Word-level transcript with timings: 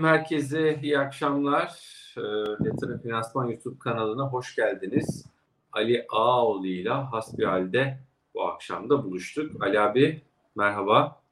Efendim 0.00 0.18
herkese 0.18 0.78
iyi 0.82 0.98
akşamlar. 0.98 1.80
Ee, 2.16 2.20
Yatırım 2.64 3.00
Finansman 3.02 3.46
YouTube 3.46 3.78
kanalına 3.78 4.28
hoş 4.28 4.56
geldiniz. 4.56 5.26
Ali 5.72 6.06
Ağaoğlu 6.08 6.66
ile 6.66 6.90
hasbihalde 6.90 7.98
bu 8.34 8.48
akşam 8.48 8.90
da 8.90 9.04
buluştuk. 9.04 9.62
Ali 9.62 9.80
abi 9.80 10.22
merhaba. 10.56 11.22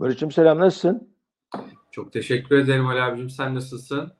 Barış'cığım 0.00 0.32
selam 0.32 0.58
nasılsın? 0.58 1.08
Çok 1.90 2.12
teşekkür 2.12 2.58
ederim 2.58 2.86
Ali 2.86 3.02
abicim. 3.02 3.30
Sen 3.30 3.54
nasılsın? 3.54 4.12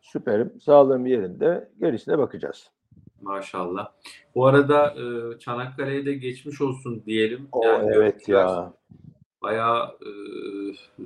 Süperim. 0.00 0.60
Sağlığım 0.60 1.06
yerinde. 1.06 1.68
Gerisine 1.80 2.18
bakacağız. 2.18 2.70
Maşallah. 3.22 3.92
Bu 4.34 4.46
arada 4.46 4.94
e, 4.94 5.38
Çanakkale'ye 5.38 6.06
de 6.06 6.14
geçmiş 6.14 6.60
olsun 6.60 7.02
diyelim. 7.06 7.48
O 7.52 7.64
Yani 7.64 7.90
evet 7.94 8.28
ya. 8.28 8.72
Bayağı 9.42 9.98
e, 10.02 10.10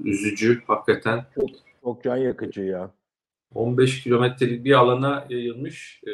üzücü 0.04 0.62
hakikaten. 0.66 1.24
Çok, 1.34 1.67
çok 1.82 2.04
can 2.04 2.16
yakıcı 2.16 2.62
ya. 2.62 2.90
15 3.54 4.02
kilometrelik 4.02 4.64
bir 4.64 4.72
alana 4.72 5.26
yayılmış 5.28 6.02
e, 6.06 6.12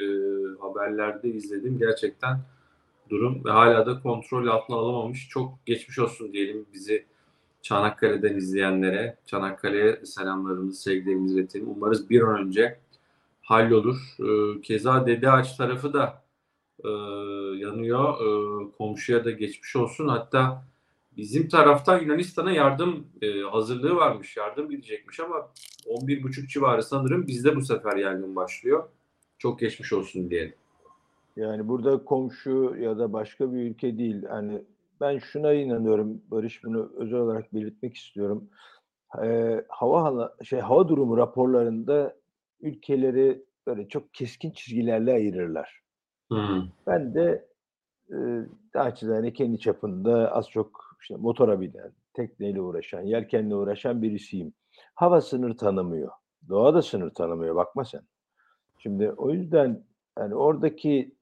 haberlerde 0.61 1.29
izledim. 1.29 1.79
Gerçekten 1.79 2.41
durum 3.11 3.45
ve 3.45 3.51
hala 3.51 3.87
da 3.87 4.01
kontrol 4.01 4.47
altına 4.47 4.77
alamamış. 4.77 5.29
Çok 5.29 5.67
geçmiş 5.67 5.99
olsun 5.99 6.33
diyelim 6.33 6.67
bizi 6.75 7.07
Çanakkale'den 7.63 8.37
izleyenlere. 8.37 9.17
Çanakkale'ye 9.27 10.07
selamlarımızı, 10.07 10.83
sevgilerimizi 10.83 11.39
iletelim. 11.39 11.69
Umarız 11.69 12.11
bir 12.11 12.23
an 12.23 12.47
önce 12.47 12.79
hallolur. 13.43 13.97
E, 14.21 14.61
keza 14.61 15.07
Dede 15.07 15.31
Ağaç 15.31 15.57
tarafı 15.57 15.93
da 15.93 16.25
e, 16.85 16.89
yanıyor. 17.59 18.15
E, 18.15 18.73
komşuya 18.79 19.25
da 19.25 19.31
geçmiş 19.31 19.77
olsun. 19.77 20.09
Hatta 20.09 20.65
bizim 21.17 21.49
taraftan 21.49 22.01
Yunanistan'a 22.01 22.53
yardım 22.53 23.07
e, 23.23 23.41
hazırlığı 23.41 23.97
varmış. 23.97 24.37
Yardım 24.37 24.71
gidecekmiş 24.71 25.21
ama 25.21 25.51
11.30 25.87 26.49
civarı 26.49 26.83
sanırım 26.83 27.27
bizde 27.27 27.57
bu 27.57 27.61
sefer 27.61 27.97
yangın 27.97 28.37
başlıyor. 28.37 28.89
Çok 29.39 29.59
geçmiş 29.59 29.93
olsun 29.93 30.31
diyelim. 30.31 30.55
Yani 31.37 31.69
burada 31.69 32.05
komşu 32.05 32.77
ya 32.81 32.99
da 32.99 33.13
başka 33.13 33.53
bir 33.53 33.59
ülke 33.59 33.99
değil. 33.99 34.23
Hani 34.29 34.63
ben 35.01 35.19
şuna 35.19 35.53
inanıyorum 35.53 36.23
Barış 36.31 36.65
bunu 36.65 36.93
özel 36.97 37.19
olarak 37.19 37.55
belirtmek 37.55 37.97
istiyorum. 37.97 38.49
Ee, 39.23 39.65
hava 39.69 40.35
şey 40.45 40.61
hava 40.61 40.89
durumu 40.89 41.17
raporlarında 41.17 42.17
ülkeleri 42.61 43.45
böyle 43.67 43.89
çok 43.89 44.15
keskin 44.15 44.51
çizgilerle 44.51 45.13
ayırırlar. 45.13 45.81
Hmm. 46.31 46.63
Ben 46.87 47.15
de 47.15 47.47
e, 48.11 48.17
naçizane 48.75 49.33
kendi 49.33 49.59
çapında 49.59 50.33
az 50.33 50.51
çok 50.51 50.84
işte 51.05 51.17
motora 51.17 51.61
binen, 51.61 51.93
tekneyle 52.15 52.61
uğraşan, 52.61 53.01
yelkenle 53.01 53.55
uğraşan 53.55 54.03
birisiyim. 54.03 54.53
Hava 54.95 55.21
sınır 55.21 55.57
tanımıyor. 55.57 56.11
Doğa 56.49 56.75
da 56.75 56.83
sınır 56.83 57.11
tanımıyor. 57.11 57.55
Bakma 57.57 57.85
sen. 57.85 58.01
Şimdi 58.79 59.11
o 59.11 59.31
yüzden 59.31 59.85
yani 60.19 60.35
oradaki 60.35 61.15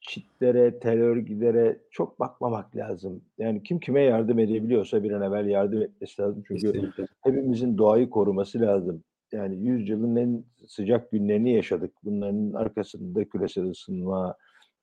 çitlere, 0.00 0.78
terör 0.78 1.16
örgütlere 1.16 1.78
çok 1.90 2.20
bakmamak 2.20 2.76
lazım. 2.76 3.22
Yani 3.38 3.62
kim 3.62 3.80
kime 3.80 4.02
yardım 4.02 4.38
edebiliyorsa 4.38 5.02
bir 5.02 5.10
an 5.10 5.22
evvel 5.22 5.46
yardım 5.46 5.82
etmesi 5.82 6.22
lazım. 6.22 6.42
Çünkü 6.48 6.72
Kesinlikle. 6.72 7.06
hepimizin 7.22 7.78
doğayı 7.78 8.10
koruması 8.10 8.60
lazım. 8.60 9.04
Yani 9.32 9.56
yüzyılın 9.56 10.16
en 10.16 10.44
sıcak 10.66 11.10
günlerini 11.10 11.52
yaşadık. 11.52 11.92
Bunların 12.04 12.52
arkasında 12.52 13.24
küresel 13.24 13.70
ısınma, 13.70 14.36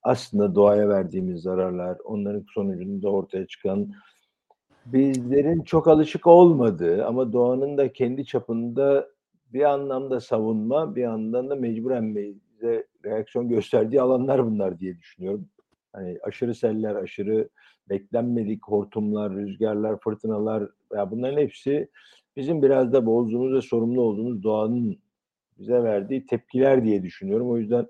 aslında 0.03 0.55
doğaya 0.55 0.89
verdiğimiz 0.89 1.41
zararlar, 1.41 1.97
onların 2.05 2.45
sonucunda 2.53 3.09
ortaya 3.09 3.47
çıkan 3.47 3.91
bizlerin 4.85 5.61
çok 5.61 5.87
alışık 5.87 6.27
olmadığı 6.27 7.05
ama 7.05 7.33
doğanın 7.33 7.77
da 7.77 7.93
kendi 7.93 8.25
çapında 8.25 9.09
bir 9.53 9.63
anlamda 9.63 10.19
savunma, 10.19 10.95
bir 10.95 11.01
yandan 11.01 11.49
da 11.49 11.55
mecburen 11.55 12.15
bize 12.15 12.87
reaksiyon 13.05 13.49
gösterdiği 13.49 14.01
alanlar 14.01 14.45
bunlar 14.45 14.79
diye 14.79 14.97
düşünüyorum. 14.97 15.47
Hani 15.93 16.17
aşırı 16.23 16.55
seller, 16.55 16.95
aşırı 16.95 17.49
beklenmedik 17.89 18.63
hortumlar, 18.67 19.33
rüzgarlar, 19.35 19.99
fırtınalar 19.99 20.69
ya 20.95 21.11
bunların 21.11 21.37
hepsi 21.37 21.89
bizim 22.35 22.61
biraz 22.61 22.93
da 22.93 23.05
bozduğumuz 23.05 23.53
ve 23.53 23.61
sorumlu 23.61 24.01
olduğumuz 24.01 24.43
doğanın 24.43 24.97
bize 25.59 25.83
verdiği 25.83 26.25
tepkiler 26.25 26.83
diye 26.83 27.03
düşünüyorum. 27.03 27.51
O 27.51 27.57
yüzden 27.57 27.87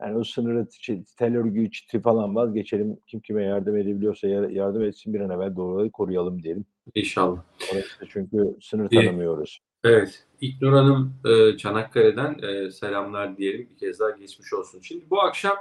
yani 0.00 0.16
o 0.16 0.24
sınırı, 0.24 0.60
çi- 0.60 1.04
tel 1.16 1.36
örgüyü, 1.36 1.70
çiti 1.70 2.00
falan 2.00 2.34
vazgeçelim. 2.34 2.96
Kim 3.06 3.20
kime 3.20 3.42
yardım 3.44 3.76
edebiliyorsa 3.76 4.28
yar- 4.28 4.48
yardım 4.48 4.82
etsin 4.82 5.14
bir 5.14 5.20
an 5.20 5.30
evvel 5.30 5.56
doğayı 5.56 5.90
koruyalım 5.90 6.42
diyelim. 6.42 6.64
İnşallah. 6.94 7.42
Orası 7.72 7.88
çünkü 8.08 8.56
sınır 8.60 8.88
tanımıyoruz. 8.88 9.60
Evet. 9.84 10.24
İknur 10.40 10.72
Hanım 10.72 11.14
e, 11.26 11.56
Çanakkale'den 11.56 12.38
e, 12.42 12.70
selamlar 12.70 13.36
diyelim. 13.36 13.68
Bir 13.70 13.76
kez 13.78 14.00
daha 14.00 14.10
geçmiş 14.10 14.52
olsun. 14.52 14.80
Şimdi 14.80 15.10
bu 15.10 15.20
akşam 15.22 15.56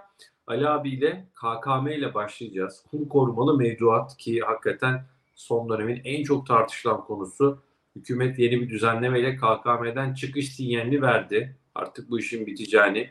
Ali 0.48 0.70
abiyle 0.70 1.26
KKM 1.36 1.88
ile 1.88 2.14
başlayacağız. 2.14 2.84
Kur 2.92 3.10
korumalı 3.10 3.58
mevduat 3.58 4.18
ki 4.18 4.40
hakikaten 4.40 5.02
son 5.36 5.70
dönemin 5.70 6.02
en 6.04 6.24
çok 6.24 6.48
tartışılan 6.48 7.06
konusu. 7.06 7.60
Hükümet 7.96 8.40
yeni 8.40 8.62
bir 8.62 8.70
düzenlemeyle 8.70 9.36
KKM'den 9.36 10.14
çıkış 10.14 10.56
sinyalini 10.56 11.02
verdi. 11.02 11.56
Artık 11.76 12.10
bu 12.10 12.20
işin 12.20 12.46
biteceğini. 12.46 13.10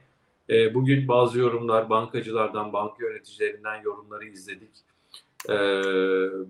E, 0.51 0.75
bugün 0.75 1.09
bazı 1.09 1.39
yorumlar 1.39 1.91
bankacılardan, 1.91 2.73
banka 2.73 3.07
yöneticilerinden 3.07 3.83
yorumları 3.83 4.25
izledik. 4.25 4.71
E, 5.49 5.57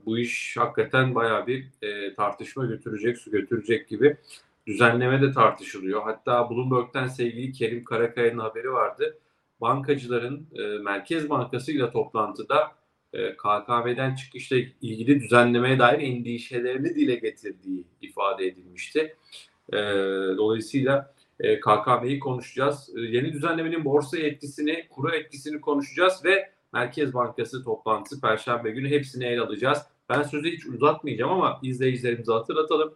bu 0.07 0.19
iş 0.19 0.57
hakikaten 0.57 1.15
bayağı 1.15 1.47
bir 1.47 1.67
e, 1.83 2.15
tartışma 2.15 2.67
götürecek, 2.67 3.19
su 3.19 3.31
götürecek 3.31 3.89
gibi 3.89 4.17
düzenleme 4.67 5.23
de 5.23 5.33
tartışılıyor. 5.33 6.03
Hatta 6.03 6.51
Bloomberg'den 6.51 7.09
sevgili 7.09 7.53
Kerim 7.53 7.85
Karakaya'nın 7.85 8.39
haberi 8.39 8.73
vardı. 8.73 9.19
Bankacıların 9.61 10.47
e, 10.55 10.63
Merkez 10.63 11.31
Bankası 11.31 11.73
ile 11.73 11.91
toplantıda 11.91 12.73
e, 13.13 13.37
KKM'den 13.37 14.15
çıkışla 14.15 14.57
ilgili 14.57 15.21
düzenlemeye 15.21 15.79
dair 15.79 16.01
endişelerini 16.01 16.95
dile 16.95 17.15
getirdiği 17.15 17.85
ifade 18.03 18.47
edilmişti. 18.47 19.17
E, 19.73 19.77
dolayısıyla 20.37 21.15
e, 21.41 21.61
KKM'yi 21.61 22.19
konuşacağız. 22.19 22.91
E, 22.97 23.01
yeni 23.01 23.33
düzenlemenin 23.33 23.85
borsa 23.85 24.19
etkisini, 24.19 24.89
kuru 24.91 25.15
etkisini 25.15 25.61
konuşacağız 25.61 26.25
ve 26.25 26.51
Merkez 26.73 27.15
Bankası 27.15 27.65
toplantısı 27.65 28.21
Perşembe 28.21 28.71
günü 28.71 28.91
hepsini 28.91 29.25
ele 29.25 29.41
alacağız. 29.41 29.79
Ben 30.09 30.23
sözü 30.23 30.53
hiç 30.53 30.67
uzatmayacağım 30.67 31.33
ama 31.33 31.61
izleyicilerimize 31.63 32.33
hatırlatalım. 32.33 32.95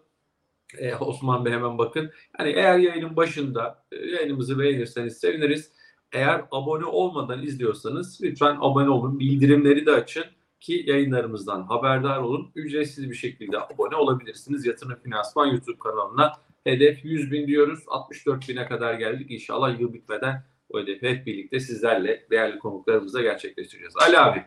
Ee, 0.78 0.94
Osman 0.94 1.44
Bey 1.44 1.52
hemen 1.52 1.78
bakın. 1.78 2.10
Yani 2.38 2.50
eğer 2.50 2.78
yayının 2.78 3.16
başında 3.16 3.84
e, 3.92 3.96
yayınımızı 3.96 4.58
beğenirseniz 4.58 5.18
seviniriz. 5.18 5.72
Eğer 6.12 6.44
abone 6.50 6.84
olmadan 6.84 7.42
izliyorsanız 7.42 8.18
lütfen 8.22 8.56
abone 8.60 8.90
olun. 8.90 9.18
Bildirimleri 9.18 9.86
de 9.86 9.90
açın 9.90 10.24
ki 10.60 10.84
yayınlarımızdan 10.86 11.62
haberdar 11.62 12.18
olun. 12.18 12.50
Ücretsiz 12.54 13.10
bir 13.10 13.14
şekilde 13.14 13.60
abone 13.60 13.96
olabilirsiniz. 13.96 14.66
Yatırım 14.66 14.98
Finansman 15.02 15.46
YouTube 15.46 15.78
kanalına. 15.78 16.32
Hedef 16.64 17.04
100 17.04 17.32
bin 17.32 17.46
diyoruz. 17.46 17.84
64 17.86 18.48
bine 18.48 18.66
kadar 18.66 18.94
geldik. 18.94 19.30
İnşallah 19.30 19.80
yıl 19.80 19.92
bitmeden 19.92 20.44
o 20.70 20.80
hedefi 20.80 21.08
hep 21.08 21.26
birlikte 21.26 21.60
sizlerle 21.60 22.26
değerli 22.30 22.58
konuklarımızla 22.58 23.22
gerçekleştireceğiz. 23.22 23.94
Ali 23.96 24.18
abi, 24.18 24.44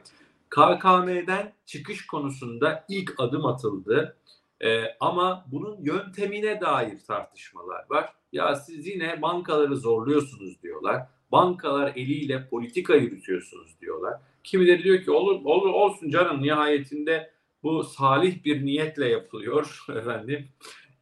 KKM'den 0.49 1.53
çıkış 1.65 2.07
konusunda 2.07 2.85
ilk 2.89 3.13
adım 3.17 3.45
atıldı. 3.45 4.17
Ee, 4.61 4.83
ama 4.99 5.45
bunun 5.51 5.77
yöntemine 5.81 6.61
dair 6.61 6.99
tartışmalar 7.07 7.85
var. 7.89 8.13
Ya 8.31 8.55
siz 8.55 8.87
yine 8.87 9.21
bankaları 9.21 9.75
zorluyorsunuz 9.77 10.63
diyorlar. 10.63 11.01
Bankalar 11.31 11.91
eliyle 11.95 12.47
politika 12.49 12.95
yürütüyorsunuz 12.95 13.81
diyorlar. 13.81 14.13
Kimileri 14.43 14.83
diyor 14.83 15.03
ki 15.03 15.11
olur, 15.11 15.41
olur 15.45 15.69
olsun 15.69 16.09
canım 16.09 16.41
nihayetinde 16.41 17.31
bu 17.63 17.83
salih 17.83 18.43
bir 18.43 18.65
niyetle 18.65 19.07
yapılıyor 19.09 19.85
efendim. 19.95 20.47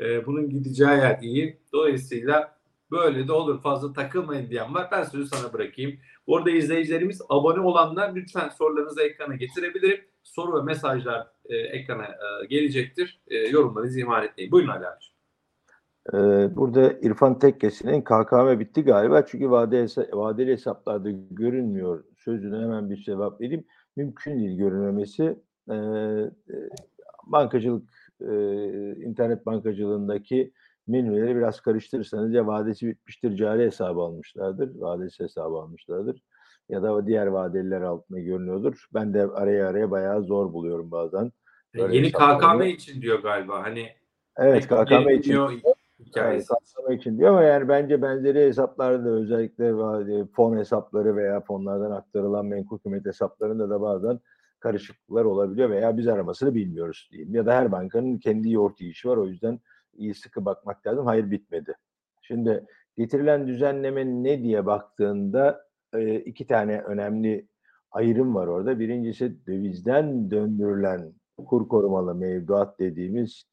Ee, 0.01 0.25
bunun 0.25 0.49
gideceği 0.49 0.89
yer 0.89 1.19
iyi. 1.21 1.59
Dolayısıyla 1.73 2.57
böyle 2.91 3.27
de 3.27 3.31
olur 3.31 3.61
fazla 3.61 3.93
takılmayın 3.93 4.49
diyen 4.49 4.73
var. 4.73 4.89
Ben 4.91 5.03
sözü 5.03 5.27
sana 5.27 5.53
bırakayım. 5.53 5.99
Bu 6.27 6.37
arada 6.37 6.49
izleyicilerimiz 6.49 7.21
abone 7.29 7.59
olanlar 7.59 8.15
lütfen 8.15 8.49
sorularınızı 8.49 9.01
ekrana 9.01 9.35
getirebilirim. 9.35 9.99
Soru 10.23 10.59
ve 10.59 10.63
mesajlar 10.63 11.27
e, 11.45 11.55
ekrana 11.55 12.05
e, 12.05 12.45
gelecektir. 12.49 13.21
E, 13.27 13.37
yorumlarınızı 13.37 13.99
ihmal 13.99 14.25
etmeyin. 14.25 14.51
Buyurun 14.51 14.71
Ali 14.71 14.87
abi. 14.87 14.95
Ee, 16.13 16.55
burada 16.55 16.93
İrfan 17.01 17.39
Tekkesi'nin 17.39 18.01
KKM 18.01 18.59
bitti 18.59 18.83
galiba 18.83 19.25
çünkü 19.25 19.51
vadeli 19.51 20.51
hesaplarda 20.51 21.09
görünmüyor. 21.31 22.03
Sözüne 22.17 22.57
hemen 22.57 22.89
bir 22.89 22.97
cevap 22.97 23.41
vereyim. 23.41 23.65
Mümkün 23.95 24.39
değil 24.39 24.57
görünmemesi. 24.57 25.39
E, 25.69 25.75
bankacılık, 27.27 28.00
e, 28.21 29.05
internet 29.05 29.45
bankacılığındaki 29.45 30.51
menüleri 30.87 31.35
biraz 31.35 31.61
karıştırırsanız 31.61 32.33
ya 32.33 32.47
vadesi 32.47 32.87
bitmiştir 32.87 33.35
cari 33.35 33.65
hesabı 33.65 33.99
almışlardır, 33.99 34.75
vadesi 34.75 35.23
hesabı 35.23 35.55
almışlardır. 35.55 36.23
ya 36.69 36.83
da 36.83 37.07
diğer 37.07 37.27
vadeliler 37.27 37.81
altında 37.81 38.19
görünüyordur. 38.19 38.85
Ben 38.93 39.13
de 39.13 39.21
araya 39.27 39.67
araya 39.67 39.91
bayağı 39.91 40.23
zor 40.23 40.53
buluyorum 40.53 40.91
bazen. 40.91 41.31
Böyle 41.75 41.95
Yeni. 41.95 42.11
KKM 42.11 42.61
için 42.61 43.01
diyor 43.01 43.19
galiba. 43.23 43.63
Hani 43.63 43.89
Evet 44.37 44.67
KKM 44.67 45.09
için 45.09 45.39
hikayesi. 45.99 46.47
kapsama 46.47 46.93
için 46.93 47.17
diyor 47.17 47.29
ama 47.29 47.43
yani 47.43 47.67
bence 47.67 48.01
benzeri 48.01 48.39
hesaplarda 48.39 49.05
da 49.05 49.09
özellikle 49.09 49.63
va- 49.69 50.27
fon 50.31 50.57
hesapları 50.57 51.15
veya 51.15 51.41
fonlardan 51.41 51.91
aktarılan 51.91 52.45
menkul 52.45 52.77
kıymet 52.79 53.05
hesaplarında 53.05 53.69
da 53.69 53.81
bazen 53.81 54.19
karışıklıklar 54.61 55.25
olabiliyor 55.25 55.69
veya 55.69 55.97
biz 55.97 56.07
aramasını 56.07 56.55
bilmiyoruz 56.55 57.09
diyeyim. 57.11 57.35
Ya 57.35 57.45
da 57.45 57.55
her 57.55 57.71
bankanın 57.71 58.17
kendi 58.17 58.51
yoğurt 58.51 58.81
yiyişi 58.81 59.09
var 59.09 59.17
o 59.17 59.27
yüzden 59.27 59.59
iyi 59.93 60.15
sıkı 60.15 60.45
bakmak 60.45 60.87
lazım. 60.87 61.05
Hayır 61.05 61.31
bitmedi. 61.31 61.77
Şimdi 62.21 62.65
getirilen 62.97 63.47
düzenleme 63.47 64.05
ne 64.05 64.43
diye 64.43 64.65
baktığında 64.65 65.65
e, 65.93 66.15
iki 66.15 66.47
tane 66.47 66.81
önemli 66.81 67.47
ayrım 67.91 68.35
var 68.35 68.47
orada. 68.47 68.79
Birincisi 68.79 69.45
dövizden 69.47 70.31
döndürülen 70.31 71.13
kur 71.45 71.67
korumalı 71.67 72.15
mevduat 72.15 72.79
dediğimiz 72.79 73.43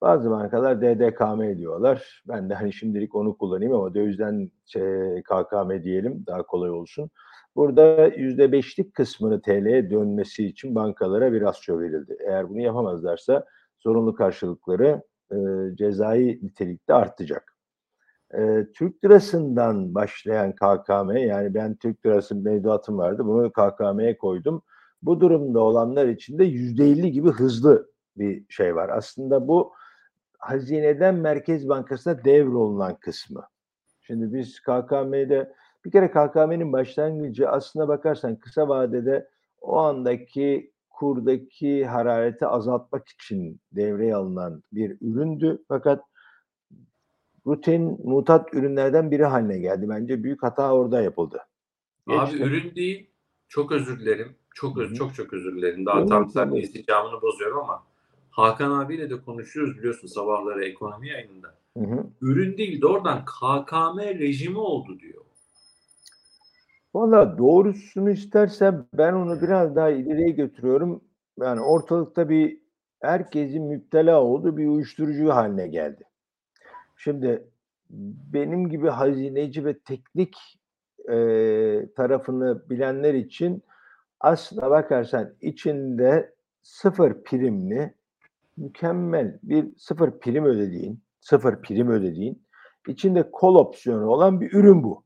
bazı 0.00 0.30
bankalar 0.30 0.80
DDKM 0.80 1.58
diyorlar. 1.58 2.22
Ben 2.28 2.50
de 2.50 2.54
hani 2.54 2.72
şimdilik 2.72 3.14
onu 3.14 3.36
kullanayım 3.36 3.74
ama 3.74 3.94
dövizden 3.94 4.50
şey, 4.66 5.22
KKM 5.22 5.82
diyelim 5.84 6.24
daha 6.26 6.42
kolay 6.42 6.70
olsun. 6.70 7.10
Burada 7.56 8.06
yüzde 8.06 8.52
beşlik 8.52 8.94
kısmını 8.94 9.42
TL'ye 9.42 9.90
dönmesi 9.90 10.46
için 10.46 10.74
bankalara 10.74 11.32
bir 11.32 11.40
rasyo 11.40 11.80
verildi. 11.80 12.16
Eğer 12.26 12.50
bunu 12.50 12.60
yapamazlarsa 12.60 13.44
zorunlu 13.80 14.14
karşılıkları 14.14 15.02
e, 15.32 15.36
cezai 15.74 16.38
nitelikte 16.42 16.94
artacak. 16.94 17.56
E, 18.34 18.66
Türk 18.74 19.04
lirasından 19.04 19.94
başlayan 19.94 20.52
KKM 20.52 21.16
yani 21.16 21.54
ben 21.54 21.76
Türk 21.76 22.06
lirası 22.06 22.36
mevduatım 22.36 22.98
vardı 22.98 23.26
bunu 23.26 23.52
KKM'ye 23.52 24.18
koydum. 24.18 24.62
Bu 25.02 25.20
durumda 25.20 25.60
olanlar 25.60 26.06
için 26.06 26.38
de 26.38 26.44
yüzde 26.44 26.84
elli 26.84 27.12
gibi 27.12 27.30
hızlı 27.30 27.90
bir 28.16 28.44
şey 28.48 28.76
var. 28.76 28.88
Aslında 28.88 29.48
bu 29.48 29.72
hazineden 30.38 31.14
Merkez 31.14 31.68
Bankası'na 31.68 32.24
devrolunan 32.24 32.96
kısmı. 32.96 33.42
Şimdi 34.00 34.34
biz 34.34 34.60
KKM'de 34.60 35.52
bir 35.84 35.90
kere 35.90 36.10
KKM'nin 36.10 36.72
başlangıcı 36.72 37.48
aslına 37.48 37.88
bakarsan 37.88 38.36
kısa 38.36 38.68
vadede 38.68 39.28
o 39.60 39.78
andaki 39.78 40.72
kurdaki 40.90 41.86
harareti 41.86 42.46
azaltmak 42.46 43.08
için 43.08 43.60
devreye 43.72 44.14
alınan 44.14 44.62
bir 44.72 44.96
üründü. 45.00 45.64
Fakat 45.68 46.04
rutin 47.46 47.98
mutat 48.04 48.54
ürünlerden 48.54 49.10
biri 49.10 49.24
haline 49.24 49.58
geldi. 49.58 49.88
Bence 49.88 50.24
büyük 50.24 50.42
hata 50.42 50.74
orada 50.74 51.02
yapıldı. 51.02 51.40
Abi 52.06 52.30
Geçti. 52.30 52.44
ürün 52.44 52.74
değil. 52.74 53.10
Çok 53.48 53.72
özür 53.72 54.00
dilerim. 54.00 54.36
Çok 54.54 54.78
öz, 54.78 54.94
çok 54.94 55.14
çok 55.14 55.32
özür 55.32 55.56
dilerim. 55.56 55.86
Daha 55.86 56.00
Yok, 56.00 56.08
tam 56.08 56.30
sen 56.30 56.52
isticamını 56.52 57.22
bozuyorum 57.22 57.58
ama 57.58 57.82
Hakan 58.30 58.70
abiyle 58.70 59.10
de 59.10 59.20
konuşuyoruz 59.20 59.78
biliyorsun 59.78 60.08
sabahları 60.08 60.64
ekonomi 60.64 61.08
yayınında. 61.08 61.54
Hı 61.78 61.84
hı. 61.84 62.06
Ürün 62.20 62.58
değil 62.58 62.80
doğrudan 62.80 63.24
KKM 63.24 63.98
rejimi 63.98 64.58
oldu 64.58 64.98
diyor. 64.98 65.21
Valla 66.94 67.38
doğrusunu 67.38 68.10
istersen 68.10 68.86
ben 68.94 69.12
onu 69.12 69.42
biraz 69.42 69.76
daha 69.76 69.90
ileriye 69.90 70.30
götürüyorum. 70.30 71.04
Yani 71.40 71.60
ortalıkta 71.60 72.28
bir 72.28 72.58
herkesin 73.00 73.62
müptela 73.64 74.22
olduğu 74.22 74.56
bir 74.56 74.66
uyuşturucu 74.66 75.28
haline 75.30 75.68
geldi. 75.68 76.04
Şimdi 76.96 77.48
benim 78.32 78.68
gibi 78.70 78.88
hazineci 78.88 79.64
ve 79.64 79.78
teknik 79.78 80.36
eee, 81.08 81.92
tarafını 81.94 82.70
bilenler 82.70 83.14
için 83.14 83.62
aslına 84.20 84.70
bakarsan 84.70 85.34
içinde 85.40 86.34
sıfır 86.62 87.22
primli 87.24 87.94
mükemmel 88.56 89.38
bir 89.42 89.76
sıfır 89.78 90.18
prim 90.20 90.44
ödediğin, 90.44 91.00
sıfır 91.20 91.62
prim 91.62 91.90
ödediğin 91.90 92.42
içinde 92.88 93.30
kol 93.30 93.54
opsiyonu 93.54 94.06
olan 94.06 94.40
bir 94.40 94.52
ürün 94.52 94.82
bu. 94.84 95.04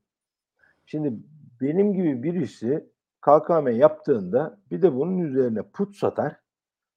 Şimdi 0.86 1.14
benim 1.60 1.92
gibi 1.92 2.22
birisi 2.22 2.86
KKM 3.20 3.68
yaptığında 3.68 4.60
bir 4.70 4.82
de 4.82 4.94
bunun 4.94 5.18
üzerine 5.18 5.62
put 5.62 5.96
satar. 5.96 6.36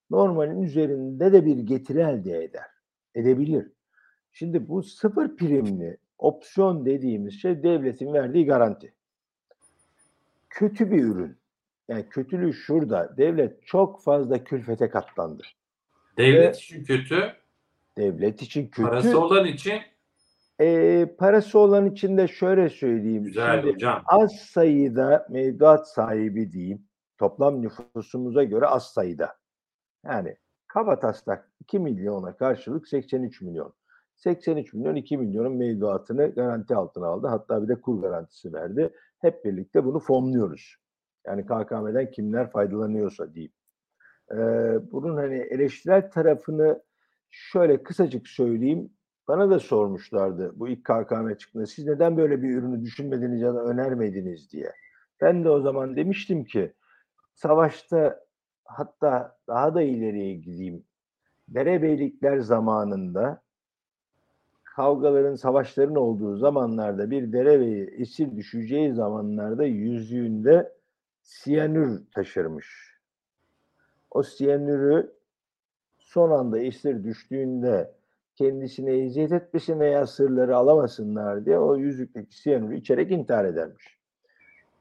Normalin 0.09 0.61
üzerinde 0.61 1.33
de 1.33 1.45
bir 1.45 1.57
getiri 1.57 2.00
elde 2.00 2.44
eder. 2.44 2.65
Edebilir. 3.15 3.71
Şimdi 4.31 4.67
bu 4.67 4.83
sıfır 4.83 5.35
primli 5.38 5.97
opsiyon 6.17 6.85
dediğimiz 6.85 7.41
şey 7.41 7.63
devletin 7.63 8.13
verdiği 8.13 8.45
garanti. 8.45 8.94
Kötü 10.50 10.91
bir 10.91 11.03
ürün. 11.03 11.38
Yani 11.88 12.09
kötülüğü 12.09 12.53
şurada. 12.53 13.17
Devlet 13.17 13.65
çok 13.65 14.03
fazla 14.03 14.44
külfete 14.44 14.89
katlandı. 14.89 15.44
Devlet 16.17 16.56
Ve- 16.56 16.57
için 16.57 16.83
kötü, 16.83 17.33
Devlet 17.97 18.41
için 18.41 18.67
kötü. 18.67 18.89
parası 18.89 19.19
olan 19.19 19.45
için 19.45 19.79
Ee, 20.61 21.15
parası 21.17 21.59
olan 21.59 21.85
için 21.85 22.17
de 22.17 22.27
şöyle 22.27 22.69
söyleyeyim. 22.69 23.23
güzel 23.23 23.61
Şimdi 23.61 23.73
hocam. 23.73 24.01
az 24.06 24.31
sayıda 24.31 25.27
mevduat 25.29 25.89
sahibi 25.89 26.53
diyeyim. 26.53 26.85
Toplam 27.17 27.61
nüfusumuza 27.61 28.44
göre 28.44 28.65
az 28.65 28.83
sayıda. 28.83 29.35
Yani 30.06 30.38
kabataslak 30.67 31.51
2 31.59 31.79
milyona 31.79 32.38
karşılık 32.38 32.88
83 32.88 33.41
milyon. 33.41 33.73
83 34.15 34.73
milyon 34.73 34.95
2 34.95 35.17
milyonun 35.17 35.57
mevduatını 35.57 36.27
garanti 36.35 36.75
altına 36.75 37.07
aldı. 37.07 37.27
Hatta 37.27 37.63
bir 37.63 37.67
de 37.67 37.81
kur 37.81 38.01
garantisi 38.01 38.53
verdi. 38.53 38.94
Hep 39.21 39.45
birlikte 39.45 39.85
bunu 39.85 40.00
fonluyoruz. 40.00 40.75
Yani 41.27 41.45
KKM'den 41.45 42.11
kimler 42.11 42.51
faydalanıyorsa 42.51 43.33
diyeyim. 43.33 43.53
Ee, 44.31 44.35
bunun 44.91 45.17
hani 45.17 45.35
eleştirel 45.35 46.11
tarafını 46.11 46.83
şöyle 47.29 47.83
kısacık 47.83 48.27
söyleyeyim. 48.27 48.94
Bana 49.30 49.50
da 49.50 49.60
sormuşlardı 49.60 50.60
bu 50.60 50.70
ilk 50.70 50.86
KKM 50.86 51.34
çıktığında. 51.34 51.66
Siz 51.66 51.86
neden 51.86 52.18
böyle 52.18 52.44
bir 52.44 52.50
ürünü 52.50 52.81
düşünmediniz 52.81 53.42
ya 53.42 53.54
da 53.54 53.64
önermediniz 53.64 54.52
diye. 54.52 54.71
Ben 55.21 55.44
de 55.44 55.50
o 55.50 55.62
zaman 55.62 55.95
demiştim 55.95 56.44
ki 56.44 56.74
savaşta 57.33 58.26
hatta 58.66 59.38
daha 59.48 59.76
da 59.76 59.81
ileriye 59.81 60.33
gideyim. 60.33 60.83
Derebeylikler 61.48 62.40
zamanında 62.40 63.42
kavgaların, 64.64 65.36
savaşların 65.36 65.95
olduğu 65.95 66.38
zamanlarda 66.38 67.12
bir 67.12 67.33
derebeyi 67.33 67.86
esir 67.86 68.36
düşeceği 68.36 68.94
zamanlarda 68.94 69.64
yüzüğünde 69.64 70.74
siyanür 71.21 72.02
taşırmış. 72.16 73.00
O 74.12 74.24
siyanürü 74.24 75.12
son 76.00 76.31
anda 76.31 76.59
esir 76.59 77.04
düştüğünde 77.04 77.98
kendisine 78.40 78.92
eziyet 78.92 79.31
etmesin 79.31 79.80
veya 79.80 80.08
sırları 80.08 80.58
alamasınlar 80.58 81.46
diye 81.46 81.60
o 81.60 81.76
yüzükteki 81.76 82.38
siyanürü 82.38 82.78
içerek 82.78 83.12
intihar 83.12 83.46
edermiş. 83.46 83.98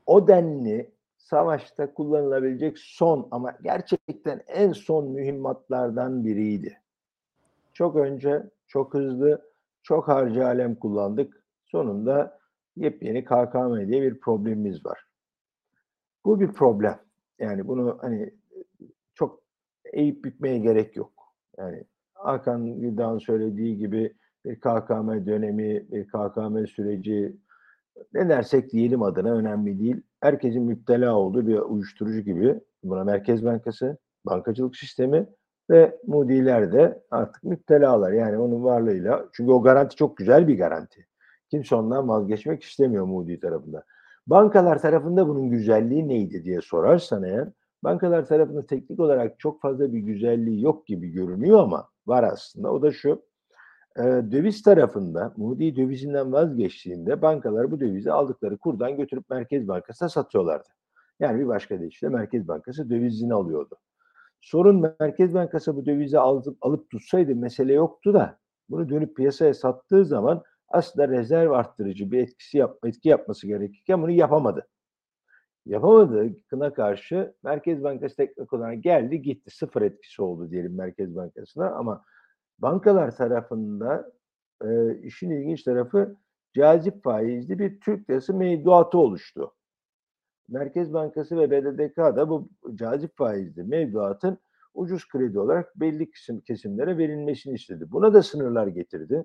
O 0.06 0.28
denli 0.28 0.90
savaşta 1.16 1.94
kullanılabilecek 1.94 2.78
son 2.78 3.28
ama 3.30 3.56
gerçekten 3.62 4.40
en 4.46 4.72
son 4.72 5.10
mühimmatlardan 5.10 6.24
biriydi. 6.24 6.80
Çok 7.72 7.96
önce, 7.96 8.50
çok 8.66 8.94
hızlı, 8.94 9.50
çok 9.82 10.08
harcı 10.08 10.46
alem 10.46 10.74
kullandık. 10.74 11.44
Sonunda 11.64 12.38
yepyeni 12.76 13.24
KKM 13.24 13.88
diye 13.88 14.02
bir 14.02 14.20
problemimiz 14.20 14.86
var. 14.86 15.06
Bu 16.24 16.40
bir 16.40 16.52
problem. 16.52 16.98
Yani 17.38 17.68
bunu 17.68 17.98
hani 18.00 18.34
çok 19.14 19.40
eğip 19.92 20.24
bükmeye 20.24 20.58
gerek 20.58 20.96
yok. 20.96 21.12
Yani 21.56 21.84
Hakan 22.18 22.80
Güldan 22.80 23.18
söylediği 23.18 23.78
gibi 23.78 24.14
bir 24.44 24.56
KKM 24.56 25.26
dönemi, 25.26 25.92
bir 25.92 26.06
KKM 26.08 26.66
süreci 26.66 27.36
ne 28.14 28.28
dersek 28.28 28.72
diyelim 28.72 29.02
adına 29.02 29.32
önemli 29.32 29.78
değil. 29.78 30.02
Herkesin 30.20 30.62
müptela 30.62 31.14
olduğu 31.14 31.46
bir 31.46 31.58
uyuşturucu 31.58 32.20
gibi 32.20 32.60
buna 32.82 33.04
Merkez 33.04 33.44
Bankası, 33.44 33.98
bankacılık 34.26 34.76
sistemi 34.76 35.26
ve 35.70 35.98
mudiler 36.06 36.72
de 36.72 37.02
artık 37.10 37.44
müptelalar. 37.44 38.12
Yani 38.12 38.38
onun 38.38 38.64
varlığıyla 38.64 39.24
çünkü 39.32 39.52
o 39.52 39.62
garanti 39.62 39.96
çok 39.96 40.16
güzel 40.16 40.48
bir 40.48 40.58
garanti. 40.58 41.06
Kimse 41.50 41.74
ondan 41.74 42.08
vazgeçmek 42.08 42.62
istemiyor 42.62 43.04
Moody 43.04 43.40
tarafında. 43.40 43.84
Bankalar 44.26 44.78
tarafında 44.82 45.28
bunun 45.28 45.50
güzelliği 45.50 46.08
neydi 46.08 46.44
diye 46.44 46.60
sorarsan 46.60 47.22
eğer 47.22 47.48
bankalar 47.84 48.26
tarafında 48.26 48.66
teknik 48.66 49.00
olarak 49.00 49.40
çok 49.40 49.62
fazla 49.62 49.92
bir 49.92 49.98
güzelliği 49.98 50.62
yok 50.62 50.86
gibi 50.86 51.08
görünüyor 51.08 51.60
ama 51.60 51.88
var 52.08 52.22
aslında. 52.22 52.72
O 52.72 52.82
da 52.82 52.92
şu 52.92 53.22
e, 53.96 54.02
döviz 54.02 54.62
tarafında 54.62 55.32
Moody 55.36 55.76
dövizinden 55.76 56.32
vazgeçtiğinde 56.32 57.22
bankalar 57.22 57.70
bu 57.70 57.80
dövizi 57.80 58.12
aldıkları 58.12 58.58
kurdan 58.58 58.96
götürüp 58.96 59.30
Merkez 59.30 59.68
Bankası'na 59.68 60.08
satıyorlardı. 60.08 60.68
Yani 61.20 61.40
bir 61.40 61.46
başka 61.46 61.80
deyişle 61.80 62.08
Merkez 62.08 62.48
Bankası 62.48 62.90
dövizini 62.90 63.34
alıyordu. 63.34 63.76
Sorun 64.40 64.94
Merkez 65.00 65.34
Bankası 65.34 65.76
bu 65.76 65.86
dövizi 65.86 66.18
alıp, 66.18 66.58
alıp 66.60 66.90
tutsaydı 66.90 67.34
mesele 67.34 67.72
yoktu 67.72 68.14
da 68.14 68.38
bunu 68.70 68.88
dönüp 68.88 69.16
piyasaya 69.16 69.54
sattığı 69.54 70.04
zaman 70.04 70.42
aslında 70.68 71.08
rezerv 71.08 71.50
arttırıcı 71.50 72.10
bir 72.10 72.18
etkisi 72.18 72.58
yap, 72.58 72.78
etki 72.84 73.08
yapması 73.08 73.46
gerekirken 73.46 74.02
bunu 74.02 74.10
yapamadı. 74.10 74.66
Yapamadığına 75.68 76.74
karşı 76.74 77.34
Merkez 77.42 77.82
Bankası 77.82 78.16
teknik 78.16 78.52
olarak 78.52 78.82
geldi 78.82 79.22
gitti. 79.22 79.50
Sıfır 79.50 79.82
etkisi 79.82 80.22
oldu 80.22 80.50
diyelim 80.50 80.76
Merkez 80.76 81.16
Bankası'na 81.16 81.70
ama 81.70 82.04
bankalar 82.58 83.16
tarafında 83.16 84.12
e, 84.64 84.98
işin 84.98 85.30
ilginç 85.30 85.62
tarafı 85.62 86.16
cazip 86.52 87.04
faizli 87.04 87.58
bir 87.58 87.80
Türk 87.80 88.10
lirası 88.10 88.34
mevduatı 88.34 88.98
oluştu. 88.98 89.54
Merkez 90.48 90.92
Bankası 90.92 91.36
ve 91.36 91.50
BDDK 91.50 91.96
da 91.96 92.28
bu 92.28 92.48
cazip 92.74 93.16
faizli 93.16 93.62
mevduatın 93.62 94.38
ucuz 94.74 95.08
kredi 95.08 95.38
olarak 95.38 95.80
belli 95.80 96.10
kesim, 96.10 96.40
kesimlere 96.40 96.98
verilmesini 96.98 97.54
istedi. 97.54 97.84
Buna 97.90 98.14
da 98.14 98.22
sınırlar 98.22 98.66
getirdi. 98.66 99.24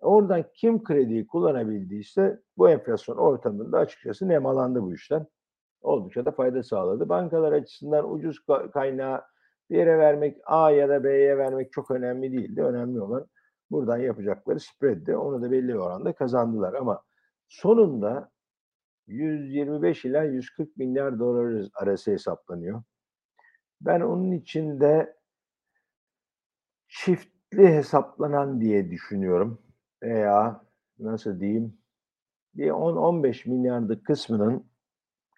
Oradan 0.00 0.44
kim 0.54 0.84
krediyi 0.84 1.26
kullanabildiyse 1.26 2.40
bu 2.58 2.70
enflasyon 2.70 3.16
ortamında 3.16 3.78
açıkçası 3.78 4.28
nemalandı 4.28 4.82
bu 4.82 4.94
işten. 4.94 5.26
Oldukça 5.82 6.24
da 6.24 6.30
fayda 6.30 6.62
sağladı. 6.62 7.08
Bankalar 7.08 7.52
açısından 7.52 8.12
ucuz 8.12 8.44
kaynağı 8.72 9.22
bir 9.70 9.76
yere 9.76 9.98
vermek, 9.98 10.38
A 10.44 10.70
ya 10.70 10.88
da 10.88 11.04
B'ye 11.04 11.38
vermek 11.38 11.72
çok 11.72 11.90
önemli 11.90 12.32
değildi. 12.32 12.62
Önemli 12.62 13.00
olan 13.00 13.26
buradan 13.70 13.98
yapacakları 13.98 14.60
spread'di. 14.60 15.16
Onu 15.16 15.42
da 15.42 15.50
belli 15.50 15.68
bir 15.68 15.74
oranda 15.74 16.12
kazandılar 16.12 16.74
ama 16.74 17.02
sonunda 17.48 18.30
125 19.06 20.04
ila 20.04 20.24
140 20.24 20.76
milyar 20.76 21.18
dolar 21.18 21.68
arası 21.74 22.10
hesaplanıyor. 22.10 22.82
Ben 23.80 24.00
onun 24.00 24.32
içinde 24.32 25.16
çiftli 26.88 27.68
hesaplanan 27.68 28.60
diye 28.60 28.90
düşünüyorum. 28.90 29.62
Veya 30.02 30.64
nasıl 30.98 31.40
diyeyim 31.40 31.78
bir 32.54 32.70
10-15 32.70 33.48
milyarlık 33.50 34.06
kısmının 34.06 34.71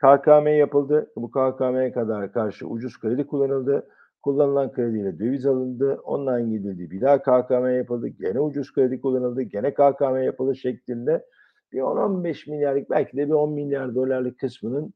KKM 0.05 0.47
yapıldı. 0.47 1.13
Bu 1.17 1.31
KKM'ye 1.31 1.93
kadar 1.93 2.33
karşı 2.33 2.67
ucuz 2.67 3.01
kredi 3.01 3.27
kullanıldı. 3.27 3.89
Kullanılan 4.23 4.73
krediyle 4.73 5.19
döviz 5.19 5.47
alındı. 5.47 6.01
Ondan 6.05 6.51
gidildi. 6.51 6.91
Bir 6.91 7.01
daha 7.01 7.23
KKM 7.23 7.67
yapıldı. 7.77 8.09
Gene 8.09 8.41
ucuz 8.41 8.73
kredi 8.73 9.01
kullanıldı. 9.01 9.43
Gene 9.43 9.75
KKM 9.75 10.17
yapıldı 10.17 10.57
şeklinde 10.57 11.27
bir 11.73 11.79
10-15 11.79 12.51
milyarlık 12.51 12.91
belki 12.91 13.17
de 13.17 13.27
bir 13.27 13.33
10 13.33 13.53
milyar 13.53 13.95
dolarlık 13.95 14.39
kısmının 14.39 14.95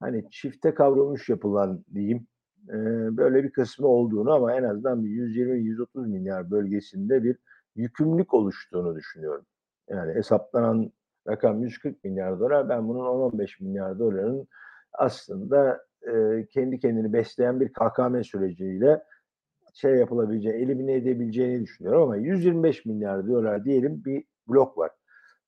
hani 0.00 0.30
çifte 0.30 0.74
kavrulmuş 0.74 1.28
yapılan 1.28 1.84
diyeyim 1.94 2.26
böyle 3.16 3.44
bir 3.44 3.52
kısmı 3.52 3.86
olduğunu 3.86 4.32
ama 4.32 4.54
en 4.54 4.62
azından 4.62 5.04
bir 5.04 5.10
120-130 5.10 6.06
milyar 6.08 6.50
bölgesinde 6.50 7.24
bir 7.24 7.36
yükümlülük 7.76 8.34
oluştuğunu 8.34 8.96
düşünüyorum. 8.96 9.44
Yani 9.88 10.14
hesaplanan 10.14 10.92
rakam 11.30 11.62
140 11.62 12.04
milyar 12.04 12.40
dolar. 12.40 12.68
Ben 12.68 12.88
bunun 12.88 13.30
10-15 13.30 13.64
milyar 13.64 13.98
doların 13.98 14.48
aslında 14.92 15.84
e, 16.02 16.46
kendi 16.50 16.80
kendini 16.80 17.12
besleyen 17.12 17.60
bir 17.60 17.72
KKM 17.72 18.22
süreciyle 18.22 19.02
şey 19.74 19.94
yapılabileceği, 19.94 20.54
elimine 20.54 20.92
edebileceğini 20.92 21.62
düşünüyorum 21.62 22.02
ama 22.02 22.16
125 22.16 22.84
milyar 22.84 23.28
dolar 23.28 23.64
diyelim 23.64 24.04
bir 24.04 24.24
blok 24.48 24.78
var. 24.78 24.90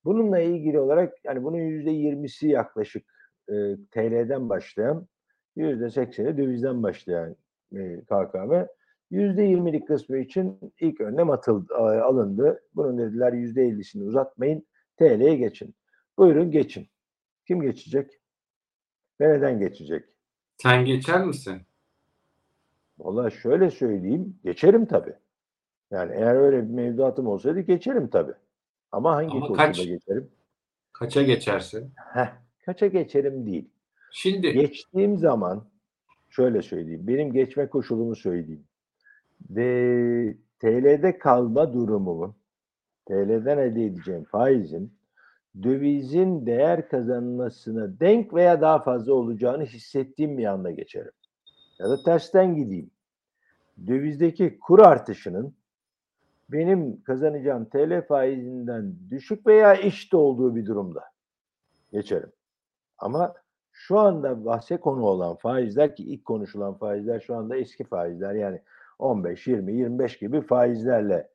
Bununla 0.04 0.40
ilgili 0.40 0.80
olarak 0.80 1.12
yani 1.24 1.44
bunun 1.44 1.58
%20'si 1.58 2.46
yaklaşık 2.46 3.04
e, 3.48 3.54
TL'den 3.90 4.48
başlayan 4.48 5.06
%80'i 5.56 6.36
dövizden 6.36 6.82
başlayan 6.82 7.36
e, 7.72 8.00
KKM. 8.00 8.66
%20'lik 9.12 9.88
kısmı 9.88 10.18
için 10.18 10.58
ilk 10.80 11.00
önlem 11.00 11.30
atıldı, 11.30 11.74
alındı. 11.76 12.62
Bunun 12.74 12.98
dediler 12.98 13.32
%50'sini 13.32 14.02
uzatmayın, 14.02 14.66
TL'ye 14.96 15.34
geçin. 15.36 15.74
Buyurun 16.18 16.50
geçin. 16.50 16.88
Kim 17.46 17.60
geçecek? 17.62 18.10
Ve 19.20 19.28
neden 19.28 19.58
geçecek? 19.58 20.04
Sen 20.56 20.84
geçer 20.84 21.24
misin? 21.24 21.62
Valla 22.98 23.30
şöyle 23.30 23.70
söyleyeyim, 23.70 24.36
geçerim 24.44 24.86
tabii. 24.86 25.14
Yani 25.90 26.12
eğer 26.14 26.34
öyle 26.34 26.56
bir 26.62 26.74
mevduatım 26.74 27.26
olsaydı 27.26 27.60
geçerim 27.60 28.08
tabii. 28.08 28.32
Ama 28.92 29.14
hangi 29.16 29.30
Ama 29.30 29.40
koşulda 29.40 29.56
kaç? 29.66 29.76
geçerim? 29.84 30.30
Kaça 30.92 31.22
geçersin? 31.22 31.92
Heh, 32.14 32.32
kaça 32.64 32.86
geçerim 32.86 33.46
değil. 33.46 33.68
Şimdi 34.12 34.52
Geçtiğim 34.52 35.18
zaman 35.18 35.68
şöyle 36.30 36.62
söyleyeyim. 36.62 37.06
Benim 37.06 37.32
geçme 37.32 37.66
koşulumu 37.68 38.16
söyleyeyim. 38.16 38.64
Ve 39.50 40.34
TL'de 40.58 41.18
kalma 41.18 41.72
durumumu 41.74 42.34
TL'den 43.06 43.58
elde 43.58 43.84
edeceğim 43.84 44.24
faizin 44.24 44.92
dövizin 45.62 46.46
değer 46.46 46.88
kazanmasına 46.88 48.00
denk 48.00 48.34
veya 48.34 48.60
daha 48.60 48.82
fazla 48.82 49.14
olacağını 49.14 49.64
hissettiğim 49.64 50.38
bir 50.38 50.44
anda 50.44 50.70
geçerim. 50.70 51.12
Ya 51.78 51.90
da 51.90 52.02
tersten 52.02 52.56
gideyim. 52.56 52.90
Dövizdeki 53.86 54.58
kur 54.58 54.78
artışının 54.78 55.54
benim 56.48 57.02
kazanacağım 57.02 57.64
TL 57.64 58.06
faizinden 58.06 58.94
düşük 59.10 59.46
veya 59.46 59.74
eşit 59.74 60.14
olduğu 60.14 60.56
bir 60.56 60.66
durumda 60.66 61.04
geçerim. 61.92 62.32
Ama 62.98 63.34
şu 63.72 63.98
anda 63.98 64.44
bahse 64.44 64.76
konu 64.76 65.02
olan 65.02 65.36
faizler 65.36 65.96
ki 65.96 66.04
ilk 66.04 66.24
konuşulan 66.24 66.74
faizler 66.74 67.20
şu 67.20 67.36
anda 67.36 67.56
eski 67.56 67.84
faizler 67.84 68.34
yani 68.34 68.62
15, 68.98 69.46
20, 69.46 69.74
25 69.74 70.18
gibi 70.18 70.40
faizlerle 70.40 71.28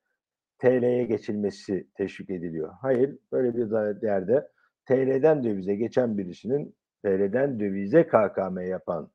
TL'ye 0.59 1.03
geçilmesi 1.03 1.87
teşvik 1.97 2.29
ediliyor. 2.29 2.73
Hayır, 2.81 3.17
böyle 3.31 3.55
bir 3.55 4.07
yerde 4.07 4.47
TL'den 4.85 5.43
dövize 5.43 5.75
geçen 5.75 6.17
birisinin 6.17 6.75
TL'den 7.03 7.59
dövize 7.59 8.07
KKM 8.07 8.59
yapan 8.59 9.11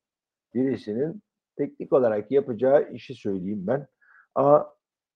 birisinin 0.55 1.23
teknik 1.57 1.93
olarak 1.93 2.31
yapacağı 2.31 2.91
işi 2.93 3.15
söyleyeyim 3.15 3.67
ben. 3.67 3.87
A 4.35 4.65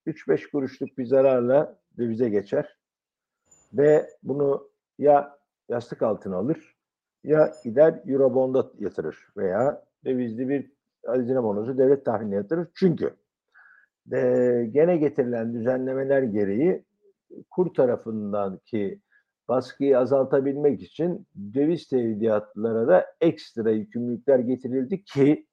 3-5 0.07 0.51
kuruşluk 0.51 0.97
bir 0.97 1.05
zararla 1.05 1.79
dövize 1.97 2.29
geçer 2.29 2.77
ve 3.73 4.09
bunu 4.23 4.69
ya 4.97 5.37
yastık 5.69 6.01
altına 6.01 6.35
alır 6.35 6.75
ya 7.23 7.53
gider 7.63 8.01
Eurobond'a 8.05 8.71
yatırır 8.79 9.27
veya 9.37 9.85
dövizli 10.05 10.49
bir 10.49 10.71
hazine 11.05 11.77
devlet 11.77 12.05
tahviline 12.05 12.35
yatırır. 12.35 12.67
Çünkü 12.73 13.15
e, 14.13 14.19
gene 14.71 14.97
getirilen 14.97 15.53
düzenlemeler 15.53 16.21
gereği 16.23 16.83
kur 17.51 17.73
tarafından 17.73 18.57
ki 18.65 18.99
baskıyı 19.47 19.99
azaltabilmek 19.99 20.81
için 20.83 21.27
döviz 21.53 21.87
tevdiatlara 21.87 22.87
da 22.87 23.05
ekstra 23.21 23.69
yükümlülükler 23.71 24.39
getirildi 24.39 25.03
ki 25.03 25.45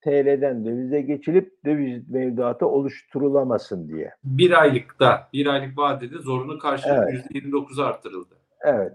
TL'den 0.00 0.64
dövize 0.64 1.00
geçilip 1.00 1.64
döviz 1.64 2.10
mevduatı 2.10 2.66
oluşturulamasın 2.66 3.88
diye. 3.88 4.10
bir 4.24 4.60
aylıkta, 4.62 5.28
bir 5.32 5.46
aylık 5.46 5.78
vadede 5.78 6.18
zorunlu 6.18 6.58
karşılık 6.58 7.08
Evet. 7.10 7.26
%29'a 7.30 7.86
artırıldı. 7.86 8.34
Evet. 8.64 8.92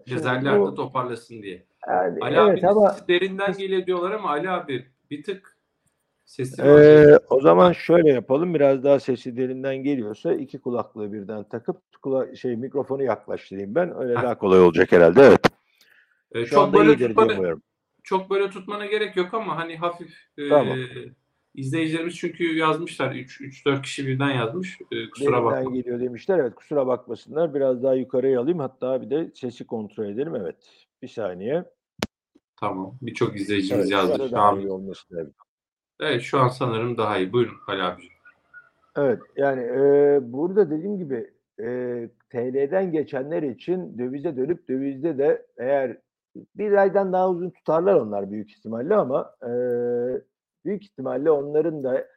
bu- 0.60 0.72
de 0.72 0.75
toparlasın 0.75 1.42
diye. 1.42 1.66
yani 1.88 2.18
Ali 2.22 2.36
evet 2.36 2.63
abi 2.63 2.68
ama 2.68 2.96
derinden 3.08 3.54
geliyor 3.54 3.86
diyorlar 3.86 4.12
ama 4.12 4.30
Ali 4.30 4.50
abi 4.50 4.86
bir 5.12 5.24
tık 5.24 5.57
sesi. 6.27 6.62
Ee, 6.62 7.19
o 7.29 7.41
zaman 7.41 7.72
şöyle 7.72 8.10
yapalım. 8.10 8.53
Biraz 8.53 8.84
daha 8.84 9.00
sesi 9.00 9.38
derinden 9.38 9.77
geliyorsa 9.77 10.34
iki 10.34 10.60
kulaklığı 10.60 11.13
birden 11.13 11.43
takıp 11.43 11.77
kula 12.01 12.36
şey 12.36 12.55
mikrofonu 12.55 13.03
yaklaştırayım 13.03 13.75
ben. 13.75 14.01
Öyle 14.01 14.15
daha 14.15 14.38
kolay 14.38 14.60
olacak 14.62 14.91
herhalde. 14.91 15.22
Evet. 15.22 15.39
Ee, 16.31 16.46
Şu 16.46 16.51
çok 16.51 16.63
anda 16.63 16.77
böyle 16.77 16.98
tutmanı, 17.07 17.57
çok 18.03 18.29
böyle 18.29 18.50
tutmana 18.50 18.86
gerek 18.86 19.17
yok 19.17 19.34
ama 19.34 19.57
hani 19.57 19.77
hafif 19.77 20.13
e, 20.38 20.50
Tamam. 20.50 20.77
izleyicilerimiz 21.55 22.15
çünkü 22.15 22.57
yazmışlar 22.57 23.15
3 23.15 23.41
3 23.41 23.65
4 23.65 23.81
kişi 23.81 24.07
birden 24.07 24.31
yazmış. 24.31 24.77
E, 24.91 25.10
kusura 25.10 25.43
bakma. 25.46 25.72
geliyor 25.72 26.00
demişler. 26.00 26.39
Evet 26.39 26.55
kusura 26.55 26.88
bakmasınlar. 26.88 27.53
Biraz 27.53 27.84
daha 27.84 27.93
yukarıya 27.93 28.41
alayım. 28.41 28.60
Hatta 28.60 29.01
bir 29.01 29.10
de 29.10 29.31
sesi 29.36 29.67
kontrol 29.67 30.05
edelim. 30.05 30.36
Evet. 30.36 30.88
Bir 31.01 31.07
saniye. 31.07 31.63
Tamam. 32.60 32.98
Birçok 33.01 33.36
izleyicimiz 33.36 33.91
Evet, 33.91 33.91
yazdı. 33.91 34.38
anda 34.38 34.67
evet 36.00 36.22
şu 36.22 36.39
an 36.39 36.48
sanırım 36.48 36.98
daha 36.98 37.18
iyi. 37.18 37.34
Buyurun 37.34 37.58
Ali 37.68 37.84
abi. 37.84 38.01
Evet 38.98 39.20
yani 39.36 39.62
e, 39.62 40.20
burada 40.22 40.72
dediğim 40.72 40.98
gibi 40.98 41.32
e, 41.60 41.66
TL'den 42.30 42.92
geçenler 42.92 43.44
için 43.44 43.98
dövize 43.98 44.38
dönüp 44.38 44.70
dövizde 44.70 45.18
de 45.18 45.46
eğer 45.58 45.98
bir 46.56 46.72
aydan 46.72 47.13
daha 47.13 47.30
uzun 47.30 47.50
tutarlar 47.50 47.96
onlar 47.96 48.32
büyük 48.32 48.51
ihtimalle 48.51 48.96
ama 48.96 49.36
e, 49.44 49.51
büyük 50.66 50.84
ihtimalle 50.84 51.32
onların 51.32 51.84
da 51.84 52.08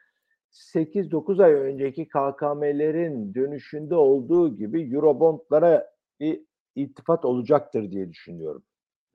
8-9 0.51 1.43
ay 1.43 1.53
önceki 1.53 2.07
KKM'lerin 2.07 3.33
dönüşünde 3.33 3.95
olduğu 3.95 4.55
gibi 4.55 4.95
Eurobondlara 4.95 5.91
bir 6.19 6.41
iltifat 6.75 7.25
olacaktır 7.25 7.91
diye 7.91 8.09
düşünüyorum. 8.09 8.63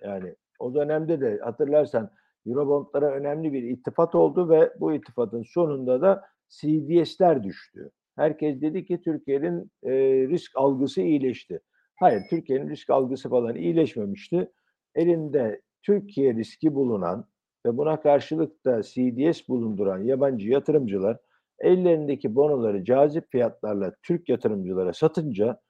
Yani 0.03 0.35
o 0.59 0.75
dönemde 0.75 1.21
de 1.21 1.39
hatırlarsan 1.43 2.11
Eurobondlara 2.47 3.11
önemli 3.11 3.53
bir 3.53 3.63
iltifat 3.63 4.15
oldu 4.15 4.49
ve 4.49 4.73
bu 4.81 4.93
iltifatın 4.93 5.43
sonunda 5.43 6.01
da 6.01 6.25
CDS'ler 6.49 7.45
düştü. 7.45 7.91
Herkes 8.17 8.61
dedi 8.61 8.85
ki 8.85 9.01
Türkiye'nin 9.01 9.71
e, 9.83 9.93
risk 10.29 10.53
algısı 10.55 11.01
iyileşti. 11.03 11.61
Hayır, 11.97 12.23
Türkiye'nin 12.31 12.71
risk 12.71 12.91
algısı 12.91 13.29
falan 13.29 13.57
iyileşmemişti. 13.57 14.53
Elinde 14.95 15.61
Türkiye 15.83 16.35
riski 16.35 16.75
bulunan 16.75 17.27
ve 17.67 17.77
buna 17.77 18.01
karşılık 18.01 18.65
da 18.65 18.83
CDS 18.83 19.49
bulunduran 19.49 19.99
yabancı 19.99 20.49
yatırımcılar 20.49 21.19
ellerindeki 21.59 22.35
bonoları 22.35 22.85
cazip 22.85 23.31
fiyatlarla 23.31 23.93
Türk 24.03 24.29
yatırımcılara 24.29 24.93
satınca 24.93 25.61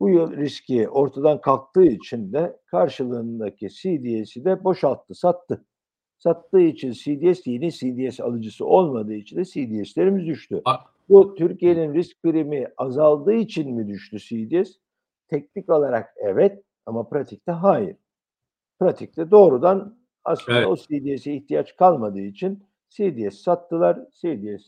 bu 0.00 0.08
yıl 0.08 0.36
riski 0.36 0.88
ortadan 0.88 1.40
kalktığı 1.40 1.86
için 1.86 2.32
de 2.32 2.56
karşılığındaki 2.66 3.68
CDS'i 3.68 4.44
de 4.44 4.64
boşalttı, 4.64 5.14
sattı. 5.14 5.64
Sattığı 6.18 6.60
için 6.60 6.92
CDS 6.92 7.46
yeni 7.46 7.72
CDS 7.72 8.20
alıcısı 8.20 8.66
olmadığı 8.66 9.14
için 9.14 9.36
de 9.36 9.44
CDS'lerimiz 9.44 10.26
düştü. 10.26 10.62
A- 10.64 10.76
Bu 11.08 11.34
Türkiye'nin 11.34 11.94
risk 11.94 12.22
primi 12.22 12.66
azaldığı 12.76 13.34
için 13.34 13.74
mi 13.74 13.88
düştü 13.88 14.18
CDS? 14.18 14.70
Teknik 15.28 15.70
olarak 15.70 16.14
evet 16.16 16.62
ama 16.86 17.08
pratikte 17.08 17.52
hayır. 17.52 17.96
Pratikte 18.80 19.30
doğrudan 19.30 19.98
aslında 20.24 20.58
Evet. 20.58 20.68
o 20.68 20.76
CDS'e 20.76 21.32
ihtiyaç 21.34 21.76
kalmadığı 21.76 22.20
için 22.20 22.64
CDS 22.90 23.34
sattılar. 23.42 23.98
CDS 24.12 24.62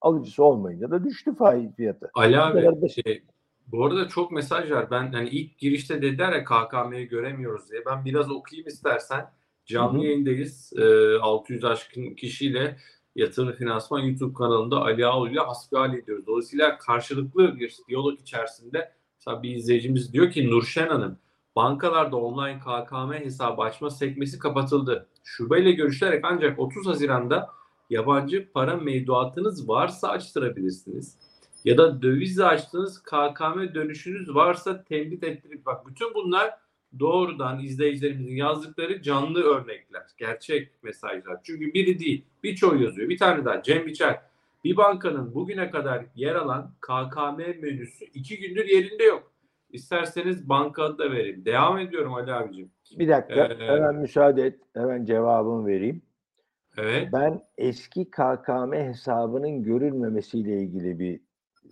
alıcısı 0.00 0.44
olmayınca 0.44 0.90
da 0.90 1.04
düştü 1.04 1.34
faiz 1.34 1.74
fiyatı. 1.76 2.10
Ali 2.14 2.40
abi 2.40 2.58
e, 3.06 3.22
bu 3.66 3.84
arada 3.84 4.08
çok 4.08 4.32
mesaj 4.32 4.70
var. 4.70 4.90
Ben 4.90 5.12
hani 5.12 5.28
ilk 5.28 5.58
girişte 5.58 6.02
dediler 6.02 6.32
ya 6.32 6.44
KKM'yi 6.44 7.08
göremiyoruz 7.08 7.70
diye. 7.70 7.82
Ben 7.86 8.04
biraz 8.04 8.30
okuyayım 8.30 8.68
istersen. 8.68 9.26
Canlı 9.66 10.04
yayındayız. 10.04 10.72
E, 10.76 11.18
600 11.18 11.64
aşkın 11.64 12.14
kişiyle 12.14 12.76
Yatırım 13.16 13.52
Finansman 13.52 14.00
YouTube 14.00 14.34
kanalında 14.34 14.82
Ali 14.82 15.06
Ağol 15.06 15.30
ile 15.30 15.40
hasbihal 15.40 15.94
ediyoruz. 15.94 16.26
Dolayısıyla 16.26 16.78
karşılıklı 16.78 17.56
bir 17.56 17.76
diyalog 17.88 18.20
içerisinde 18.20 18.92
mesela 19.18 19.42
bir 19.42 19.56
izleyicimiz 19.56 20.12
diyor 20.12 20.30
ki 20.30 20.50
Nurşen 20.50 20.88
Hanım 20.88 21.18
bankalarda 21.56 22.16
online 22.16 22.58
KKM 22.58 23.12
hesabı 23.12 23.62
açma 23.62 23.90
sekmesi 23.90 24.38
kapatıldı. 24.38 25.08
Şubeyle 25.24 25.72
görüşerek 25.72 26.24
ancak 26.24 26.58
30 26.58 26.86
Haziran'da 26.86 27.50
yabancı 27.90 28.52
para 28.52 28.76
mevduatınız 28.76 29.68
varsa 29.68 30.08
açtırabilirsiniz. 30.08 31.18
Ya 31.64 31.78
da 31.78 32.02
dövizle 32.02 32.44
açtığınız 32.44 33.02
KKM 33.02 33.74
dönüşünüz 33.74 34.34
varsa 34.34 34.84
tembit 34.84 35.24
ettirip 35.24 35.66
bak 35.66 35.86
bütün 35.86 36.14
bunlar 36.14 36.50
doğrudan 37.00 37.60
izleyicilerimizin 37.60 38.36
yazdıkları 38.36 39.02
canlı 39.02 39.42
örnekler, 39.42 40.02
gerçek 40.18 40.82
mesajlar. 40.82 41.36
Çünkü 41.42 41.74
biri 41.74 41.98
değil, 41.98 42.24
birçoğu 42.42 42.82
yazıyor. 42.82 43.08
Bir 43.08 43.18
tane 43.18 43.44
daha 43.44 43.62
Cem 43.62 43.86
Biçer. 43.86 44.20
Bir 44.64 44.76
bankanın 44.76 45.34
bugüne 45.34 45.70
kadar 45.70 46.04
yer 46.14 46.34
alan 46.34 46.70
KKM 46.80 47.60
menüsü 47.60 48.04
iki 48.04 48.38
gündür 48.40 48.64
yerinde 48.64 49.04
yok. 49.04 49.32
İsterseniz 49.70 50.48
banka 50.48 50.98
da 50.98 51.12
vereyim. 51.12 51.44
Devam 51.44 51.78
ediyorum 51.78 52.14
Ali 52.14 52.32
abicim. 52.32 52.70
Bir 52.98 53.08
dakika 53.08 53.44
Ee, 53.44 53.66
hemen 53.66 53.94
müsaade 53.94 54.42
et. 54.42 54.60
Hemen 54.74 55.04
cevabımı 55.04 55.66
vereyim. 55.66 56.02
Evet. 56.76 57.08
Ben 57.12 57.42
eski 57.58 58.10
KKM 58.10 58.72
hesabının 58.72 59.62
görülmemesiyle 59.62 60.62
ilgili 60.62 60.98
bir 60.98 61.20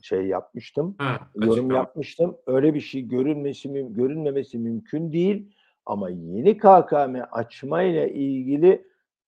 şey 0.03 0.27
yapmıştım. 0.27 0.95
Ha, 0.99 1.19
yorum 1.35 1.51
açıklama. 1.53 1.75
yapmıştım. 1.75 2.37
Öyle 2.47 2.75
bir 2.75 2.81
şey 2.81 3.09
görülmesi 3.09 3.69
müm- 3.69 3.93
görülmemesi 3.93 4.59
mümkün 4.59 5.13
değil. 5.13 5.55
Ama 5.87 6.11
yeni 6.11 6.59
KKM 6.59 7.17
açma 7.33 7.83
ile 7.83 8.13
ilgili 8.13 8.87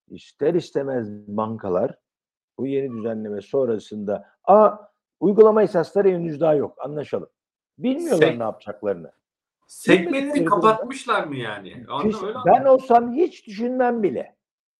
ister 0.08 0.54
istemez 0.54 1.08
bankalar 1.28 1.98
bu 2.58 2.66
yeni 2.66 2.96
düzenleme 2.96 3.40
sonrasında 3.40 4.26
a 4.44 4.76
uygulama 5.20 5.62
esasları 5.62 6.08
henüz 6.08 6.40
daha 6.40 6.54
yok 6.54 6.76
anlaşalım. 6.84 7.28
Bilmiyorlar 7.78 8.26
Sek- 8.26 8.38
ne 8.38 8.42
yapacaklarını. 8.42 9.12
Bilmedikleri 9.88 10.44
kapatmışlar 10.44 11.24
mı 11.24 11.36
yani? 11.36 11.84
Hiç- 12.04 12.16
ben 12.46 12.64
olsam 12.64 13.12
hiç 13.12 13.46
düşünmem 13.46 14.02
bile. 14.02 14.36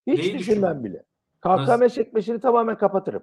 Hiç 0.07 0.19
Neyi 0.19 0.39
düşünmem 0.39 0.85
bile. 0.85 1.03
KKM 1.41 1.81
Nasıl? 1.81 1.89
sekmesini 1.89 2.41
tamamen 2.41 2.79
kapatırım. 2.79 3.23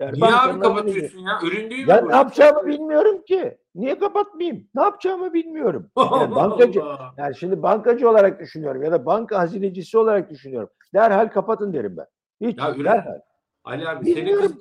Yani 0.00 0.20
Niye 0.20 0.34
abi 0.34 0.60
kapatıyorsun 0.60 1.18
ya? 1.18 1.38
Ürün 1.42 1.70
değil 1.70 1.82
mi 1.82 1.88
Ben 1.88 2.04
bu? 2.04 2.08
ne 2.10 2.16
yapacağımı 2.16 2.66
bilmiyorum 2.66 3.22
ki. 3.22 3.58
Niye 3.74 3.98
kapatmayayım? 3.98 4.68
Ne 4.74 4.82
yapacağımı 4.82 5.32
bilmiyorum. 5.32 5.90
Yani 5.96 6.34
bankacı, 6.34 6.82
yani 7.16 7.36
şimdi 7.36 7.62
bankacı 7.62 8.10
olarak 8.10 8.40
düşünüyorum 8.40 8.82
ya 8.82 8.92
da 8.92 9.06
banka 9.06 9.38
hazinecisi 9.38 9.98
olarak 9.98 10.30
düşünüyorum. 10.30 10.68
Derhal 10.94 11.28
kapatın 11.28 11.72
derim 11.72 11.96
ben. 11.96 12.06
Hiç 12.40 12.58
Ya 12.58 12.74
ürün- 12.74 12.84
derhal. 12.84 13.20
Ali 13.64 13.88
abi 13.88 14.14
seni, 14.14 14.32
kız, 14.34 14.52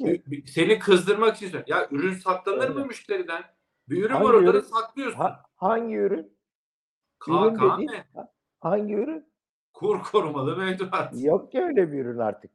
seni 0.54 0.80
kızdırmak 0.80 1.36
için. 1.36 1.60
Ya 1.68 1.88
ürün 1.92 2.14
saklanır 2.14 2.70
mı 2.70 2.76
Evet. 2.78 2.88
müşteriden? 2.88 3.42
Bir 3.90 4.04
ürün 4.06 4.14
Hangi 4.14 4.28
var 4.28 4.34
orada 4.34 4.62
saklıyorsun. 4.62 5.18
Ha- 5.20 5.44
hangi 5.56 5.96
ürün? 5.96 6.38
KKM. 7.20 7.88
Hangi 8.60 8.94
ürün? 8.94 9.26
Kur 9.74 10.04
korumalı 10.04 10.58
mevduat. 10.58 11.10
Yok 11.24 11.52
ki 11.52 11.62
öyle 11.64 11.92
bir 11.92 12.06
ürün 12.06 12.18
artık. 12.20 12.52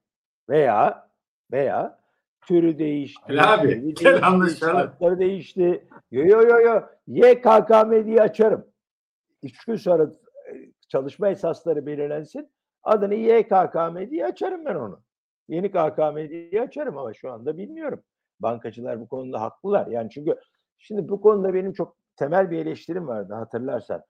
Veya 0.48 1.08
veya 1.52 1.99
türü 2.46 2.78
değişti. 2.78 3.22
Ali 3.28 3.42
abi, 3.42 3.94
gel 3.94 4.26
anlaşalım. 4.26 5.18
değişti. 5.18 5.88
Yo 6.10 6.24
yo 6.24 6.42
yo 6.42 6.60
yo. 6.60 6.80
YKKM 7.06 8.06
diye 8.06 8.22
açarım. 8.22 8.66
Üç 9.42 9.64
gün 9.64 9.76
sonra 9.76 10.02
e, 10.02 10.54
çalışma 10.88 11.28
esasları 11.28 11.86
belirlensin. 11.86 12.50
Adını 12.82 13.14
YKKM 13.14 14.10
diye 14.10 14.26
açarım 14.26 14.64
ben 14.66 14.74
onu. 14.74 15.00
Yeni 15.48 15.70
KKM 15.70 16.16
diye 16.28 16.62
açarım 16.62 16.98
ama 16.98 17.14
şu 17.14 17.32
anda 17.32 17.58
bilmiyorum. 17.58 18.02
Bankacılar 18.40 19.00
bu 19.00 19.08
konuda 19.08 19.40
haklılar. 19.40 19.86
Yani 19.86 20.10
çünkü 20.10 20.36
şimdi 20.78 21.08
bu 21.08 21.20
konuda 21.20 21.54
benim 21.54 21.72
çok 21.72 21.96
temel 22.16 22.50
bir 22.50 22.58
eleştirim 22.58 23.08
vardı 23.08 23.34
hatırlarsan. 23.34 24.02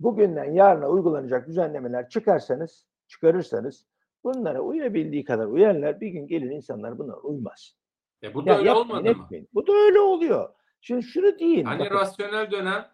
Bugünden 0.00 0.52
yarına 0.52 0.88
uygulanacak 0.88 1.48
düzenlemeler 1.48 2.08
çıkarsanız, 2.08 2.86
çıkarırsanız 3.08 3.86
bunlara 4.24 4.60
uyabildiği 4.60 5.24
kadar 5.24 5.46
uyarlar. 5.46 6.00
Bir 6.00 6.08
gün 6.08 6.26
gelir 6.26 6.50
insanlar 6.50 6.98
buna 6.98 7.16
uymaz. 7.16 7.76
E 8.22 8.34
bu 8.34 8.46
da 8.46 8.50
Ya 8.50 8.58
öyle 8.58 8.68
yapmayın, 8.68 9.16
olmadı 9.16 9.16
mı? 9.16 9.46
Bu 9.54 9.66
da 9.66 9.72
öyle 9.72 10.00
oluyor. 10.00 10.54
Şimdi 10.80 11.02
şunu 11.02 11.38
diyeyim. 11.38 11.66
Hani 11.66 11.80
bakın, 11.80 11.94
rasyonel 11.94 12.50
dönem 12.50 12.88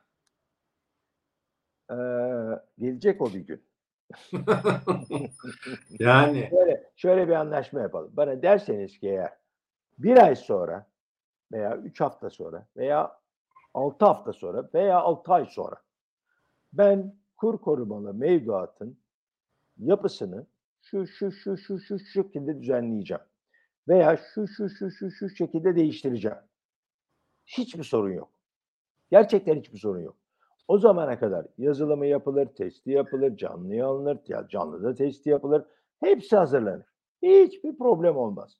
eee, 1.90 2.60
gelecek 2.78 3.22
o 3.22 3.26
bir 3.26 3.40
gün. 3.40 3.62
yani 5.98 6.48
Şöyle, 6.50 6.90
şöyle 6.96 7.28
bir 7.28 7.32
anlaşma 7.32 7.80
yapalım. 7.80 8.10
Bana 8.12 8.42
derseniz 8.42 8.98
ki 8.98 9.08
eğer 9.08 9.32
bir 9.98 10.16
ay 10.16 10.36
sonra 10.36 10.86
veya 11.52 11.76
üç 11.76 12.00
hafta 12.00 12.30
sonra 12.30 12.66
veya 12.76 13.18
altı 13.74 14.04
hafta 14.04 14.32
sonra 14.32 14.70
veya 14.74 14.98
altı 15.00 15.32
ay 15.32 15.46
sonra 15.46 15.76
ben 16.72 17.14
kur 17.36 17.58
korumalı 17.58 18.14
mevduatın 18.14 18.98
yapısını 19.78 20.46
şu 20.90 21.06
şu 21.06 21.32
şu 21.32 21.56
şu 21.56 21.78
şu 21.78 21.98
şekilde 21.98 22.60
düzenleyeceğim. 22.60 23.22
Veya 23.88 24.16
şu 24.16 24.48
şu 24.48 24.68
şu 24.70 24.90
şu 24.90 25.10
şu 25.10 25.28
şekilde 25.28 25.76
değiştireceğim. 25.76 26.38
Hiçbir 27.46 27.84
sorun 27.84 28.12
yok. 28.12 28.28
Gerçekten 29.10 29.56
hiçbir 29.56 29.78
sorun 29.78 30.00
yok. 30.00 30.16
O 30.68 30.78
zamana 30.78 31.18
kadar 31.18 31.46
yazılımı 31.58 32.06
yapılır, 32.06 32.46
testi 32.46 32.90
yapılır, 32.90 33.36
canlıya 33.36 33.86
alınır, 33.86 34.18
ya 34.28 34.48
canlıda 34.48 34.94
testi 34.94 35.30
yapılır. 35.30 35.64
Hepsi 36.00 36.36
hazırlanır. 36.36 36.86
Hiçbir 37.22 37.78
problem 37.78 38.16
olmaz. 38.16 38.58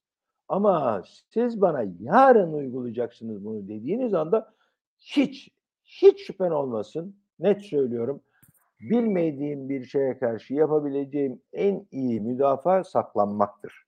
Ama 0.48 1.02
siz 1.30 1.60
bana 1.60 1.84
yarın 2.00 2.52
uygulayacaksınız 2.52 3.44
bunu 3.44 3.68
dediğiniz 3.68 4.14
anda 4.14 4.54
hiç 4.98 5.50
hiç 5.84 6.26
şüphen 6.26 6.50
olmasın. 6.50 7.16
Net 7.38 7.62
söylüyorum. 7.62 8.22
Bilmediğim 8.80 9.68
bir 9.68 9.84
şeye 9.84 10.18
karşı 10.18 10.54
yapabileceğim 10.54 11.42
en 11.52 11.86
iyi 11.90 12.20
müdafaa 12.20 12.84
saklanmaktır. 12.84 13.84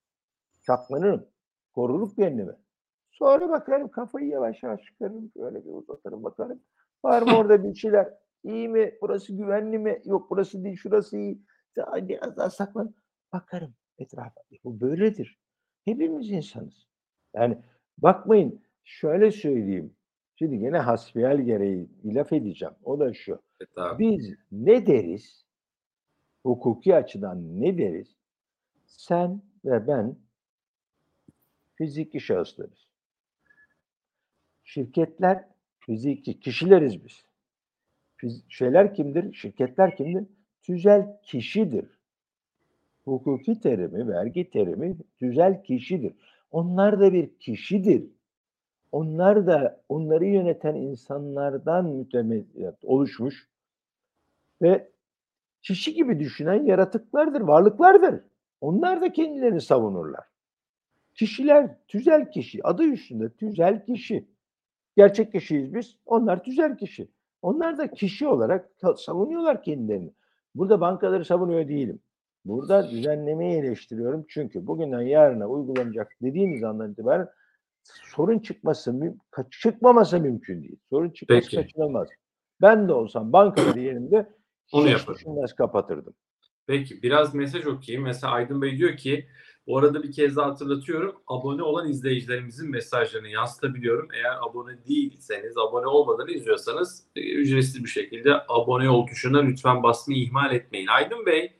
Saklanırım. 0.61 1.27
Korurum 1.75 2.15
kendimi. 2.15 2.53
Sonra 3.11 3.49
bakarım 3.49 3.89
kafayı 3.89 4.27
yavaş 4.29 4.63
yavaş 4.63 4.83
çıkarırım. 4.83 5.31
Şöyle 5.37 5.65
bir 5.65 5.71
uzatırım 5.71 6.25
bakarım. 6.25 6.61
Var 7.05 7.23
mı 7.23 7.31
orada 7.39 7.65
bir 7.65 7.75
şeyler? 7.75 8.15
İyi 8.45 8.69
mi? 8.69 8.95
Burası 9.03 9.37
güvenli 9.37 9.79
mi? 9.79 10.03
Yok 10.05 10.31
burası 10.31 10.65
değil 10.65 10.77
şurası 10.77 11.17
iyi. 11.17 11.43
Daha 11.77 12.09
biraz 12.09 12.37
daha 12.37 12.51
saklan. 12.51 12.95
Bakarım 13.33 13.75
etrafa. 13.99 14.41
E, 14.53 14.57
Bu 14.65 14.81
böyledir. 14.81 15.39
Hepimiz 15.85 16.31
insanız. 16.31 16.89
Yani 17.35 17.59
bakmayın 17.99 18.63
şöyle 18.85 19.31
söyleyeyim. 19.33 19.97
Şimdi 20.37 20.59
gene 20.59 20.79
hasbihal 20.79 21.41
gereği 21.41 21.89
bir 22.05 22.15
laf 22.15 22.33
edeceğim. 22.33 22.75
O 22.85 23.01
da 23.01 23.15
şu. 23.15 23.43
Evet. 23.61 23.99
Biz 23.99 24.35
ne 24.53 24.87
deriz? 24.87 25.45
Hukuki 26.43 26.95
açıdan 26.95 27.61
ne 27.61 27.79
deriz? 27.79 28.17
Sen 28.87 29.43
ve 29.65 29.87
ben 29.87 30.17
fiziki 31.75 32.21
şahıslarız. 32.21 32.89
Şirketler 34.65 35.49
fiziki 35.79 36.41
kişileriz 36.41 37.05
biz. 37.05 37.25
Fiz- 38.17 38.45
şeyler 38.49 38.95
kimdir? 38.95 39.35
Şirketler 39.35 39.97
kimdir? 39.97 40.27
Tüzel 40.63 41.21
kişidir. 41.23 41.99
Hukuki 43.05 43.61
terimi, 43.61 44.09
vergi 44.09 44.51
terimi 44.51 44.97
tüzel 45.19 45.63
kişidir. 45.63 46.13
Onlar 46.51 47.01
da 47.01 47.13
bir 47.13 47.39
kişidir. 47.39 48.05
Onlar 48.93 49.47
da 49.47 49.83
onları 49.89 50.27
yöneten 50.27 50.75
insanlardan 50.75 51.87
mütemeyyit 51.87 52.85
oluşmuş 52.85 53.49
ve 54.63 54.91
kişi 55.63 55.95
gibi 55.95 56.21
düşünen 56.21 56.65
yaratıklardır, 56.65 57.41
varlıklardır. 57.41 58.21
Onlar 58.61 59.01
da 59.01 59.13
kendilerini 59.13 59.61
savunurlar. 59.61 60.25
Kişiler 61.15 61.77
tüzel 61.89 62.31
kişi. 62.31 62.67
Adı 62.67 62.85
üstünde 62.85 63.31
tüzel 63.31 63.85
kişi. 63.85 64.29
Gerçek 64.97 65.33
kişiyiz 65.33 65.75
biz. 65.75 65.97
Onlar 66.07 66.45
tüzel 66.45 66.77
kişi. 66.77 67.09
Onlar 67.43 67.79
da 67.79 67.91
kişi 67.91 68.29
olarak 68.29 68.71
savunuyorlar 68.97 69.63
kendilerini. 69.63 70.11
Burada 70.55 70.81
bankaları 70.81 71.25
savunuyor 71.25 71.69
değilim. 71.69 72.01
Burada 72.45 72.91
düzenlemeyi 72.91 73.59
eleştiriyorum. 73.59 74.25
Çünkü 74.29 74.67
bugünden 74.67 75.01
yarına 75.01 75.49
uygulanacak 75.49 76.13
dediğimiz 76.23 76.65
andan 76.65 76.93
itibaren 76.93 77.29
sorun 77.85 78.39
çıkması, 78.39 79.15
çıkmaması 79.51 80.21
mümkün 80.21 80.63
değil. 80.63 80.77
Sorun 80.91 81.11
çıkması 81.11 81.41
Peki. 81.41 81.57
kaçınılmaz. 81.57 82.09
Ben 82.63 82.89
de 82.89 82.93
olsam 82.93 83.33
bankaları 83.33 83.81
yerimde 83.81 84.29
Onu 84.73 84.89
düşünmez 84.89 85.55
kapatırdım. 85.55 86.15
Peki 86.67 87.03
biraz 87.03 87.35
mesaj 87.35 87.67
okuyayım. 87.67 88.05
Mesela 88.05 88.33
Aydın 88.33 88.63
Bey 88.63 88.79
diyor 88.79 88.97
ki 88.97 89.27
bu 89.67 89.79
arada 89.79 90.03
bir 90.03 90.13
kez 90.13 90.37
daha 90.37 90.47
hatırlatıyorum. 90.47 91.17
Abone 91.27 91.63
olan 91.63 91.89
izleyicilerimizin 91.89 92.71
mesajlarını 92.71 93.29
yansıtabiliyorum. 93.29 94.09
Eğer 94.15 94.37
abone 94.49 94.87
değilseniz, 94.89 95.59
abone 95.59 95.87
olmadan 95.87 96.29
izliyorsanız 96.29 97.07
e, 97.17 97.21
ücretsiz 97.21 97.85
bir 97.85 97.89
şekilde 97.89 98.35
abone 98.49 98.91
ol 98.91 99.07
tuşuna 99.07 99.41
lütfen 99.41 99.83
basmayı 99.83 100.23
ihmal 100.23 100.55
etmeyin. 100.55 100.87
Aydın 100.87 101.27
Bey, 101.27 101.53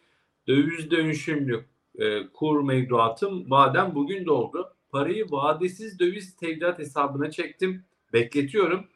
döviz 0.49 0.91
dönüşümlü 0.91 1.65
e, 1.99 2.27
kur 2.27 2.63
mevduatım 2.63 3.51
vadem 3.51 3.95
bugün 3.95 4.27
doldu. 4.27 4.77
Parayı 4.93 5.31
vadesiz 5.31 5.99
döviz 5.99 6.37
tevdiat 6.37 6.79
hesabına 6.79 7.31
çektim. 7.31 7.85
Bekletiyorum. 8.13 8.87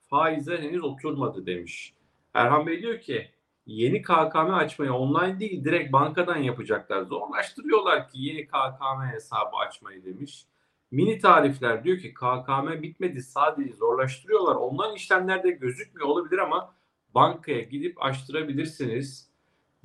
Faize 0.00 0.58
henüz 0.58 0.84
oturmadı 0.84 1.46
demiş. 1.46 1.94
Erhan 2.34 2.66
Bey 2.66 2.82
diyor 2.82 3.00
ki 3.00 3.30
yeni 3.66 4.02
KKM 4.02 4.54
açmayı 4.54 4.92
online 4.92 5.40
değil 5.40 5.64
direkt 5.64 5.92
bankadan 5.92 6.36
yapacaklar. 6.36 7.02
Zorlaştırıyorlar 7.02 8.08
ki 8.08 8.22
yeni 8.22 8.46
KKM 8.46 9.02
hesabı 9.12 9.56
açmayı 9.56 10.04
demiş. 10.04 10.46
Mini 10.90 11.18
tarifler 11.18 11.84
diyor 11.84 11.98
ki 11.98 12.14
KKM 12.14 12.82
bitmedi 12.82 13.22
sadece 13.22 13.72
zorlaştırıyorlar. 13.72 14.54
Online 14.54 14.94
işlemlerde 14.94 15.50
gözükmüyor 15.50 16.08
olabilir 16.08 16.38
ama 16.38 16.74
bankaya 17.14 17.60
gidip 17.60 18.02
açtırabilirsiniz 18.04 19.33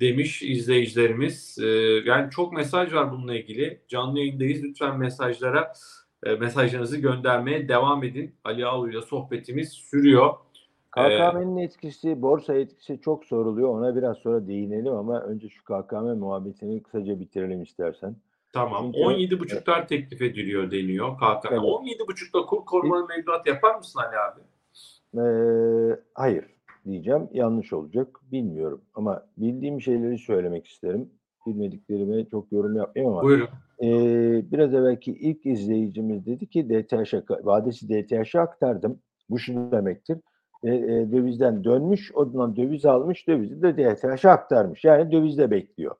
demiş 0.00 0.42
izleyicilerimiz. 0.42 1.58
Ee, 1.62 1.66
yani 2.04 2.30
çok 2.30 2.52
mesaj 2.52 2.94
var 2.94 3.12
bununla 3.12 3.34
ilgili. 3.34 3.80
Canlı 3.88 4.18
yayındayız. 4.18 4.62
Lütfen 4.62 4.98
mesajlara 4.98 5.72
e, 6.26 6.34
mesajlarınızı 6.34 6.96
göndermeye 6.96 7.68
devam 7.68 8.04
edin. 8.04 8.34
Ali 8.44 8.66
Ağulu 8.66 8.90
ile 8.90 9.02
sohbetimiz 9.02 9.68
sürüyor. 9.68 10.34
KKM'nin 10.90 11.56
etkisi, 11.56 12.22
borsa 12.22 12.54
etkisi 12.54 13.00
çok 13.00 13.24
soruluyor. 13.24 13.68
Ona 13.68 13.96
biraz 13.96 14.18
sonra 14.18 14.46
değinelim 14.46 14.92
ama 14.92 15.20
önce 15.20 15.48
şu 15.48 15.64
KKM 15.64 16.18
muhabbetini 16.18 16.82
kısaca 16.82 17.20
bitirelim 17.20 17.62
istersen. 17.62 18.16
Tamam. 18.52 18.84
Çünkü- 18.84 18.98
17,5'lar 18.98 19.88
teklif 19.88 20.22
ediliyor 20.22 20.70
deniyor 20.70 21.16
KKM. 21.16 21.48
Evet. 21.54 21.60
17,5'da 21.62 22.46
kur 22.46 22.64
korumalı 22.64 23.06
mevduat 23.08 23.46
yapar 23.46 23.74
mısın 23.74 24.00
Ali 24.00 24.16
abi? 24.18 24.40
Ee, 25.18 26.00
hayır 26.14 26.44
diyeceğim. 26.86 27.28
Yanlış 27.32 27.72
olacak. 27.72 28.20
Bilmiyorum. 28.32 28.80
Ama 28.94 29.26
bildiğim 29.38 29.80
şeyleri 29.80 30.18
söylemek 30.18 30.66
isterim. 30.66 31.10
Bilmediklerime 31.46 32.24
çok 32.24 32.52
yorum 32.52 32.76
yapmayayım 32.76 33.12
ama 33.12 33.22
Buyurun. 33.22 33.48
Ee, 33.82 34.42
biraz 34.52 34.74
evvelki 34.74 35.12
ilk 35.12 35.46
izleyicimiz 35.46 36.26
dedi 36.26 36.46
ki 36.46 36.68
DTH'a 36.68 37.22
vadesi 37.44 37.88
DTH'a 37.88 38.40
aktardım. 38.40 38.98
Bu 39.30 39.38
şu 39.38 39.54
demektir. 39.72 40.18
E, 40.64 40.74
e, 40.74 41.12
dövizden 41.12 41.64
dönmüş, 41.64 42.12
ondan 42.14 42.56
döviz 42.56 42.86
almış, 42.86 43.28
dövizi 43.28 43.62
de 43.62 43.76
DTH'a 43.76 44.30
aktarmış. 44.30 44.84
Yani 44.84 45.12
dövizde 45.12 45.50
bekliyor. 45.50 45.94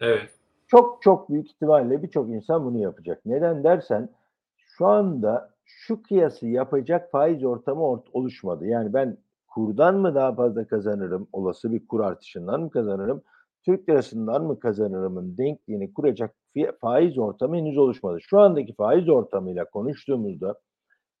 Evet. 0.00 0.30
Çok 0.68 1.02
çok 1.02 1.30
büyük 1.30 1.50
ihtimalle 1.50 2.02
birçok 2.02 2.30
insan 2.30 2.64
bunu 2.64 2.78
yapacak. 2.78 3.20
Neden 3.26 3.64
dersen 3.64 4.08
şu 4.56 4.86
anda 4.86 5.50
şu 5.64 6.02
kıyası 6.02 6.46
yapacak 6.46 7.10
faiz 7.10 7.44
ortamı 7.44 7.80
ort- 7.82 8.10
oluşmadı. 8.12 8.66
Yani 8.66 8.92
ben 8.92 9.16
kurdan 9.56 9.96
mı 9.96 10.14
daha 10.14 10.34
fazla 10.34 10.66
kazanırım, 10.66 11.28
olası 11.32 11.72
bir 11.72 11.86
kur 11.86 12.00
artışından 12.00 12.60
mı 12.60 12.70
kazanırım, 12.70 13.22
Türk 13.64 13.88
lirasından 13.88 14.44
mı 14.44 14.60
kazanırımın 14.60 15.38
denkliğini 15.38 15.94
kuracak 15.94 16.34
faiz 16.80 17.18
ortamı 17.18 17.56
henüz 17.56 17.78
oluşmadı. 17.78 18.18
Şu 18.20 18.40
andaki 18.40 18.74
faiz 18.74 19.08
ortamıyla 19.08 19.64
konuştuğumuzda 19.64 20.60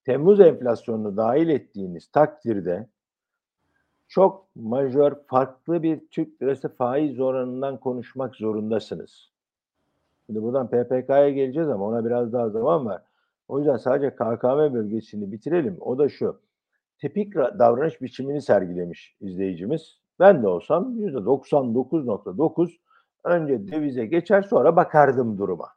Temmuz 0.04 0.40
enflasyonunu 0.40 1.16
dahil 1.16 1.48
ettiğiniz 1.48 2.06
takdirde 2.06 2.88
çok 4.08 4.48
majör 4.56 5.12
farklı 5.26 5.82
bir 5.82 6.08
Türk 6.10 6.42
lirası 6.42 6.68
faiz 6.68 7.20
oranından 7.20 7.80
konuşmak 7.80 8.36
zorundasınız. 8.36 9.32
Şimdi 10.26 10.42
buradan 10.42 10.66
PPK'ya 10.66 11.30
geleceğiz 11.30 11.68
ama 11.68 11.84
ona 11.84 12.04
biraz 12.04 12.32
daha 12.32 12.50
zaman 12.50 12.86
var. 12.86 13.02
O 13.48 13.58
yüzden 13.58 13.76
sadece 13.76 14.10
KKM 14.10 14.74
bölgesini 14.74 15.32
bitirelim. 15.32 15.76
O 15.80 15.98
da 15.98 16.08
şu. 16.08 16.45
Tipik 17.00 17.34
ra- 17.34 17.58
davranış 17.58 18.02
biçimini 18.02 18.42
sergilemiş 18.42 19.16
izleyicimiz. 19.20 20.00
Ben 20.20 20.42
de 20.42 20.48
olsam 20.48 20.98
%99.9 20.98 22.70
önce 23.24 23.68
dövize 23.72 24.06
geçer 24.06 24.42
sonra 24.42 24.76
bakardım 24.76 25.38
duruma. 25.38 25.68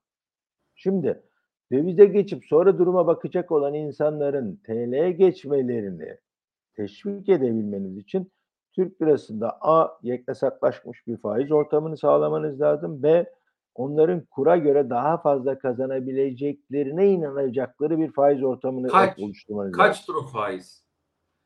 Şimdi 0.75 1.23
dövize 1.71 2.05
geçip 2.05 2.45
sonra 2.45 2.77
duruma 2.77 3.07
bakacak 3.07 3.51
olan 3.51 3.73
insanların 3.73 4.55
TL'ye 4.65 5.11
geçmelerini 5.11 6.17
teşvik 6.75 7.29
edebilmeniz 7.29 7.97
için 7.97 8.31
Türk 8.75 9.01
lirasında 9.01 9.57
A 9.61 9.99
yeknesaklaşmış 10.03 11.07
bir 11.07 11.17
faiz 11.17 11.51
ortamını 11.51 11.97
sağlamanız 11.97 12.61
lazım. 12.61 13.03
B 13.03 13.33
onların 13.75 14.21
kura 14.25 14.57
göre 14.57 14.89
daha 14.89 15.17
fazla 15.17 15.59
kazanabileceklerine 15.59 17.07
inanacakları 17.09 17.97
bir 17.97 18.11
faiz 18.11 18.43
ortamını 18.43 18.87
Kaç? 18.87 19.19
oluşturmanız 19.19 19.79
lazım. 19.79 19.85
Kaçtır 19.85 20.13
o 20.13 20.23
faiz? 20.27 20.88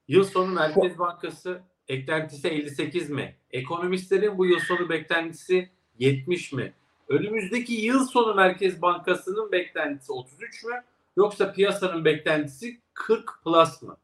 Yıl 0.07 0.23
sonu 0.23 0.53
Merkez 0.53 0.99
Bankası 0.99 1.61
eklentisi 1.87 2.47
58 2.47 3.09
mi? 3.09 3.35
Ekonomistlerin 3.51 4.37
bu 4.37 4.45
yıl 4.45 4.59
sonu 4.59 4.89
beklentisi 4.89 5.69
70 5.99 6.53
mi? 6.53 6.73
Önümüzdeki 7.09 7.73
yıl 7.73 8.05
sonu 8.05 8.35
Merkez 8.35 8.81
Bankası'nın 8.81 9.51
beklentisi 9.51 10.11
33 10.11 10.63
mü? 10.63 10.73
Yoksa 11.17 11.53
piyasanın 11.53 12.05
beklentisi 12.05 12.77
40 12.93 13.29
plus 13.43 13.81
mı? 13.81 13.97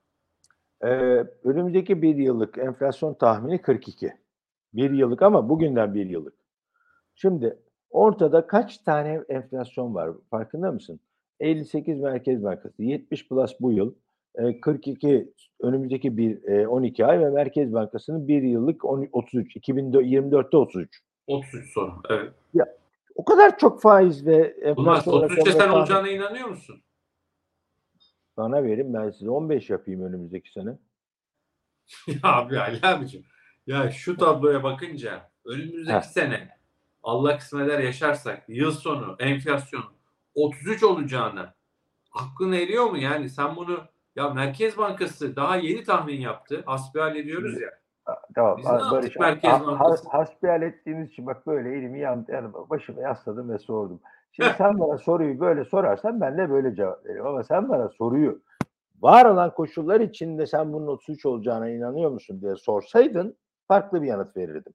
Ee, 0.83 0.87
önümüzdeki 1.43 2.01
bir 2.01 2.15
yıllık 2.15 2.57
enflasyon 2.57 3.13
tahmini 3.13 3.61
42. 3.61 4.13
Bir 4.73 4.91
yıllık 4.91 5.21
ama 5.21 5.49
bugünden 5.49 5.93
bir 5.93 6.05
yıllık. 6.05 6.33
Şimdi 7.15 7.57
ortada 7.89 8.47
kaç 8.47 8.77
tane 8.77 9.21
enflasyon 9.29 9.95
var 9.95 10.11
farkında 10.29 10.71
mısın? 10.71 10.99
58 11.39 11.99
Merkez 11.99 12.43
Bankası, 12.43 12.83
70 12.83 13.27
plus 13.27 13.55
bu 13.59 13.71
yıl, 13.71 13.93
e, 14.35 14.61
42 14.61 15.33
önümüzdeki 15.59 16.17
bir 16.17 16.43
e, 16.43 16.67
12 16.67 17.05
ay 17.05 17.19
ve 17.19 17.29
Merkez 17.29 17.73
Bankası'nın 17.73 18.27
bir 18.27 18.41
yıllık 18.41 18.85
10 18.85 19.09
33, 19.11 19.55
2024'te 19.55 20.57
33. 20.57 21.01
33 21.27 21.73
sonu. 21.73 22.01
Evet. 22.09 22.33
O 23.15 23.25
kadar 23.25 23.57
çok 23.57 23.81
faiz 23.81 24.25
ve 24.25 24.55
Bunlar 24.77 24.97
enflasyon 24.97 25.13
33'te 25.13 25.35
rakamları 25.35 25.57
sen 25.57 25.69
olacağına 25.69 26.09
inanıyor 26.09 26.47
musun? 26.47 26.81
Bana 28.37 28.63
verin 28.63 28.93
ben 28.93 29.09
size 29.09 29.29
15 29.29 29.69
yapayım 29.69 30.03
önümüzdeki 30.03 30.51
sene. 30.51 30.77
Ya 32.07 32.19
abi 32.23 32.59
Ali 32.59 32.79
abicim. 32.81 33.25
Ya 33.67 33.91
şu 33.91 34.17
tabloya 34.17 34.63
bakınca 34.63 35.29
önümüzdeki 35.45 35.97
Heh. 35.97 36.01
sene 36.01 36.49
Allah 37.03 37.37
kısmet 37.37 37.67
eder 37.67 37.79
yaşarsak 37.79 38.43
yıl 38.47 38.71
sonu 38.71 39.15
enflasyon 39.19 39.83
33 40.35 40.83
olacağını 40.83 41.53
aklın 42.11 42.51
eriyor 42.51 42.85
mu? 42.85 42.97
Yani 42.97 43.29
sen 43.29 43.55
bunu 43.55 43.83
ya 44.19 44.29
Merkez 44.29 44.77
Bankası 44.77 45.35
daha 45.35 45.55
yeni 45.55 45.83
tahmin 45.83 46.19
yaptı. 46.21 46.63
Hasbihal 46.65 47.15
ediyoruz 47.15 47.61
ya. 47.61 47.69
Tamam. 48.35 48.57
Biz 48.57 48.65
ne 48.65 48.71
Barış, 48.71 49.15
Merkez 49.15 49.51
ha- 49.51 49.59
ha- 49.59 49.67
Bankası? 49.67 50.09
hasbihal 50.09 50.61
ettiğiniz 50.61 51.09
için 51.09 51.25
bak 51.25 51.47
böyle 51.47 51.69
elimi 51.77 51.99
yan, 51.99 52.25
yani 52.27 52.53
başıma 52.53 53.01
yasladım 53.01 53.49
ve 53.49 53.57
sordum. 53.59 53.99
Şimdi 54.31 54.49
sen 54.57 54.79
bana 54.79 54.97
soruyu 54.97 55.39
böyle 55.39 55.65
sorarsan 55.65 56.21
ben 56.21 56.37
de 56.37 56.49
böyle 56.49 56.75
cevap 56.75 57.05
veririm. 57.05 57.25
Ama 57.27 57.43
sen 57.43 57.69
bana 57.69 57.89
soruyu 57.89 58.41
var 59.01 59.25
olan 59.25 59.53
koşullar 59.53 59.99
içinde 59.99 60.47
sen 60.47 60.73
bunun 60.73 60.87
33 60.87 61.25
olacağına 61.25 61.69
inanıyor 61.69 62.11
musun 62.11 62.41
diye 62.41 62.55
sorsaydın 62.55 63.37
farklı 63.67 64.01
bir 64.01 64.07
yanıt 64.07 64.37
verirdim. 64.37 64.73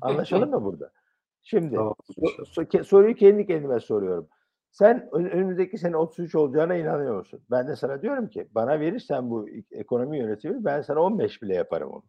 Anlaşalım 0.00 0.50
mı 0.50 0.64
burada? 0.64 0.90
Şimdi 1.42 1.74
Tamam. 1.76 1.94
so- 2.18 2.44
so- 2.66 2.84
soruyu 2.84 3.14
kendi 3.14 3.46
kendime 3.46 3.80
soruyorum. 3.80 4.28
Sen 4.70 5.08
ön- 5.12 5.24
önümüzdeki 5.24 5.78
sene 5.78 5.96
33 5.96 6.34
olacağına 6.34 6.74
inanıyor 6.76 7.16
musun? 7.18 7.40
Ben 7.50 7.68
de 7.68 7.76
sana 7.76 8.02
diyorum 8.02 8.28
ki 8.28 8.48
bana 8.54 8.80
verirsen 8.80 9.30
bu 9.30 9.48
ekonomi 9.70 10.18
yönetimi 10.18 10.64
ben 10.64 10.82
sana 10.82 11.00
15 11.00 11.42
bile 11.42 11.54
yaparım 11.54 11.90
onu. 11.90 12.02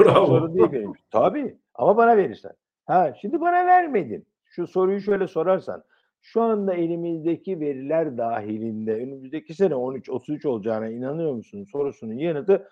Bravo. 0.00 0.26
Sorun 0.26 0.54
değil 0.54 0.72
benim. 0.72 0.92
Tabii 1.10 1.58
ama 1.74 1.96
bana 1.96 2.16
verirsen. 2.16 2.52
Ha 2.86 3.14
şimdi 3.20 3.40
bana 3.40 3.66
vermedin. 3.66 4.26
Şu 4.44 4.66
soruyu 4.66 5.00
şöyle 5.00 5.26
sorarsan. 5.26 5.84
Şu 6.20 6.42
anda 6.42 6.74
elimizdeki 6.74 7.60
veriler 7.60 8.18
dahilinde 8.18 8.94
önümüzdeki 8.94 9.54
sene 9.54 9.74
13-33 9.74 10.48
olacağına 10.48 10.88
inanıyor 10.88 11.32
musun 11.32 11.64
sorusunun 11.64 12.14
yanıtı 12.18 12.68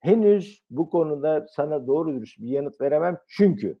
henüz 0.00 0.62
bu 0.70 0.90
konuda 0.90 1.46
sana 1.50 1.86
doğru 1.86 2.14
dürüst 2.14 2.38
bir 2.40 2.48
yanıt 2.48 2.80
veremem 2.80 3.18
çünkü 3.28 3.78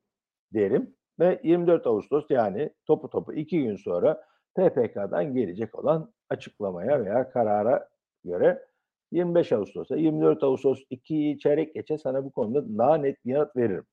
derim. 0.54 0.94
ve 1.20 1.40
24 1.44 1.86
Ağustos 1.86 2.24
yani 2.30 2.70
topu 2.86 3.10
topu 3.10 3.32
iki 3.32 3.62
gün 3.62 3.76
sonra 3.76 4.22
PPK'dan 4.58 5.34
gelecek 5.34 5.74
olan 5.74 6.12
açıklamaya 6.30 7.04
veya 7.04 7.30
karara 7.30 7.88
göre 8.24 8.66
25 9.12 9.52
Ağustos'a 9.52 9.96
24 9.96 10.42
Ağustos 10.42 10.82
2'yi 10.90 11.38
çeyrek 11.38 11.74
geçe 11.74 11.98
sana 11.98 12.24
bu 12.24 12.30
konuda 12.30 12.78
daha 12.78 12.96
net 12.96 13.24
bir 13.24 13.32
yanıt 13.32 13.56
veririm. 13.56 13.84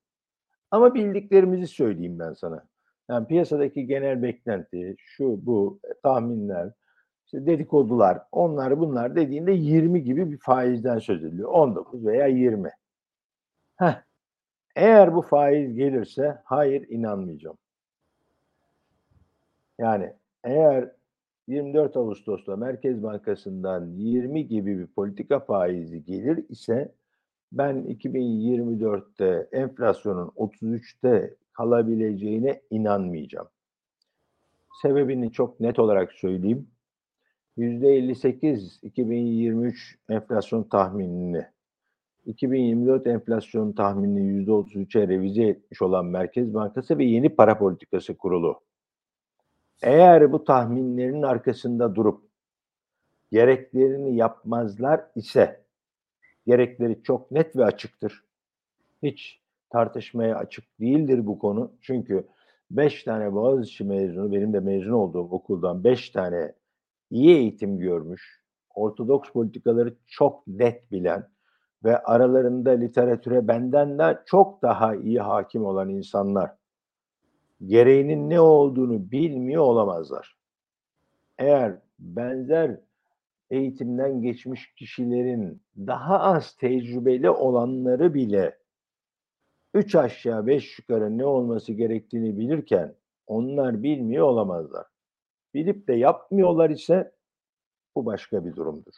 Ama 0.71 0.93
bildiklerimizi 0.93 1.67
söyleyeyim 1.67 2.19
ben 2.19 2.33
sana. 2.33 2.65
Yani 3.09 3.27
piyasadaki 3.27 3.87
genel 3.87 4.23
beklenti, 4.23 4.95
şu 4.97 5.45
bu 5.45 5.79
e, 5.83 5.93
tahminler, 6.03 6.71
işte 7.25 7.45
dedikodular, 7.45 8.21
onlar 8.31 8.79
bunlar 8.79 9.15
dediğinde 9.15 9.51
20 9.51 10.03
gibi 10.03 10.31
bir 10.31 10.37
faizden 10.37 10.99
söz 10.99 11.23
ediliyor. 11.23 11.49
19 11.49 12.05
veya 12.05 12.27
20. 12.27 12.71
Heh. 13.75 14.01
Eğer 14.75 15.15
bu 15.15 15.21
faiz 15.21 15.75
gelirse 15.75 16.41
hayır 16.45 16.89
inanmayacağım. 16.89 17.57
Yani 19.79 20.13
eğer 20.45 20.91
24 21.47 21.97
Ağustos'ta 21.97 22.55
Merkez 22.55 23.03
Bankası'ndan 23.03 23.91
20 23.91 24.47
gibi 24.47 24.79
bir 24.79 24.87
politika 24.87 25.39
faizi 25.39 26.03
gelir 26.03 26.45
ise 26.49 26.91
ben 27.51 27.75
2024'te 27.75 29.47
enflasyonun 29.51 30.27
33'te 30.27 31.35
kalabileceğine 31.53 32.61
inanmayacağım. 32.71 33.47
Sebebini 34.81 35.31
çok 35.31 35.59
net 35.59 35.79
olarak 35.79 36.13
söyleyeyim. 36.13 36.67
%58 37.57 38.79
2023 38.81 39.97
enflasyon 40.09 40.63
tahminini 40.63 41.45
2024 42.25 43.07
enflasyon 43.07 43.71
tahminini 43.71 44.45
%33'e 44.45 45.07
revize 45.07 45.43
etmiş 45.43 45.81
olan 45.81 46.05
Merkez 46.05 46.53
Bankası 46.53 46.97
ve 46.97 47.05
yeni 47.05 47.29
para 47.29 47.57
politikası 47.57 48.17
kurulu. 48.17 48.61
Eğer 49.81 50.31
bu 50.31 50.43
tahminlerin 50.43 51.21
arkasında 51.21 51.95
durup 51.95 52.21
gereklerini 53.31 54.15
yapmazlar 54.15 55.05
ise 55.15 55.61
gerekleri 56.47 57.03
çok 57.03 57.31
net 57.31 57.55
ve 57.55 57.65
açıktır. 57.65 58.23
Hiç 59.03 59.41
tartışmaya 59.69 60.37
açık 60.37 60.79
değildir 60.79 61.25
bu 61.25 61.39
konu. 61.39 61.71
Çünkü 61.81 62.27
5 62.71 63.03
tane 63.03 63.33
Boğaziçi 63.33 63.83
mezunu, 63.83 64.31
benim 64.31 64.53
de 64.53 64.59
mezun 64.59 64.91
olduğum 64.91 65.29
okuldan 65.31 65.83
5 65.83 66.09
tane 66.09 66.53
iyi 67.11 67.37
eğitim 67.37 67.77
görmüş, 67.77 68.41
ortodoks 68.75 69.31
politikaları 69.31 69.95
çok 70.07 70.47
net 70.47 70.91
bilen 70.91 71.29
ve 71.83 71.97
aralarında 71.97 72.71
literatüre 72.71 73.47
benden 73.47 73.99
de 73.99 74.19
çok 74.25 74.61
daha 74.61 74.95
iyi 74.95 75.19
hakim 75.19 75.65
olan 75.65 75.89
insanlar 75.89 76.55
gereğinin 77.65 78.29
ne 78.29 78.39
olduğunu 78.39 79.11
bilmiyor 79.11 79.63
olamazlar. 79.63 80.37
Eğer 81.37 81.79
benzer 81.99 82.79
eğitimden 83.49 84.21
geçmiş 84.21 84.73
kişilerin 84.73 85.61
daha 85.77 86.19
az 86.19 86.55
tecrübeli 86.55 87.29
olanları 87.29 88.13
bile 88.13 88.57
üç 89.73 89.95
aşağı 89.95 90.47
beş 90.47 90.79
yukarı 90.79 91.17
ne 91.17 91.25
olması 91.25 91.73
gerektiğini 91.73 92.37
bilirken 92.37 92.95
onlar 93.27 93.83
bilmiyor 93.83 94.27
olamazlar. 94.27 94.85
Bilip 95.53 95.87
de 95.87 95.93
yapmıyorlar 95.93 96.69
ise 96.69 97.11
bu 97.95 98.05
başka 98.05 98.45
bir 98.45 98.55
durumdur. 98.55 98.93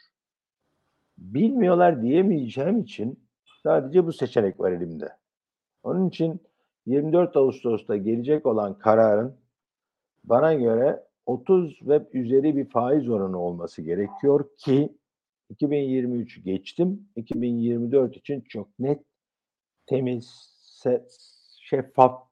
Bilmiyorlar 1.18 2.02
diyemeyeceğim 2.02 2.80
için 2.80 3.28
sadece 3.62 4.06
bu 4.06 4.12
seçenek 4.12 4.60
var 4.60 4.72
elimde. 4.72 5.16
Onun 5.82 6.08
için 6.08 6.40
24 6.88 7.36
Ağustos'ta 7.36 7.96
gelecek 7.96 8.46
olan 8.46 8.78
kararın 8.78 9.36
bana 10.24 10.54
göre 10.54 11.04
30 11.26 11.88
ve 11.88 12.02
üzeri 12.12 12.56
bir 12.56 12.68
faiz 12.68 13.08
oranı 13.08 13.38
olması 13.38 13.82
gerekiyor 13.82 14.48
ki 14.56 14.96
2023'ü 15.54 16.42
geçtim. 16.42 17.08
2024 17.16 18.16
için 18.16 18.40
çok 18.40 18.78
net, 18.78 19.00
temiz, 19.86 20.54
şeffaf, 21.60 22.22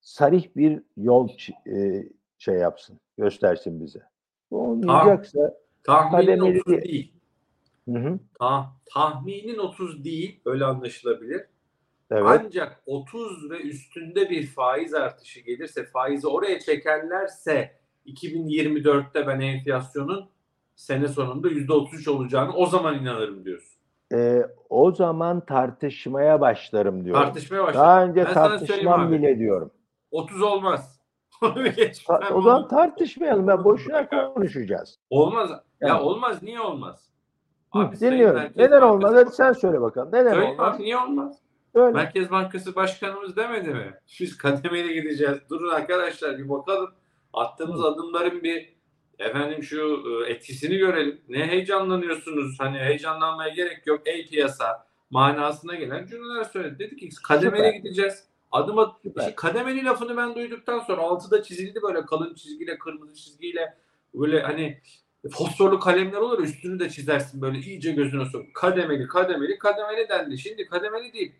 sarih 0.00 0.56
bir 0.56 0.82
yol 0.96 1.28
e, 1.66 2.08
şey 2.38 2.54
yapsın, 2.54 3.00
göstersin 3.18 3.80
bize. 3.80 4.02
Bu 4.50 4.60
olmayacaksa 4.60 5.58
tahminin 5.84 6.26
kademeli 6.26 6.60
30 6.60 6.82
değil. 6.82 7.12
Hı 7.88 7.98
hı, 7.98 8.18
Ta- 8.38 8.72
tahminin 8.86 9.58
30 9.58 10.04
değil, 10.04 10.40
öyle 10.44 10.64
anlaşılabilir. 10.64 11.46
Evet. 12.10 12.40
Ancak 12.44 12.82
30 12.86 13.50
ve 13.50 13.60
üstünde 13.60 14.30
bir 14.30 14.46
faiz 14.46 14.94
artışı 14.94 15.40
gelirse, 15.40 15.84
faizi 15.84 16.28
oraya 16.28 16.60
çekerlerse 16.60 17.72
2024'te 18.06 19.26
ben 19.26 19.40
enflasyonun 19.40 20.28
sene 20.76 21.08
sonunda 21.08 21.48
%33 21.48 22.10
olacağını 22.10 22.52
o 22.52 22.66
zaman 22.66 22.98
inanırım 22.98 23.44
diyorsun. 23.44 23.76
Ee, 24.12 24.42
o 24.70 24.92
zaman 24.92 25.46
tartışmaya 25.46 26.40
başlarım 26.40 27.04
diyorum. 27.04 27.22
Tartışmaya 27.22 27.62
başladık. 27.62 27.80
Daha 27.80 28.04
önce 28.04 28.24
Ben 28.24 28.34
tartışmam 28.34 29.00
abi. 29.00 29.18
bile 29.18 29.38
diyorum. 29.38 29.70
30 30.10 30.42
olmaz. 30.42 30.96
O 32.32 32.42
zaman 32.42 32.68
tartışmayalım. 32.68 33.46
Ben 33.46 33.64
boşuna 33.64 34.08
konuşacağız. 34.34 34.98
Olmaz. 35.10 35.50
Ya 35.50 35.88
Yani. 35.88 36.00
olmaz. 36.00 36.42
Niye 36.42 36.60
olmaz? 36.60 37.10
Abi 37.72 38.00
dinliyorum. 38.00 38.42
Neden 38.56 38.82
olmaz? 38.82 39.12
Hadi 39.14 39.30
sen 39.30 39.52
söyle 39.52 39.80
bakalım. 39.80 40.08
Neden 40.12 40.32
Söyle 40.32 40.46
olmaz? 40.46 40.58
bak 40.72 40.80
niye 40.80 40.96
olmaz? 40.98 41.38
Öyle. 41.76 41.92
Merkez 41.92 42.30
Bankası 42.30 42.74
Başkanımız 42.74 43.36
demedi 43.36 43.68
mi? 43.68 43.94
Biz 44.20 44.38
kademeli 44.38 44.94
gideceğiz. 44.94 45.38
Durun 45.50 45.68
arkadaşlar 45.68 46.38
bir 46.38 46.48
bakalım. 46.48 46.90
Attığımız 47.32 47.80
Hı. 47.80 47.86
adımların 47.86 48.42
bir 48.42 48.72
efendim 49.18 49.62
şu 49.62 50.04
e, 50.06 50.30
etkisini 50.30 50.76
görelim. 50.76 51.20
Ne 51.28 51.46
heyecanlanıyorsunuz? 51.46 52.60
Hani 52.60 52.78
heyecanlanmaya 52.78 53.54
gerek 53.54 53.86
yok. 53.86 54.00
Ey 54.06 54.26
piyasa 54.26 54.86
manasına 55.10 55.74
gelen 55.74 56.06
cümleler 56.06 56.44
söyledi. 56.44 56.78
Dedi 56.78 56.96
ki 56.96 57.08
kademeli 57.22 57.82
gideceğiz. 57.82 58.24
Adım 58.52 58.78
at. 58.78 58.96
İşte 59.04 59.34
kademeli 59.36 59.84
lafını 59.84 60.16
ben 60.16 60.34
duyduktan 60.34 60.78
sonra 60.78 61.02
altıda 61.02 61.42
çizildi 61.42 61.82
böyle 61.82 62.06
kalın 62.06 62.34
çizgiyle 62.34 62.78
kırmızı 62.78 63.14
çizgiyle 63.14 63.74
böyle 64.14 64.40
hani 64.42 64.80
fosforlu 65.30 65.80
kalemler 65.80 66.18
olur 66.18 66.42
üstünü 66.42 66.78
de 66.78 66.90
çizersin 66.90 67.42
böyle 67.42 67.58
iyice 67.58 67.92
gözüne 67.92 68.24
sok. 68.24 68.54
Kademeli 68.54 69.06
kademeli 69.06 69.58
kademeli 69.58 70.08
dendi. 70.08 70.38
Şimdi 70.38 70.66
kademeli 70.66 71.12
değil. 71.12 71.32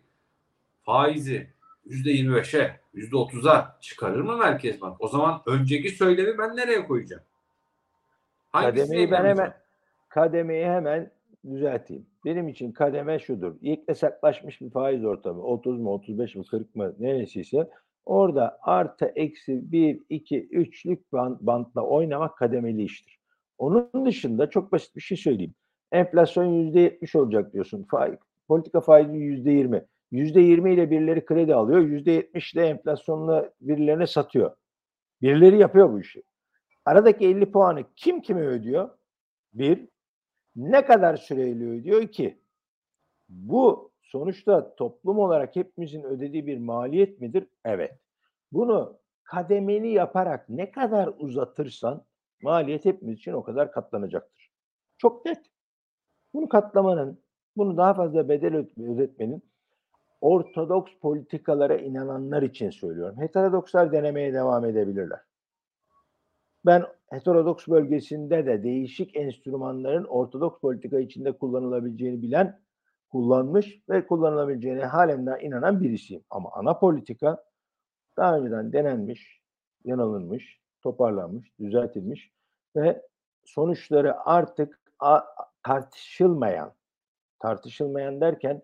Faizi 0.87 1.47
%25'e 1.87 2.79
%30'a 2.95 3.77
çıkarır 3.81 4.21
mı 4.21 4.37
Merkez 4.37 4.81
Bank? 4.81 5.01
O 5.01 5.07
zaman 5.07 5.41
önceki 5.45 5.89
söylemi 5.89 6.37
ben 6.37 6.55
nereye 6.55 6.87
koyacağım? 6.87 7.23
Hangisine 8.51 8.85
Kademeyi 8.85 9.11
ben 9.11 9.25
hemen 9.25 9.53
kademeyi 10.09 10.65
hemen 10.65 11.11
düzelteyim. 11.49 12.05
Benim 12.25 12.47
için 12.47 12.71
kademe 12.71 13.19
şudur. 13.19 13.55
İlk 13.61 13.87
hesaplaşmış 13.87 14.61
bir 14.61 14.69
faiz 14.69 15.05
ortamı 15.05 15.41
30 15.43 15.79
mu 15.79 15.93
35 15.93 16.35
mi 16.35 16.43
40 16.45 16.75
mı 16.75 16.95
neresiyse 16.99 17.69
orada 18.05 18.59
artı 18.61 19.05
eksi 19.15 19.71
1 19.71 20.01
2 20.09 20.47
3'lük 20.47 20.99
band, 21.11 21.37
bantla 21.41 21.81
oynamak 21.81 22.37
kademeli 22.37 22.83
iştir. 22.83 23.19
Onun 23.57 24.05
dışında 24.05 24.49
çok 24.49 24.71
basit 24.71 24.95
bir 24.95 25.01
şey 25.01 25.17
söyleyeyim. 25.17 25.53
Enflasyon 25.91 26.45
%70 26.45 27.17
olacak 27.17 27.53
diyorsun. 27.53 27.83
Faiz, 27.83 28.15
politika 28.47 28.81
faizi 28.81 29.17
%20. 29.17 29.85
%20 30.11 30.73
ile 30.73 30.91
birileri 30.91 31.25
kredi 31.25 31.55
alıyor. 31.55 31.81
%70 31.81 32.53
ile 32.53 32.65
enflasyonla 32.67 33.51
birilerine 33.61 34.07
satıyor. 34.07 34.55
Birileri 35.21 35.57
yapıyor 35.57 35.93
bu 35.93 35.99
işi. 35.99 36.23
Aradaki 36.85 37.25
50 37.27 37.51
puanı 37.51 37.83
kim 37.95 38.21
kime 38.21 38.41
ödüyor? 38.41 38.89
Bir. 39.53 39.87
Ne 40.55 40.85
kadar 40.85 41.15
süreyle 41.17 41.69
ödüyor? 41.69 42.01
İki. 42.01 42.37
Bu 43.29 43.91
sonuçta 44.01 44.75
toplum 44.75 45.19
olarak 45.19 45.55
hepimizin 45.55 46.03
ödediği 46.03 46.47
bir 46.47 46.57
maliyet 46.57 47.21
midir? 47.21 47.47
Evet. 47.65 47.99
Bunu 48.51 48.99
kademeli 49.23 49.87
yaparak 49.87 50.49
ne 50.49 50.71
kadar 50.71 51.09
uzatırsan 51.17 52.05
maliyet 52.41 52.85
hepimiz 52.85 53.17
için 53.17 53.33
o 53.33 53.43
kadar 53.43 53.71
katlanacaktır. 53.71 54.51
Çok 54.97 55.25
net. 55.25 55.45
Bunu 56.33 56.49
katlamanın, 56.49 57.23
bunu 57.57 57.77
daha 57.77 57.93
fazla 57.93 58.29
bedel 58.29 58.55
öde- 58.55 58.93
ödetmenin 58.93 59.43
ortodoks 60.21 60.91
politikalara 61.01 61.77
inananlar 61.77 62.41
için 62.41 62.69
söylüyorum. 62.69 63.17
Heterodokslar 63.21 63.91
denemeye 63.91 64.33
devam 64.33 64.65
edebilirler. 64.65 65.19
Ben 66.65 66.85
heterodoks 67.09 67.67
bölgesinde 67.67 68.45
de 68.45 68.63
değişik 68.63 69.15
enstrümanların 69.15 70.03
ortodoks 70.03 70.59
politika 70.59 70.99
içinde 70.99 71.31
kullanılabileceğini 71.31 72.21
bilen, 72.21 72.59
kullanmış 73.11 73.81
ve 73.89 74.07
kullanılabileceğine 74.07 74.85
halen 74.85 75.39
inanan 75.41 75.81
birisiyim. 75.81 76.23
Ama 76.29 76.49
ana 76.53 76.79
politika 76.79 77.43
daha 78.17 78.37
önceden 78.37 78.73
denenmiş, 78.73 79.41
yanılınmış, 79.83 80.61
toparlanmış, 80.81 81.59
düzeltilmiş 81.59 82.31
ve 82.75 83.01
sonuçları 83.45 84.27
artık 84.29 84.81
tartışılmayan, 85.63 86.73
tartışılmayan 87.39 88.21
derken 88.21 88.61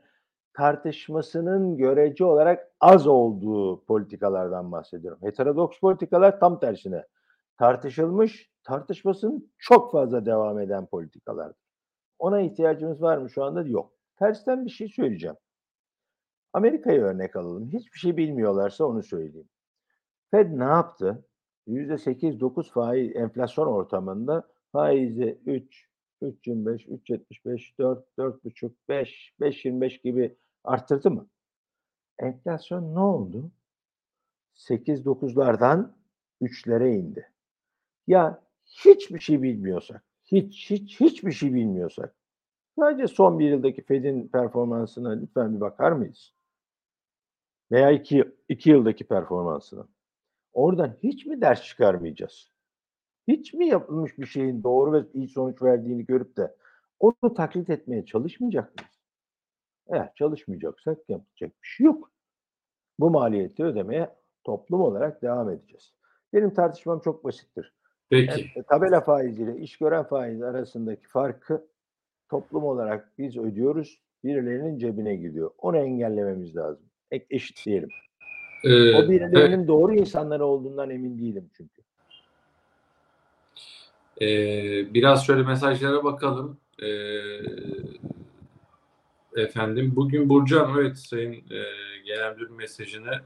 tartışmasının 0.54 1.78
görece 1.78 2.26
olarak 2.26 2.72
az 2.80 3.08
olduğu 3.08 3.86
politikalardan 3.86 4.72
bahsediyorum. 4.72 5.20
Heterodoks 5.22 5.80
politikalar 5.80 6.40
tam 6.40 6.60
tersine 6.60 7.04
tartışılmış, 7.58 8.52
tartışmasının 8.64 9.52
çok 9.58 9.92
fazla 9.92 10.26
devam 10.26 10.60
eden 10.60 10.86
politikalardır. 10.86 11.64
Ona 12.20 12.42
ihtiyacımız 12.42 13.02
var 13.02 13.18
mı 13.18 13.30
şu 13.30 13.44
anda? 13.44 13.62
Yok. 13.62 13.94
Tersten 14.20 14.66
bir 14.66 14.72
şey 14.72 14.88
söyleyeceğim. 14.88 15.36
Amerika'yı 16.54 17.02
örnek 17.02 17.36
alalım. 17.36 17.70
Hiçbir 17.70 18.00
şey 18.00 18.18
bilmiyorlarsa 18.18 18.86
onu 18.86 19.04
söyleyeyim. 19.04 19.50
Fed 20.32 20.52
ne 20.52 20.64
yaptı? 20.64 21.26
%8-9 21.68 22.72
faiz 22.72 23.16
enflasyon 23.16 23.68
ortamında 23.68 24.48
faizi 24.72 25.40
3, 25.46 25.90
3.25, 26.22 26.88
3.75, 26.88 27.78
4, 27.80 28.06
4.5, 28.18 28.72
5, 28.90 29.34
5.25 29.42 30.02
gibi 30.02 30.38
arttırdı 30.64 31.12
mı? 31.12 31.28
Enflasyon 32.20 32.96
ne 32.96 33.00
oldu? 33.00 33.52
8-9'lardan 34.56 35.92
3'lere 36.42 36.96
indi. 36.96 37.32
Ya 38.08 38.44
hiçbir 38.66 39.20
şey 39.20 39.42
bilmiyorsak, 39.42 40.04
hiç 40.26 40.72
hiç 40.72 41.00
hiçbir 41.00 41.32
şey 41.32 41.54
bilmiyorsak, 41.54 42.16
sadece 42.80 43.08
son 43.08 43.40
bir 43.40 43.50
yıldaki 43.50 43.82
Fed'in 43.82 44.28
performansına 44.28 45.12
lütfen 45.12 45.56
bir 45.56 45.62
bakar 45.62 45.92
mıyız? 45.92 46.34
Veya 47.72 47.92
iki, 47.92 48.34
iki 48.50 48.70
yıldaki 48.70 49.04
performansına. 49.04 49.88
Oradan 50.54 50.98
hiç 51.04 51.26
mi 51.26 51.42
ders 51.42 51.64
çıkarmayacağız? 51.64 52.52
Hiç 53.28 53.54
mi 53.54 53.68
yapılmış 53.68 54.18
bir 54.18 54.26
şeyin 54.26 54.64
doğru 54.64 54.94
ve 54.94 55.04
iyi 55.14 55.28
sonuç 55.28 55.62
verdiğini 55.62 56.06
görüp 56.06 56.38
de 56.38 56.56
onu 57.00 57.34
taklit 57.34 57.70
etmeye 57.70 58.06
çalışmayacak 58.06 58.76
mıyız? 58.76 59.03
Eğer 59.88 60.12
çalışmayacaksak 60.16 60.98
yapacak 61.10 61.52
bir 61.64 61.68
şey 61.68 61.86
yok. 61.86 62.12
Bu 63.00 63.10
maliyeti 63.10 63.64
ödemeye 63.64 64.10
toplum 64.44 64.82
olarak 64.82 65.22
devam 65.22 65.50
edeceğiz. 65.50 65.94
Benim 66.34 66.54
tartışmam 66.54 67.00
çok 67.00 67.24
basittir. 67.24 67.74
Peki. 68.10 68.52
Yani 68.56 68.66
tabela 68.68 69.02
faiziyle 69.02 69.58
iş 69.58 69.78
gören 69.78 70.04
faiz 70.04 70.42
arasındaki 70.42 71.08
farkı 71.08 71.68
toplum 72.30 72.64
olarak 72.64 73.12
biz 73.18 73.38
ödüyoruz. 73.38 74.00
Birilerinin 74.24 74.78
cebine 74.78 75.16
gidiyor. 75.16 75.52
Onu 75.58 75.78
engellememiz 75.78 76.56
lazım. 76.56 76.86
Ek 77.12 77.26
eşitleyelim. 77.30 77.90
Ee, 78.64 78.96
O 78.96 79.10
birilerinin 79.10 79.68
doğru 79.68 79.96
insanlar 79.96 80.40
olduğundan 80.40 80.90
emin 80.90 81.20
değilim 81.20 81.50
çünkü. 81.58 81.82
Ee, 84.22 84.94
biraz 84.94 85.26
şöyle 85.26 85.44
mesajlara 85.44 86.04
bakalım. 86.04 86.58
Ee, 86.84 86.88
efendim 89.36 89.94
bugün 89.96 90.30
Burcu 90.30 90.60
Hanım 90.60 90.80
evet 90.80 90.98
Sayın 90.98 91.34
e, 91.34 91.64
Genel 92.06 92.34
Müdür 92.34 92.50
mesajını 92.50 93.22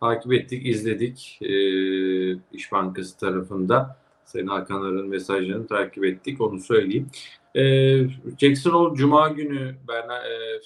takip 0.00 0.32
ettik, 0.32 0.66
izledik 0.66 1.38
ee, 1.42 2.30
İş 2.52 2.72
Bankası 2.72 3.18
tarafında. 3.18 3.96
Sayın 4.24 4.46
Hakan 4.46 4.94
mesajlarını 4.94 5.66
takip 5.66 6.04
ettik, 6.04 6.40
onu 6.40 6.58
söyleyeyim. 6.60 7.10
Ee, 7.56 8.08
Jackson 8.38 8.70
Hole 8.70 8.96
Cuma 8.96 9.28
günü 9.28 9.74
Berna, 9.88 10.18
e, 10.18 10.60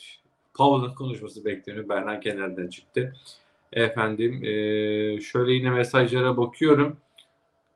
Powell'ın 0.54 0.94
konuşması 0.94 1.44
bekleniyor. 1.44 1.88
Bernan 1.88 2.20
Kener'den 2.20 2.68
çıktı. 2.68 3.16
Efendim 3.72 4.44
e, 4.44 4.50
şöyle 5.20 5.52
yine 5.52 5.70
mesajlara 5.70 6.36
bakıyorum. 6.36 6.96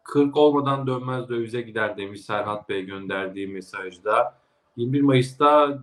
40 0.05 0.37
olmadan 0.37 0.87
dönmez 0.87 1.29
dövize 1.29 1.61
gider 1.61 1.97
demiş 1.97 2.21
Serhat 2.21 2.69
Bey 2.69 2.83
gönderdiği 2.83 3.49
mesajda. 3.49 4.39
21 4.77 5.01
Mayıs'ta 5.01 5.83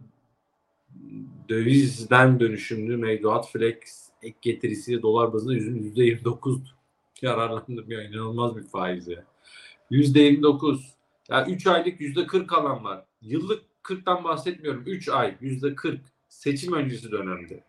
dövizden 1.49 2.39
dönüşümlü 2.39 2.97
mevduat 2.97 3.51
flex 3.51 4.09
ek 4.21 4.37
getirisiyle 4.41 5.01
dolar 5.01 5.33
bazında 5.33 5.53
yüzün 5.53 5.93
%29 5.95 6.59
yararlandım 7.21 7.91
ya 7.91 8.03
inanılmaz 8.03 8.55
bir 8.57 8.63
faiz 8.63 9.07
ya. 9.07 9.23
%29 9.91 10.81
ya 11.29 11.45
3 11.45 11.67
aylık 11.67 12.01
%40 12.01 12.55
alan 12.55 12.83
var. 12.83 13.05
Yıllık 13.21 13.63
40'tan 13.83 14.23
bahsetmiyorum. 14.23 14.83
3 14.85 15.09
ay 15.09 15.35
%40 15.41 15.99
seçim 16.29 16.73
öncesi 16.73 17.11
dönemde. 17.11 17.63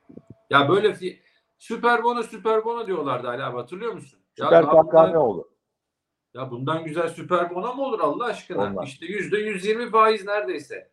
Ya 0.51 0.69
böyle 0.69 0.89
fi- 0.91 1.17
süper 1.59 2.05
bono 2.05 2.23
süper 2.23 2.65
bono 2.65 2.87
diyorlardı 2.87 3.29
Ali 3.29 3.43
abi 3.43 3.57
hatırlıyor 3.57 3.93
musun? 3.93 4.19
Ya 4.39 4.45
Süper 4.47 4.65
KKM 4.65 4.77
bundan- 4.87 5.15
oldu. 5.15 5.49
ya 6.35 6.51
bundan 6.51 6.85
güzel 6.85 7.09
süper 7.09 7.55
bono 7.55 7.75
mu 7.75 7.83
olur 7.85 8.01
Allah 8.01 8.25
aşkına? 8.25 8.63
Olmaz. 8.63 8.89
İşte 8.89 9.07
yüzde 9.07 9.39
yüz 9.39 9.65
yirmi 9.67 9.91
faiz 9.91 10.25
neredeyse. 10.27 10.91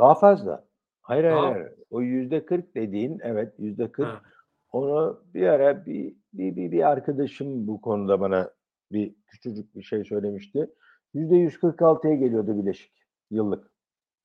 Daha 0.00 0.14
fazla. 0.14 0.64
Hayır 1.04 1.24
hayır. 1.24 1.36
Daha- 1.36 1.52
hayır. 1.52 1.72
O 1.90 2.02
yüzde 2.02 2.46
40 2.46 2.74
dediğin 2.74 3.18
evet 3.22 3.54
yüzde 3.58 3.92
40. 3.92 4.06
Ha. 4.08 4.22
Onu 4.72 5.24
bir 5.34 5.46
ara 5.46 5.86
bir, 5.86 6.14
bir, 6.32 6.56
bir, 6.56 6.72
bir 6.72 6.90
arkadaşım 6.90 7.66
bu 7.66 7.80
konuda 7.80 8.20
bana 8.20 8.50
bir 8.92 9.14
küçücük 9.26 9.76
bir 9.76 9.82
şey 9.82 10.04
söylemişti. 10.04 10.70
Yüzde 11.14 11.34
146'ya 11.34 12.14
geliyordu 12.14 12.62
bileşik 12.62 12.92
yıllık. 13.30 13.70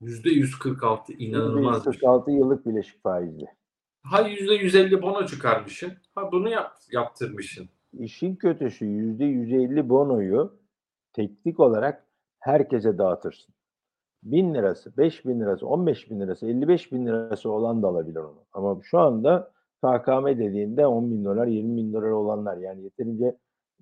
Yüzde 0.01 0.29
yüz 0.29 0.59
kırk 0.59 0.83
altı 0.83 1.11
Yüzde 1.11 1.25
inanılmaz. 1.25 1.77
bir 1.77 1.83
şey. 1.83 1.91
146 1.93 2.31
yıllık 2.31 2.65
bileşik 2.65 3.03
faizli. 3.03 3.45
Ha 4.03 4.27
yüzde 4.27 4.53
yüz 4.53 4.75
elli 4.75 5.01
bono 5.01 5.25
çıkarmışsın. 5.25 5.91
Ha 6.15 6.31
bunu 6.31 6.49
yap, 6.49 6.77
yaptırmışsın. 6.91 7.69
İşin 7.93 8.35
kötüsü 8.35 8.85
yüzde 8.85 9.25
150 9.25 9.89
bonoyu 9.89 10.59
teknik 11.13 11.59
olarak 11.59 12.07
herkese 12.39 12.97
dağıtırsın. 12.97 13.53
1000 14.23 14.53
lirası, 14.53 14.97
5000 14.97 15.39
lirası, 15.39 15.67
15 15.67 16.09
bin 16.11 16.19
lirası, 16.19 16.47
55 16.47 16.91
bin 16.91 17.05
lirası 17.05 17.51
olan 17.51 17.83
da 17.83 17.87
alabilir 17.87 18.19
onu. 18.19 18.43
Ama 18.53 18.79
şu 18.83 18.99
anda 18.99 19.51
KKM 19.83 20.25
dediğinde 20.27 20.87
10 20.87 21.11
bin 21.11 21.25
dolar, 21.25 21.47
20 21.47 21.77
bin 21.77 21.93
dolar 21.93 22.09
olanlar 22.09 22.57
yani 22.57 22.83
yeterince 22.83 23.37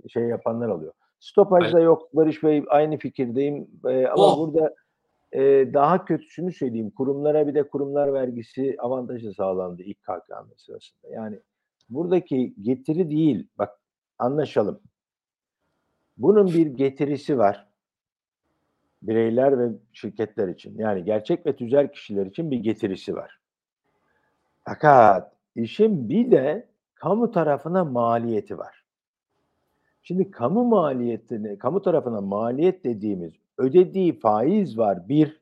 şey 0.08 0.24
yapanlar 0.24 0.70
alıyor. 0.70 0.94
Stopajda 1.20 1.80
yok 1.80 2.14
Barış 2.14 2.44
Bey 2.44 2.66
aynı 2.70 2.98
fikirdeyim 2.98 3.68
Ee, 3.88 4.08
ama 4.08 4.24
Oh! 4.24 4.40
burada 4.40 4.76
e, 5.32 5.42
daha 5.74 6.06
kötüsünü 6.06 6.52
söyleyeyim. 6.54 6.90
Kurumlara 6.92 7.48
bir 7.48 7.56
de 7.56 7.68
kurumlar 7.68 8.14
vergisi 8.14 8.76
avantajı 8.80 9.34
sağlandı 9.34 9.82
ilk 9.84 10.04
KKM 10.04 10.52
sırasında. 10.58 11.10
Yani 11.14 11.40
buradaki 11.90 12.54
getiri 12.62 13.10
değil 13.10 13.48
bak 13.58 13.80
anlaşalım. 14.20 14.80
Bunun 16.18 16.48
bir 16.48 16.66
getirisi 16.68 17.38
var. 17.38 17.67
Bireyler 19.08 19.60
ve 19.60 19.70
şirketler 19.94 20.48
için. 20.48 20.78
Yani 20.78 21.04
gerçek 21.04 21.46
ve 21.46 21.56
tüzel 21.56 21.92
kişiler 21.92 22.26
için 22.26 22.52
bir 22.52 22.58
getirisi 22.58 23.16
var. 23.16 23.40
Fakat 24.66 25.32
işin 25.56 26.10
bir 26.10 26.32
de 26.32 26.68
kamu 26.96 27.32
tarafına 27.32 27.84
maliyeti 27.84 28.58
var. 28.58 28.84
Şimdi 30.04 30.32
kamu 30.32 30.64
maliyetini, 30.66 31.58
kamu 31.58 31.82
tarafına 31.82 32.22
maliyet 32.22 32.84
dediğimiz 32.84 33.34
ödediği 33.58 34.20
faiz 34.20 34.78
var 34.78 35.10
bir, 35.10 35.40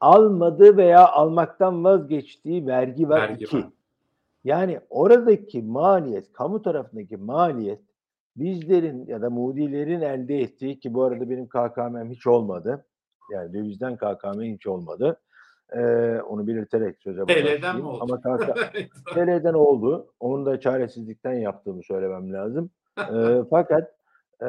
almadığı 0.00 0.76
veya 0.76 1.08
almaktan 1.08 1.84
vazgeçtiği 1.84 2.66
vergi 2.66 3.08
var 3.08 3.20
Vergi 3.20 3.44
iki. 3.44 3.56
var. 3.56 3.64
Yani 4.44 4.80
oradaki 4.90 5.62
maliyet, 5.62 6.32
kamu 6.32 6.62
tarafındaki 6.62 7.16
maliyet 7.16 7.80
bizlerin 8.36 9.06
ya 9.06 9.22
da 9.22 9.30
mudilerin 9.30 10.00
elde 10.00 10.38
ettiği 10.38 10.80
ki 10.80 10.94
bu 10.94 11.04
arada 11.04 11.30
benim 11.30 11.48
KKM'm 11.48 12.10
hiç 12.10 12.26
olmadı. 12.26 12.86
Yani 13.32 13.52
dövizden 13.52 13.96
KKM 13.96 14.40
hiç 14.40 14.66
olmadı. 14.66 15.20
Ee, 15.72 16.20
onu 16.28 16.46
belirterek 16.46 16.96
söze 16.98 17.24
TL'den 17.24 17.76
mi 17.76 17.86
oldu? 17.86 17.98
Ama 18.00 18.20
KK, 18.20 18.56
TL'den 19.14 19.54
oldu. 19.54 20.12
Onu 20.20 20.46
da 20.46 20.60
çaresizlikten 20.60 21.32
yaptığımı 21.32 21.82
söylemem 21.82 22.32
lazım. 22.32 22.70
Ee, 22.98 23.42
fakat 23.50 23.94
e, 24.42 24.48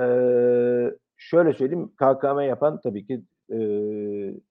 şöyle 1.17 1.53
söyleyeyim 1.53 1.91
KKM 1.95 2.39
yapan 2.39 2.79
tabii 2.83 3.05
ki 3.05 3.23
e, 3.51 3.57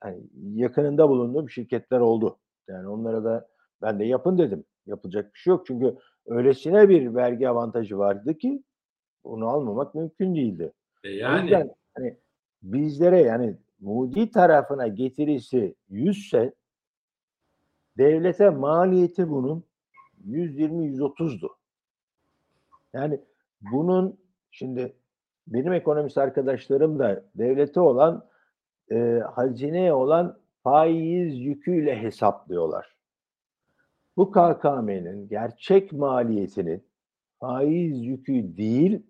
hani 0.00 0.18
yakınında 0.54 1.08
bulunduğum 1.08 1.50
şirketler 1.50 2.00
oldu. 2.00 2.38
Yani 2.68 2.88
onlara 2.88 3.24
da 3.24 3.48
ben 3.82 3.98
de 3.98 4.04
yapın 4.04 4.38
dedim. 4.38 4.64
Yapılacak 4.86 5.34
bir 5.34 5.38
şey 5.38 5.50
yok. 5.50 5.66
Çünkü 5.66 5.96
öylesine 6.26 6.88
bir 6.88 7.14
vergi 7.14 7.48
avantajı 7.48 7.98
vardı 7.98 8.34
ki 8.34 8.62
onu 9.24 9.48
almamak 9.48 9.94
mümkün 9.94 10.34
değildi. 10.34 10.72
E 11.04 11.08
O 11.08 11.12
yani 11.12 11.42
yüzden 11.42 11.74
hani 11.94 12.16
bizlere 12.62 13.20
yani 13.22 13.56
Mudi 13.80 14.30
tarafına 14.30 14.86
getirisi 14.88 15.74
100 15.88 16.18
ise 16.18 16.54
devlete 17.98 18.50
maliyeti 18.50 19.30
bunun 19.30 19.64
120-130'du. 20.28 21.56
Yani 22.92 23.20
bunun 23.60 24.18
şimdi 24.50 24.96
benim 25.46 25.72
ekonomist 25.72 26.18
arkadaşlarım 26.18 26.98
da 26.98 27.24
devlete 27.34 27.80
olan 27.80 28.26
e, 28.90 29.22
hazineye 29.34 29.92
olan 29.92 30.38
faiz 30.62 31.38
yüküyle 31.38 32.02
hesaplıyorlar. 32.02 32.94
Bu 34.16 34.30
KKM'nin 34.30 35.28
gerçek 35.28 35.92
maliyetinin 35.92 36.84
faiz 37.40 38.04
yükü 38.04 38.56
değil 38.56 39.02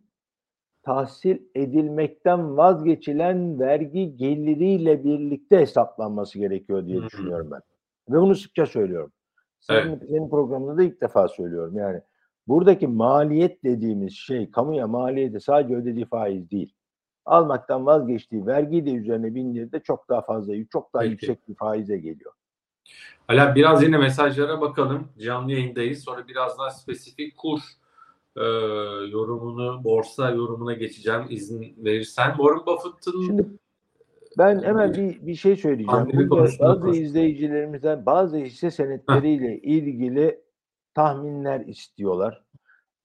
tahsil 0.85 1.39
edilmekten 1.55 2.57
vazgeçilen 2.57 3.61
vergi 3.61 4.17
geliriyle 4.17 5.05
birlikte 5.05 5.59
hesaplanması 5.59 6.39
gerekiyor 6.39 6.87
diye 6.87 6.97
Hı 6.99 7.03
hı. 7.03 7.07
düşünüyorum 7.07 7.51
ben. 7.51 7.61
Ve 8.09 8.21
bunu 8.21 8.35
sıkça 8.35 8.67
söylüyorum. 8.67 9.13
Senin, 9.61 9.99
senin 9.99 10.29
programında 10.31 10.79
da 10.79 10.83
ilk 10.83 11.01
defa 11.01 11.29
söylüyorum 11.29 11.77
yani. 11.77 12.01
Buradaki 12.49 12.87
maliyet 12.87 13.65
dediğimiz 13.65 14.13
şey 14.13 14.51
kamuya 14.51 14.87
maliyeti 14.87 15.41
sadece 15.41 15.75
ödediği 15.75 16.07
faiz 16.07 16.51
değil. 16.51 16.75
Almaktan 17.25 17.87
vazgeçtiği 17.87 18.47
vergiyi 18.47 18.87
de 18.87 18.93
üzerine 18.93 19.35
bindirdi 19.35 19.81
çok 19.85 20.09
daha 20.09 20.23
fazla, 20.23 20.55
çok 20.73 20.95
daha 20.95 21.03
Peki. 21.03 21.13
yüksek 21.13 21.49
bir 21.49 21.55
faize 21.55 21.99
geliyor. 21.99 22.33
Hala 23.27 23.55
biraz 23.55 23.83
yine 23.83 23.99
mesajlara 23.99 24.61
bakalım. 24.61 25.09
Canlı 25.19 25.53
yayındayız. 25.53 26.05
Sonra 26.05 26.29
biraz 26.29 26.59
daha 26.59 26.71
spesifik 26.71 27.37
kur 27.37 27.61
e, 28.37 28.45
yorumunu, 29.11 29.85
borsa 29.85 30.31
yorumuna 30.31 30.73
geçeceğim 30.73 31.23
izin 31.29 31.75
verirsen. 31.79 32.29
Warren 32.29 32.67
Buffett'ın 32.67 33.27
Şimdi 33.27 33.47
ben 34.39 34.63
hemen 34.63 34.95
bir, 34.95 35.27
bir 35.27 35.35
şey 35.35 35.57
söyleyeceğim. 35.57 36.11
Burada 36.13 36.59
bazı 36.61 36.97
izleyicilerimizden 36.97 38.07
bazı 38.07 38.37
hisse 38.37 38.71
senetleriyle 38.71 39.59
ilgili 39.59 40.41
tahminler 40.95 41.61
istiyorlar. 41.61 42.45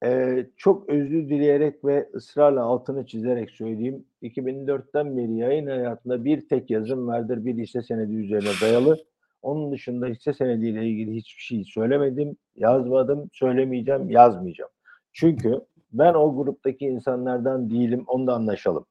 Ee, 0.05 0.47
çok 0.57 0.89
özür 0.89 1.29
dileyerek 1.29 1.85
ve 1.85 2.09
ısrarla 2.15 2.63
altını 2.63 3.05
çizerek 3.05 3.51
söyleyeyim. 3.51 4.05
2004'ten 4.23 5.17
beri 5.17 5.33
yayın 5.33 5.67
hayatında 5.67 6.25
bir 6.25 6.47
tek 6.47 6.69
yazım 6.69 7.07
vardır. 7.07 7.45
Bir 7.45 7.57
hisse 7.57 7.81
senedi 7.81 8.15
üzerine 8.15 8.49
dayalı. 8.61 8.97
Onun 9.41 9.71
dışında 9.71 10.07
hisse 10.07 10.33
senediyle 10.33 10.85
ilgili 10.85 11.15
hiçbir 11.15 11.41
şey 11.41 11.63
söylemedim, 11.63 12.37
yazmadım, 12.55 13.29
söylemeyeceğim, 13.33 14.09
yazmayacağım. 14.09 14.71
Çünkü 15.13 15.59
ben 15.93 16.13
o 16.13 16.35
gruptaki 16.35 16.85
insanlardan 16.85 17.69
değilim, 17.69 18.03
onu 18.07 18.27
da 18.27 18.33
anlaşalım. 18.33 18.85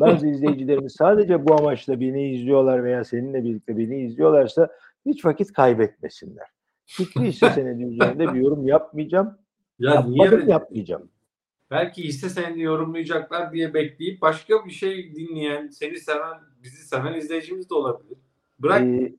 Bazı 0.00 0.26
izleyicilerimiz 0.28 0.92
sadece 0.92 1.46
bu 1.48 1.54
amaçla 1.54 2.00
beni 2.00 2.30
izliyorlar 2.34 2.84
veya 2.84 3.04
seninle 3.04 3.44
birlikte 3.44 3.76
beni 3.76 4.00
izliyorlarsa 4.04 4.68
hiç 5.06 5.24
vakit 5.24 5.52
kaybetmesinler. 5.52 6.46
Fikri 6.86 7.20
hisse 7.22 7.50
senedi 7.54 7.82
üzerinde 7.84 8.34
bir 8.34 8.40
yorum 8.40 8.66
yapmayacağım. 8.66 9.38
ya 9.78 10.02
niye 10.02 10.16
Yapmadım 10.24 10.40
öyle- 10.40 10.50
yapmayacağım. 10.50 11.08
belki 11.70 12.04
hisse 12.04 12.28
senedi 12.28 12.60
yorumlayacaklar 12.60 13.52
diye 13.52 13.74
bekleyip 13.74 14.22
başka 14.22 14.66
bir 14.66 14.70
şey 14.70 15.14
dinleyen, 15.14 15.68
seni 15.68 15.98
seven, 15.98 16.38
bizi 16.62 16.76
seven 16.84 17.14
izleyicimiz 17.14 17.70
de 17.70 17.74
olabilir. 17.74 18.18
Bırak 18.58 18.82
Ee, 18.82 19.12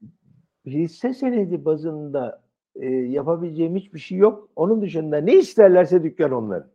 hisse 0.65 1.13
senedi 1.13 1.65
bazında 1.65 2.42
e, 2.75 2.85
yapabileceğim 2.89 3.75
hiçbir 3.75 3.99
şey 3.99 4.17
yok. 4.17 4.49
Onun 4.55 4.81
dışında 4.81 5.17
ne 5.17 5.35
isterlerse 5.35 6.03
dükkan 6.03 6.31
onların. 6.31 6.69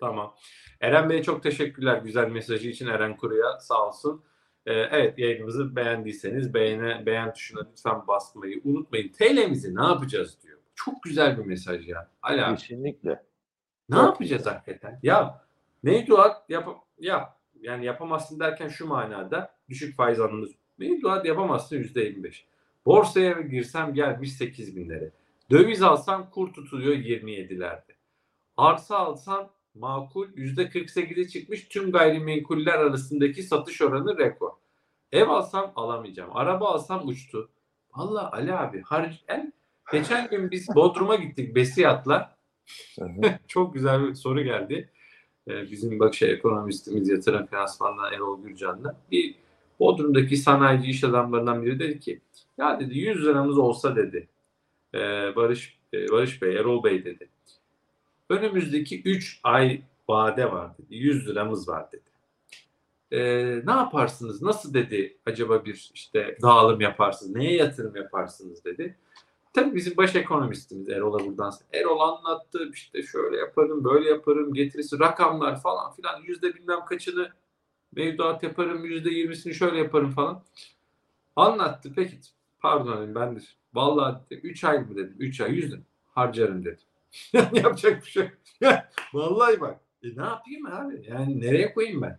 Tamam. 0.00 0.34
Eren 0.80 1.10
Bey'e 1.10 1.22
çok 1.22 1.42
teşekkürler 1.42 1.98
güzel 1.98 2.28
mesajı 2.30 2.68
için 2.68 2.86
Eren 2.86 3.16
Kuru'ya 3.16 3.60
sağ 3.60 3.86
olsun. 3.88 4.24
Ee, 4.66 4.72
evet 4.72 5.18
yayınımızı 5.18 5.76
beğendiyseniz 5.76 6.54
beğene, 6.54 7.06
beğen 7.06 7.32
tuşuna 7.32 7.66
lütfen 7.70 8.06
basmayı 8.08 8.60
unutmayın. 8.64 9.08
TL'mizi 9.08 9.76
ne 9.76 9.82
yapacağız 9.82 10.38
diyor. 10.42 10.58
Çok 10.74 11.02
güzel 11.02 11.38
bir 11.38 11.44
mesaj 11.44 11.88
ya. 11.88 12.08
Hala 12.20 12.54
Kesinlikle. 12.54 13.22
ne 13.88 13.96
Çok 13.96 14.04
yapacağız 14.04 14.46
hakikaten? 14.46 15.00
Ya 15.02 15.44
mevduat 15.82 16.50
yap, 16.50 16.68
yap. 16.98 17.36
Yani 17.60 17.84
yapamazsın 17.84 18.40
derken 18.40 18.68
şu 18.68 18.86
manada 18.86 19.54
düşük 19.68 19.96
faiz 19.96 20.20
anlamında. 20.20 20.50
Mevduat 20.78 21.26
yapamazsın 21.26 21.76
%25. 21.76 22.44
Borsaya 22.86 23.40
girsem 23.40 23.94
gelmiş 23.94 24.32
8 24.32 24.76
binlere. 24.76 25.10
Döviz 25.50 25.82
alsam 25.82 26.30
kur 26.30 26.52
tutuluyor 26.52 26.94
27'lerde. 26.94 27.92
Arsa 28.56 28.96
alsam 28.96 29.50
makul 29.74 30.28
%48'e 30.28 31.28
çıkmış 31.28 31.68
tüm 31.68 31.92
gayrimenkuller 31.92 32.74
arasındaki 32.74 33.42
satış 33.42 33.82
oranı 33.82 34.18
rekor. 34.18 34.50
Ev 35.12 35.28
alsam 35.28 35.72
alamayacağım. 35.76 36.30
Araba 36.36 36.68
alsam 36.68 37.08
uçtu. 37.08 37.50
Valla 37.96 38.32
Ali 38.32 38.54
abi 38.54 38.82
har 38.82 39.24
yani 39.28 39.52
geçen 39.92 40.30
gün 40.30 40.50
biz 40.50 40.68
Bodrum'a 40.74 41.14
gittik 41.14 41.54
Besiyat'la. 41.54 42.36
Çok 43.48 43.74
güzel 43.74 44.08
bir 44.08 44.14
soru 44.14 44.42
geldi. 44.42 44.90
Ee, 45.48 45.70
bizim 45.70 46.00
bak 46.00 46.14
şey 46.14 46.32
ekonomistimiz 46.32 47.08
yatırım 47.08 47.46
finansmandan 47.46 48.12
Erol 48.12 48.42
Gürcan'la. 48.42 48.96
Bir 49.10 49.34
Bodrum'daki 49.80 50.36
sanayici 50.36 50.90
iş 50.90 51.04
adamlarından 51.04 51.62
biri 51.64 51.78
dedi 51.78 52.00
ki 52.00 52.20
ya 52.58 52.80
dedi 52.80 52.98
100 52.98 53.26
liramız 53.26 53.58
olsa 53.58 53.96
dedi 53.96 54.28
ee, 54.94 55.36
Barış 55.36 55.78
e, 55.92 56.08
Barış 56.08 56.42
Bey, 56.42 56.56
Erol 56.56 56.84
Bey 56.84 57.04
dedi. 57.04 57.28
Önümüzdeki 58.28 59.02
3 59.02 59.40
ay 59.44 59.82
vade 60.08 60.52
var 60.52 60.78
dedi. 60.78 60.96
100 60.96 61.28
liramız 61.28 61.68
var 61.68 61.92
dedi. 61.92 62.10
Ee, 63.12 63.62
ne 63.66 63.72
yaparsınız? 63.72 64.42
Nasıl 64.42 64.74
dedi 64.74 65.18
acaba 65.26 65.64
bir 65.64 65.90
işte 65.94 66.38
dağılım 66.42 66.80
yaparsınız? 66.80 67.36
Neye 67.36 67.56
yatırım 67.56 67.96
yaparsınız 67.96 68.64
dedi. 68.64 68.96
Tabii 69.52 69.74
bizim 69.74 69.96
baş 69.96 70.16
ekonomistimiz 70.16 70.88
Erol'a 70.88 71.26
buradan. 71.26 71.52
Erol 71.72 72.00
anlattı 72.00 72.70
işte 72.72 73.02
şöyle 73.02 73.36
yaparım, 73.36 73.84
böyle 73.84 74.08
yaparım, 74.08 74.54
getirisi 74.54 74.98
rakamlar 74.98 75.62
falan 75.62 75.92
filan. 75.92 76.22
Yüzde 76.22 76.54
bilmem 76.54 76.84
kaçını 76.84 77.32
mevduat 77.92 78.42
yaparım, 78.42 78.84
yüzde 78.84 79.10
yirmisini 79.10 79.54
şöyle 79.54 79.78
yaparım 79.78 80.10
falan. 80.10 80.42
Anlattı. 81.36 81.92
Peki 81.96 82.16
pardon 82.60 83.14
ben 83.14 83.36
de. 83.36 83.40
Vallahi 83.74 84.16
3 84.30 84.64
ay 84.64 84.78
mı 84.78 84.96
dedim. 84.96 85.16
3 85.18 85.40
ay 85.40 85.54
100 85.54 85.72
lira 85.72 85.80
harcarım 86.14 86.64
dedim. 86.64 86.78
Yani 87.32 87.58
yapacak 87.58 88.02
bir 88.04 88.10
şey. 88.10 88.30
Vallahi 89.14 89.60
bak. 89.60 89.80
E 90.02 90.06
ne 90.16 90.22
yapayım 90.22 90.66
abi? 90.66 91.02
Yani 91.08 91.40
nereye 91.40 91.74
koyayım 91.74 92.02
ben? 92.02 92.18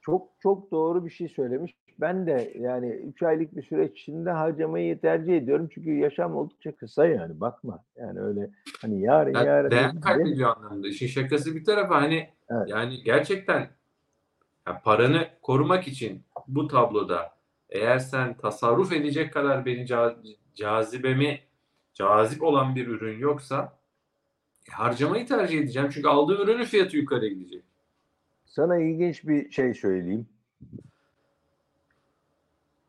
Çok 0.00 0.28
çok 0.42 0.70
doğru 0.70 1.04
bir 1.04 1.10
şey 1.10 1.28
söylemiş. 1.28 1.74
Ben 2.00 2.26
de 2.26 2.52
yani 2.58 2.88
3 2.90 3.22
aylık 3.22 3.56
bir 3.56 3.62
süreç 3.62 4.00
içinde 4.00 4.30
harcamayı 4.30 5.00
tercih 5.00 5.36
ediyorum. 5.36 5.68
Çünkü 5.74 5.92
yaşam 5.94 6.36
oldukça 6.36 6.76
kısa 6.76 7.06
yani 7.06 7.40
bakma. 7.40 7.84
Yani 7.96 8.20
öyle 8.20 8.50
hani 8.80 9.00
yarın 9.00 9.34
Yani 9.34 9.46
yarın 9.46 9.70
değer 9.70 10.00
kaybediyor 10.00 10.56
anlamında. 10.56 10.88
İşin 10.88 11.06
şakası 11.06 11.54
bir 11.56 11.64
tarafa 11.64 12.02
hani 12.02 12.28
Evet. 12.50 12.68
yani 12.68 13.02
gerçekten 13.02 13.68
ya 14.66 14.80
paranı 14.84 15.28
korumak 15.42 15.88
için 15.88 16.22
bu 16.48 16.68
tabloda 16.68 17.37
eğer 17.70 17.98
sen 17.98 18.36
tasarruf 18.36 18.92
edecek 18.92 19.32
kadar 19.32 19.66
beni 19.66 19.80
ca- 19.84 20.36
cazibemi 20.54 21.40
cazip 21.94 22.42
olan 22.42 22.74
bir 22.74 22.86
ürün 22.86 23.18
yoksa 23.18 23.78
e, 24.68 24.72
harcamayı 24.72 25.26
tercih 25.26 25.58
edeceğim. 25.58 25.88
Çünkü 25.92 26.08
aldığım 26.08 26.42
ürünün 26.42 26.64
fiyatı 26.64 26.96
yukarı 26.96 27.28
gidecek. 27.28 27.64
Sana 28.46 28.76
ilginç 28.78 29.24
bir 29.24 29.50
şey 29.50 29.74
söyleyeyim. 29.74 30.26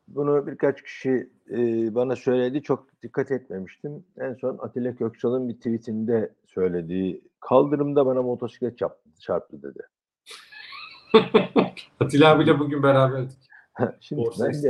Bunu 0.07 0.47
birkaç 0.47 0.83
kişi 0.83 1.29
e, 1.51 1.57
bana 1.95 2.15
söyledi. 2.15 2.63
Çok 2.63 3.01
dikkat 3.03 3.31
etmemiştim. 3.31 4.03
En 4.17 4.33
son 4.33 4.57
Atilla 4.57 4.95
Köksal'ın 4.95 5.49
bir 5.49 5.53
tweetinde 5.53 6.33
söylediği 6.47 7.21
kaldırımda 7.39 8.05
bana 8.05 8.21
motosiklet 8.21 8.77
çarptı, 8.77 9.09
çarptı 9.19 9.61
dedi. 9.63 9.79
Atilla 11.99 12.31
abiyle 12.31 12.59
bugün 12.59 12.83
beraberdik. 12.83 13.48
Şimdi 13.99 14.21
Borsa 14.21 14.45
ben 14.45 14.63
de 14.63 14.69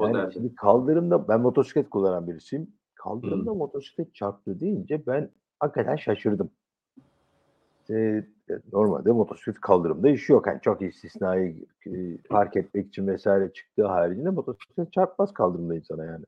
yani 0.00 0.32
şimdi 0.32 0.54
kaldırımda 0.54 1.28
ben 1.28 1.40
motosiklet 1.40 1.90
kullanan 1.90 2.28
birisiyim. 2.28 2.70
Kaldırımda 2.94 3.50
Hmm. 3.50 3.58
motosiklet 3.58 4.14
çarptı 4.14 4.60
deyince 4.60 5.06
ben 5.06 5.30
hakikaten 5.60 5.96
şaşırdım. 5.96 6.50
Ee, 7.90 8.24
normalde 8.72 9.12
motosiklet 9.12 9.60
kaldırımda 9.60 10.08
işi 10.08 10.32
yok. 10.32 10.46
Yani 10.46 10.60
çok 10.62 10.82
istisnai 10.82 11.66
e, 11.86 12.16
park 12.30 12.56
etmek 12.56 12.88
için 12.88 13.06
vesaire 13.06 13.52
çıktığı 13.52 13.86
haricinde 13.86 14.30
motosiklet 14.30 14.92
çarpmaz 14.92 15.32
kaldırımda 15.32 15.74
insana 15.74 16.04
yani. 16.04 16.24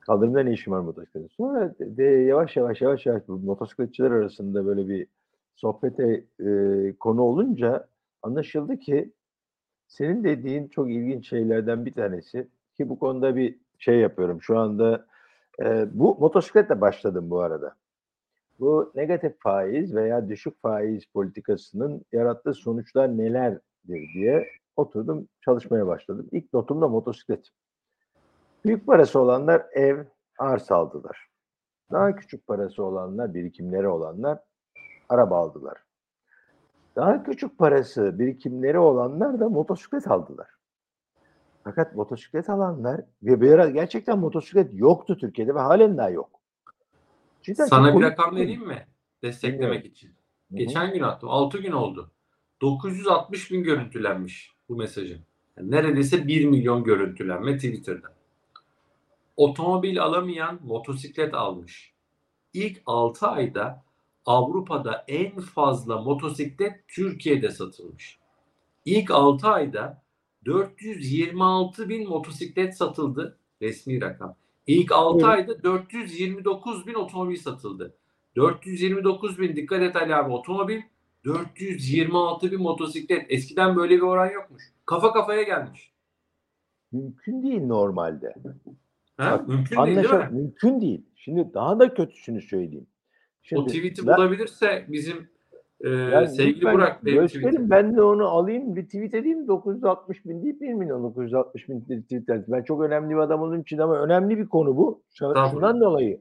Kaldırımda 0.00 0.42
ne 0.42 0.52
işim 0.52 0.72
var 0.72 0.80
motosikletin? 0.80 1.28
Sonra 1.28 1.74
de, 1.78 1.96
de 1.96 2.02
yavaş 2.04 2.56
yavaş 2.56 2.80
yavaş 2.80 3.06
yavaş 3.06 3.28
bu 3.28 3.38
motosikletçiler 3.38 4.10
arasında 4.10 4.66
böyle 4.66 4.88
bir 4.88 5.06
sohbete 5.56 6.24
e, 6.40 6.48
konu 7.00 7.22
olunca 7.22 7.88
anlaşıldı 8.22 8.78
ki 8.78 9.12
senin 9.90 10.24
dediğin 10.24 10.68
çok 10.68 10.90
ilginç 10.90 11.28
şeylerden 11.28 11.86
bir 11.86 11.92
tanesi 11.92 12.48
ki 12.76 12.88
bu 12.88 12.98
konuda 12.98 13.36
bir 13.36 13.58
şey 13.78 13.98
yapıyorum. 13.98 14.42
Şu 14.42 14.58
anda 14.58 15.06
e, 15.62 15.86
bu 15.92 16.16
motosikletle 16.20 16.80
başladım 16.80 17.30
bu 17.30 17.40
arada. 17.40 17.74
Bu 18.60 18.92
negatif 18.94 19.40
faiz 19.40 19.94
veya 19.94 20.28
düşük 20.28 20.62
faiz 20.62 21.04
politikasının 21.06 22.04
yarattığı 22.12 22.54
sonuçlar 22.54 23.18
nelerdir 23.18 24.14
diye 24.14 24.48
oturdum 24.76 25.28
çalışmaya 25.40 25.86
başladım. 25.86 26.28
İlk 26.32 26.52
notum 26.52 26.80
da 26.80 26.88
motosiklet. 26.88 27.48
Büyük 28.64 28.86
parası 28.86 29.20
olanlar 29.20 29.66
ev, 29.72 30.04
arsa 30.38 30.76
aldılar. 30.76 31.28
Daha 31.92 32.16
küçük 32.16 32.46
parası 32.46 32.84
olanlar, 32.84 33.34
birikimleri 33.34 33.88
olanlar 33.88 34.38
araba 35.08 35.36
aldılar. 35.36 35.89
Daha 37.00 37.22
küçük 37.22 37.58
parası, 37.58 38.18
birikimleri 38.18 38.78
olanlar 38.78 39.40
da 39.40 39.48
motosiklet 39.48 40.08
aldılar. 40.08 40.48
Fakat 41.64 41.94
motosiklet 41.94 42.50
alanlar 42.50 43.00
ve 43.22 43.40
bir 43.40 43.52
ara 43.52 43.70
gerçekten 43.70 44.18
motosiklet 44.18 44.74
yoktu 44.74 45.16
Türkiye'de 45.20 45.54
ve 45.54 45.58
halen 45.58 45.96
daha 45.96 46.10
yok. 46.10 46.30
Cidden 47.42 47.64
Sana 47.64 47.98
bir 47.98 48.02
rakam 48.02 48.36
vereyim 48.36 48.66
mi? 48.66 48.86
Desteklemek 49.22 49.86
için. 49.86 50.08
Hı 50.08 50.12
hı. 50.50 50.56
Geçen 50.56 50.92
gün 50.92 51.00
attım. 51.00 51.28
6 51.28 51.58
gün 51.58 51.72
oldu. 51.72 52.10
960 52.60 53.50
bin 53.50 53.62
görüntülenmiş 53.62 54.56
bu 54.68 54.76
mesajın. 54.76 55.20
Yani 55.56 55.70
neredeyse 55.70 56.26
1 56.26 56.44
milyon 56.44 56.84
görüntülenme 56.84 57.56
Twitter'da. 57.56 58.14
Otomobil 59.36 60.02
alamayan 60.02 60.58
motosiklet 60.64 61.34
almış. 61.34 61.94
ilk 62.52 62.82
6 62.86 63.26
ayda 63.26 63.84
Avrupa'da 64.26 65.04
en 65.08 65.40
fazla 65.40 66.02
motosiklet 66.02 66.88
Türkiye'de 66.88 67.50
satılmış. 67.50 68.18
İlk 68.84 69.10
6 69.10 69.48
ayda 69.48 70.02
426 70.44 71.88
bin 71.88 72.08
motosiklet 72.08 72.76
satıldı. 72.76 73.38
Resmi 73.62 74.00
rakam. 74.00 74.36
İlk 74.66 74.92
6 74.92 75.16
Evet. 75.18 75.24
ayda 75.28 75.62
429 75.62 76.86
bin 76.86 76.94
otomobil 76.94 77.36
satıldı. 77.36 77.94
429 78.36 79.38
bin 79.38 79.56
dikkat 79.56 79.82
et 79.82 79.96
Ali 79.96 80.14
abi 80.14 80.32
otomobil 80.32 80.80
426 81.24 82.52
bin 82.52 82.60
motosiklet. 82.62 83.26
Eskiden 83.28 83.76
böyle 83.76 83.96
bir 83.96 84.00
oran 84.02 84.30
yokmuş. 84.30 84.62
Kafa 84.86 85.12
kafaya 85.12 85.42
gelmiş. 85.42 85.92
Mümkün 86.92 87.42
değil 87.42 87.66
normalde. 87.66 88.34
Ha? 89.16 89.32
Bak, 89.38 89.48
Mümkün 89.48 89.86
değil 89.86 89.96
değil 89.96 90.10
mi? 90.14 90.28
mümkün 90.32 90.80
değil. 90.80 91.02
Şimdi 91.16 91.54
daha 91.54 91.78
da 91.78 91.94
kötüsünü 91.94 92.42
söyleyeyim. 92.42 92.86
Şimdi 93.42 93.62
o 93.62 93.66
tweet'i 93.66 94.06
ben- 94.06 94.16
bulabilirse 94.16 94.84
bizim 94.88 95.28
e, 95.80 95.88
Yani 95.88 96.28
sevgili 96.28 96.56
lütfen 96.56 96.74
Burak 96.74 97.04
benim 97.04 97.20
gösterin 97.20 97.70
ben 97.70 97.96
de 97.96 98.02
onu 98.02 98.28
alayım 98.28 98.76
bir 98.76 98.84
tweet 98.84 99.14
edeyim 99.14 99.48
960 99.48 100.24
bin 100.24 100.42
değil 100.42 100.60
1 100.60 100.74
milyon 100.74 101.02
960 101.02 101.68
bin 101.68 101.80
tweet 101.80 102.12
edeyim. 102.12 102.44
Ben 102.48 102.62
çok 102.62 102.82
önemli 102.82 103.10
bir 103.10 103.20
adam 103.20 103.42
olduğum 103.42 103.60
için 103.60 103.78
ama 103.78 104.00
önemli 104.00 104.38
bir 104.38 104.48
konu 104.48 104.76
bu. 104.76 105.02
Şundan 105.50 105.80
dolayı 105.80 106.20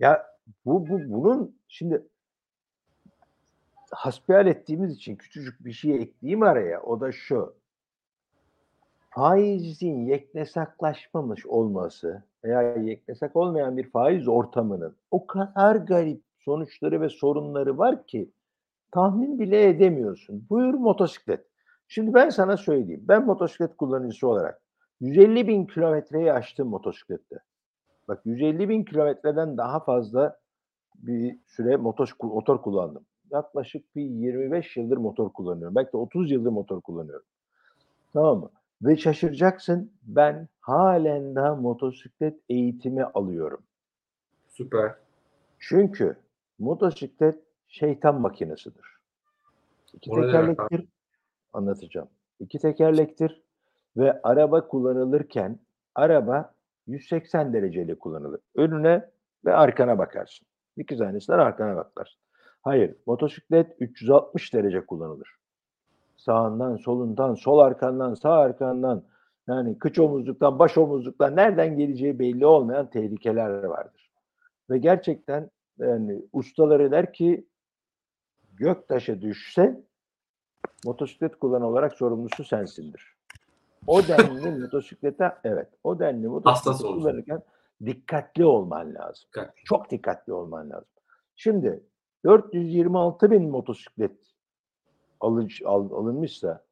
ya 0.00 0.26
bu, 0.64 0.88
bu 0.88 1.00
bunun 1.08 1.56
şimdi 1.68 2.02
hasbihal 3.90 4.46
ettiğimiz 4.46 4.94
için 4.94 5.16
küçücük 5.16 5.64
bir 5.64 5.72
şey 5.72 5.96
ekleyeyim 5.96 6.42
araya. 6.42 6.82
O 6.82 7.00
da 7.00 7.12
şu. 7.12 7.54
Faizin 9.10 10.06
yeknesaklaşmamış 10.06 11.46
olması 11.46 12.22
veya 12.44 12.62
yeknesak 12.62 13.36
olmayan 13.36 13.76
bir 13.76 13.90
faiz 13.90 14.28
ortamının 14.28 14.96
o 15.10 15.26
kadar 15.26 15.76
garip 15.76 16.27
sonuçları 16.38 17.00
ve 17.00 17.08
sorunları 17.08 17.78
var 17.78 18.06
ki 18.06 18.30
tahmin 18.92 19.38
bile 19.38 19.68
edemiyorsun. 19.68 20.46
Buyur 20.50 20.74
motosiklet. 20.74 21.46
Şimdi 21.88 22.14
ben 22.14 22.28
sana 22.28 22.56
söyleyeyim. 22.56 23.04
Ben 23.08 23.26
motosiklet 23.26 23.76
kullanıcısı 23.76 24.28
olarak 24.28 24.62
150 25.00 25.48
bin 25.48 25.66
kilometreyi 25.66 26.32
aştım 26.32 26.68
motosiklette. 26.68 27.36
Bak 28.08 28.20
150 28.24 28.68
bin 28.68 28.84
kilometreden 28.84 29.56
daha 29.56 29.80
fazla 29.80 30.38
bir 30.94 31.38
süre 31.46 31.76
motor, 31.76 32.10
motor 32.22 32.62
kullandım. 32.62 33.04
Yaklaşık 33.30 33.96
bir 33.96 34.02
25 34.02 34.76
yıldır 34.76 34.96
motor 34.96 35.32
kullanıyorum. 35.32 35.74
Belki 35.74 35.92
de 35.92 35.96
30 35.96 36.30
yıldır 36.30 36.50
motor 36.50 36.80
kullanıyorum. 36.80 37.26
Tamam 38.12 38.38
mı? 38.38 38.50
Ve 38.82 38.96
şaşıracaksın 38.96 39.92
ben 40.02 40.48
halen 40.60 41.34
daha 41.34 41.54
motosiklet 41.54 42.40
eğitimi 42.48 43.04
alıyorum. 43.04 43.60
Süper. 44.48 44.94
Çünkü 45.58 46.16
motosiklet 46.58 47.38
şeytan 47.68 48.20
makinesidir. 48.20 48.86
İki 49.92 50.10
tekerlektir. 50.10 50.88
Anlatacağım. 51.52 52.08
İki 52.40 52.58
tekerlektir 52.58 53.42
ve 53.96 54.20
araba 54.22 54.68
kullanılırken 54.68 55.58
araba 55.94 56.54
180 56.86 57.52
dereceyle 57.52 57.94
kullanılır. 57.94 58.40
Önüne 58.56 59.10
ve 59.44 59.54
arkana 59.54 59.98
bakarsın. 59.98 60.46
İki 60.76 60.96
tanesinden 60.96 61.38
arkana 61.38 61.76
bakarsın. 61.76 62.20
Hayır, 62.62 62.94
motosiklet 63.06 63.76
360 63.80 64.54
derece 64.54 64.86
kullanılır. 64.86 65.28
Sağından, 66.16 66.76
solundan, 66.76 67.34
sol 67.34 67.58
arkandan, 67.58 68.14
sağ 68.14 68.32
arkandan, 68.32 69.02
yani 69.48 69.78
kıç 69.78 69.98
omuzluktan, 69.98 70.58
baş 70.58 70.78
omuzluktan 70.78 71.36
nereden 71.36 71.76
geleceği 71.76 72.18
belli 72.18 72.46
olmayan 72.46 72.90
tehlikeler 72.90 73.64
vardır. 73.64 74.10
Ve 74.70 74.78
gerçekten 74.78 75.50
yani 75.78 76.22
ustaları 76.32 76.90
der 76.90 77.12
ki 77.12 77.46
göktaşı 78.54 79.20
düşse 79.20 79.80
motosiklet 80.84 81.38
kullanı 81.38 81.66
olarak 81.66 81.92
sorumlusu 81.94 82.44
sensindir. 82.44 83.16
O 83.86 84.02
denli 84.08 84.60
motosiklete 84.60 85.32
evet 85.44 85.68
o 85.84 85.98
denli 85.98 86.28
olacaksın. 86.28 86.70
kullanırken 87.00 87.42
dikkatli 87.86 88.44
olman 88.44 88.94
lazım. 88.94 89.26
Dikkat. 89.26 89.56
Çok 89.64 89.90
dikkatli 89.90 90.32
olman 90.32 90.70
lazım. 90.70 90.88
Şimdi 91.36 91.82
426 92.24 93.30
bin 93.30 93.50
motosiklet 93.50 94.16
alın, 95.20 95.48
al- 95.64 95.90
alınmışsa 95.90 96.64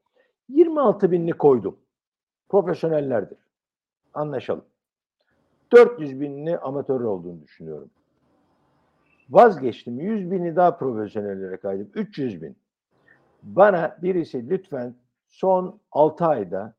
26 0.49 1.11
binini 1.13 1.33
koydum. 1.33 1.79
Profesyonellerdir. 2.49 3.39
Anlaşalım. 4.15 4.65
400 5.73 6.21
binini 6.21 6.59
amatör 6.59 7.01
olduğunu 7.01 7.43
düşünüyorum. 7.43 7.91
Vazgeçtim. 9.31 10.01
100 10.01 10.31
bini 10.31 10.57
daha 10.57 10.77
profesyonellere 10.77 11.57
kaydım. 11.57 11.91
300 11.95 12.43
bin. 12.43 12.57
Bana 13.43 13.99
birisi 14.03 14.51
lütfen 14.51 14.95
son 15.27 15.81
6 15.93 16.25
ayda 16.27 16.75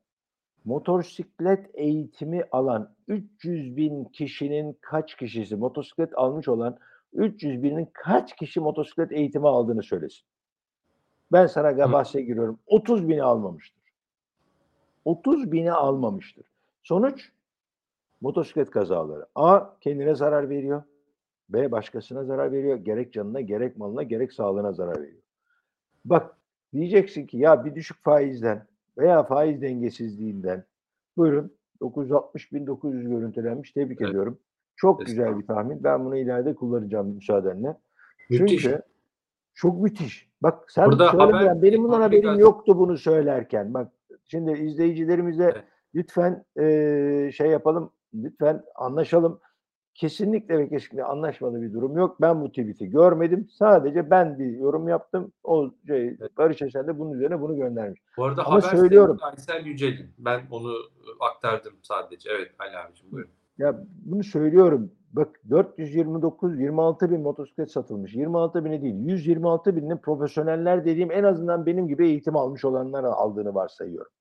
motosiklet 0.64 1.70
eğitimi 1.74 2.44
alan 2.52 2.94
300 3.08 3.76
bin 3.76 4.04
kişinin 4.04 4.78
kaç 4.80 5.16
kişisi 5.16 5.56
motosiklet 5.56 6.18
almış 6.18 6.48
olan 6.48 6.78
300 7.12 7.62
binin 7.62 7.88
kaç 7.92 8.36
kişi 8.36 8.60
motosiklet 8.60 9.12
eğitimi 9.12 9.48
aldığını 9.48 9.82
söylesin. 9.82 10.22
Ben 11.32 11.46
sana 11.46 11.92
bahse 11.92 12.22
giriyorum. 12.22 12.58
30 12.66 13.08
bini 13.08 13.22
almamıştır. 13.22 13.82
30 15.04 15.52
bini 15.52 15.72
almamıştır. 15.72 16.44
Sonuç 16.82 17.32
motosiklet 18.20 18.70
kazaları. 18.70 19.26
A 19.34 19.78
kendine 19.80 20.14
zarar 20.14 20.50
veriyor. 20.50 20.82
B 21.50 21.70
başkasına 21.72 22.24
zarar 22.24 22.52
veriyor. 22.52 22.76
Gerek 22.76 23.12
canına, 23.12 23.40
gerek 23.40 23.76
malına, 23.76 24.02
gerek 24.02 24.32
sağlığına 24.32 24.72
zarar 24.72 24.96
veriyor. 25.02 25.22
Bak 26.04 26.36
diyeceksin 26.72 27.26
ki 27.26 27.38
ya 27.38 27.64
bir 27.64 27.74
düşük 27.74 28.02
faizden 28.04 28.66
veya 28.98 29.22
faiz 29.22 29.62
dengesizliğinden 29.62 30.64
buyurun 31.16 31.52
960.900 31.80 33.08
görüntülenmiş. 33.08 33.72
Tebrik 33.72 34.00
Evet. 34.00 34.10
ediyorum. 34.10 34.38
Çok 34.76 35.06
güzel 35.06 35.38
bir 35.38 35.46
tahmin. 35.46 35.84
Ben 35.84 36.04
bunu 36.04 36.16
ileride 36.16 36.54
kullanacağım 36.54 37.08
müsaadenle. 37.14 37.76
Müthiş. 38.30 38.62
Çünkü 38.62 38.82
çok 39.54 39.80
müthiş. 39.82 40.28
Bak 40.42 40.70
sen 40.72 40.86
Burada 40.90 41.08
söylemeden 41.10 41.38
haber- 41.46 41.62
benim 41.62 41.84
bundan 41.84 42.00
haberim 42.00 42.22
fabrikasyon- 42.22 42.40
yoktu 42.40 42.78
bunu 42.78 42.98
söylerken. 42.98 43.74
Bak 43.74 43.92
şimdi 44.24 44.52
izleyicilerimize 44.52 45.44
Evet. 45.44 45.64
lütfen 45.94 46.44
eee, 46.58 47.30
şey 47.34 47.50
yapalım. 47.50 47.90
Lütfen 48.14 48.62
anlaşalım. 48.74 49.40
Kesinlikle 49.98 50.58
ve 50.58 50.68
kesinlikle 50.68 51.04
anlaşmalı 51.04 51.62
bir 51.62 51.72
durum 51.72 51.96
yok. 51.96 52.20
Ben 52.20 52.40
bu 52.40 52.48
tweet'i 52.48 52.90
görmedim. 52.90 53.48
Sadece 53.50 54.10
ben 54.10 54.38
bir 54.38 54.58
yorum 54.58 54.88
yaptım. 54.88 55.32
O 55.44 55.70
şey, 55.86 56.16
Barış 56.36 56.62
Esen 56.62 56.86
de 56.86 56.98
bunun 56.98 57.12
üzerine 57.12 57.40
bunu 57.40 57.56
göndermiş. 57.56 58.00
Bu 58.16 58.24
arada 58.24 58.46
Ama 58.46 58.54
haber 58.54 58.76
söylüyorum. 58.76 59.18
Aysel 59.20 59.66
Yücel'in. 59.66 60.10
Ben 60.18 60.40
onu 60.50 60.72
e, 60.72 61.08
aktardım 61.20 61.72
sadece. 61.82 62.30
Evet 62.30 62.50
Ali 62.58 62.76
abicim 62.76 63.12
buyurun. 63.12 63.30
Ya 63.58 63.84
bunu 64.04 64.24
söylüyorum. 64.24 64.90
Bak 65.12 65.28
429, 65.50 66.60
26 66.60 67.10
bin 67.10 67.20
motosiklet 67.20 67.70
satılmış. 67.70 68.14
26 68.14 68.64
bini 68.64 68.82
değil, 68.82 68.94
126 68.94 69.76
binin 69.76 69.96
profesyoneller 69.96 70.84
dediğim 70.84 71.12
en 71.12 71.24
azından 71.24 71.66
benim 71.66 71.88
gibi 71.88 72.06
eğitim 72.06 72.36
almış 72.36 72.64
olanlar 72.64 73.04
aldığını 73.04 73.54
varsayıyorum. 73.54 74.12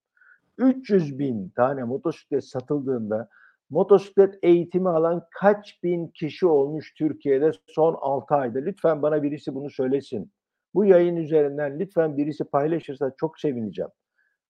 300 0.58 1.20
bin 1.20 1.50
tane 1.50 1.84
motosiklet 1.84 2.46
satıldığında 2.46 3.30
motosiklet 3.70 4.40
eğitimi 4.42 4.90
alan 4.90 5.24
kaç 5.32 5.84
bin 5.84 6.08
kişi 6.08 6.48
olmuş 6.48 6.94
Türkiye'de 6.94 7.52
son 7.68 7.98
6 8.02 8.36
ayda? 8.36 8.60
Lütfen 8.60 9.02
bana 9.02 9.24
birisi 9.24 9.56
bunu 9.56 9.70
söylesin. 9.70 10.32
Bu 10.74 10.86
yayın 10.86 11.16
üzerinden 11.16 11.80
lütfen 11.80 12.18
birisi 12.18 12.44
paylaşırsa 12.44 13.12
çok 13.20 13.40
sevineceğim. 13.40 13.92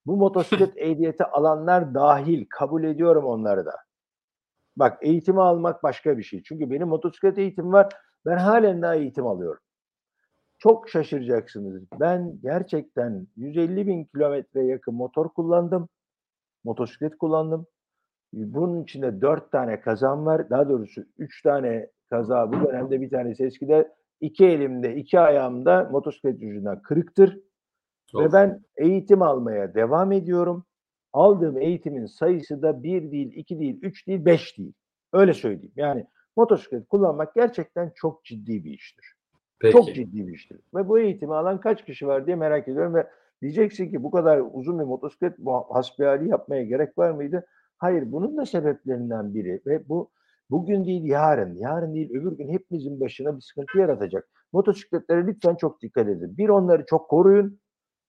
Bu 0.06 0.18
motosiklet 0.18 0.78
ehliyeti 0.78 1.24
alanlar 1.24 1.94
dahil 1.94 2.46
kabul 2.50 2.84
ediyorum 2.84 3.26
onları 3.26 3.66
da. 3.66 3.74
Bak 4.78 4.98
eğitimi 5.02 5.42
almak 5.42 5.84
başka 5.84 6.18
bir 6.18 6.24
şey. 6.24 6.44
Çünkü 6.44 6.72
benim 6.72 6.88
motosiklet 6.88 7.38
eğitimim 7.38 7.74
var. 7.74 7.90
Ben 8.26 8.38
halen 8.38 8.82
daha 8.82 8.96
eğitim 8.96 9.28
alıyorum. 9.28 9.62
Çok 10.58 10.90
şaşıracaksınız. 10.90 11.84
Ben 12.00 12.40
gerçekten 12.42 13.28
150 13.36 13.88
bin 13.88 14.06
kilometre 14.06 14.66
yakın 14.66 14.94
motor 14.94 15.30
kullandım. 15.30 15.90
Motosiklet 16.64 17.18
kullandım. 17.18 17.68
Bunun 18.34 18.84
içinde 18.84 19.22
4 19.22 19.52
tane 19.52 19.82
kazam 19.82 20.26
var. 20.26 20.50
Daha 20.50 20.70
doğrusu 20.70 21.04
3 21.18 21.42
tane 21.42 21.90
kaza 22.10 22.52
bu 22.52 22.68
dönemde 22.68 23.02
bir 23.02 23.10
tanesi 23.10 23.46
eskide. 23.46 23.92
iki 24.22 24.46
elimde, 24.46 24.96
iki 24.96 25.20
ayağımda 25.20 25.90
motosiklet 25.92 26.42
yüzünden 26.42 26.82
kırıktır. 26.82 27.40
Ve 28.16 28.26
Of. 28.26 28.34
ben 28.34 28.64
eğitim 28.78 29.22
almaya 29.22 29.74
devam 29.74 30.12
ediyorum. 30.12 30.64
Aldığım 31.14 31.58
eğitimin 31.58 32.06
sayısı 32.06 32.62
da 32.62 32.84
bir 32.84 33.12
değil, 33.12 33.32
iki 33.36 33.60
değil, 33.60 33.80
üç 33.82 34.08
değil, 34.08 34.26
beş 34.26 34.58
değil. 34.58 34.74
Öyle 35.14 35.34
söyleyeyim. 35.34 35.72
Yani 35.76 36.08
motosiklet 36.36 36.88
kullanmak 36.88 37.36
gerçekten 37.36 37.92
çok 37.96 38.26
ciddi 38.26 38.64
bir 38.64 38.72
iştir. 38.72 39.06
Peki. 39.60 39.72
Çok 39.72 39.96
ciddi 39.96 40.28
bir 40.28 40.34
iştir. 40.34 40.60
Ve 40.76 40.88
bu 40.88 41.00
eğitimi 41.00 41.36
alan 41.36 41.60
kaç 41.60 41.86
kişi 41.86 42.08
var 42.08 42.26
diye 42.26 42.36
merak 42.36 42.68
ediyorum 42.68 42.96
ve 42.96 43.08
diyeceksin 43.42 43.90
ki 43.90 44.04
bu 44.04 44.12
kadar 44.12 44.42
uzun 44.54 44.80
bir 44.80 44.84
motosiklet 44.84 45.40
bu 45.40 45.54
hasbihali 45.54 46.30
yapmaya 46.30 46.64
gerek 46.64 46.98
var 46.98 47.12
mıydı? 47.12 47.46
Hayır, 47.78 48.12
bunun 48.12 48.38
da 48.38 48.46
sebeplerinden 48.46 49.34
biri 49.34 49.62
ve 49.66 49.90
bu 49.90 50.10
Bugün 50.50 50.86
değil 50.86 51.04
yarın, 51.04 51.56
yarın 51.56 51.96
değil 51.96 52.10
öbür 52.10 52.32
gün 52.32 52.50
hepimizin 52.50 53.00
başına 53.00 53.36
bir 53.36 53.42
sıkıntı 53.42 53.78
yaratacak. 53.78 54.30
Motosikletlere 54.54 55.28
lütfen 55.28 55.56
çok 55.56 55.82
dikkat 55.82 56.08
edin. 56.08 56.38
Bir 56.38 56.50
onları 56.50 56.86
çok 56.86 57.10
koruyun. 57.10 57.60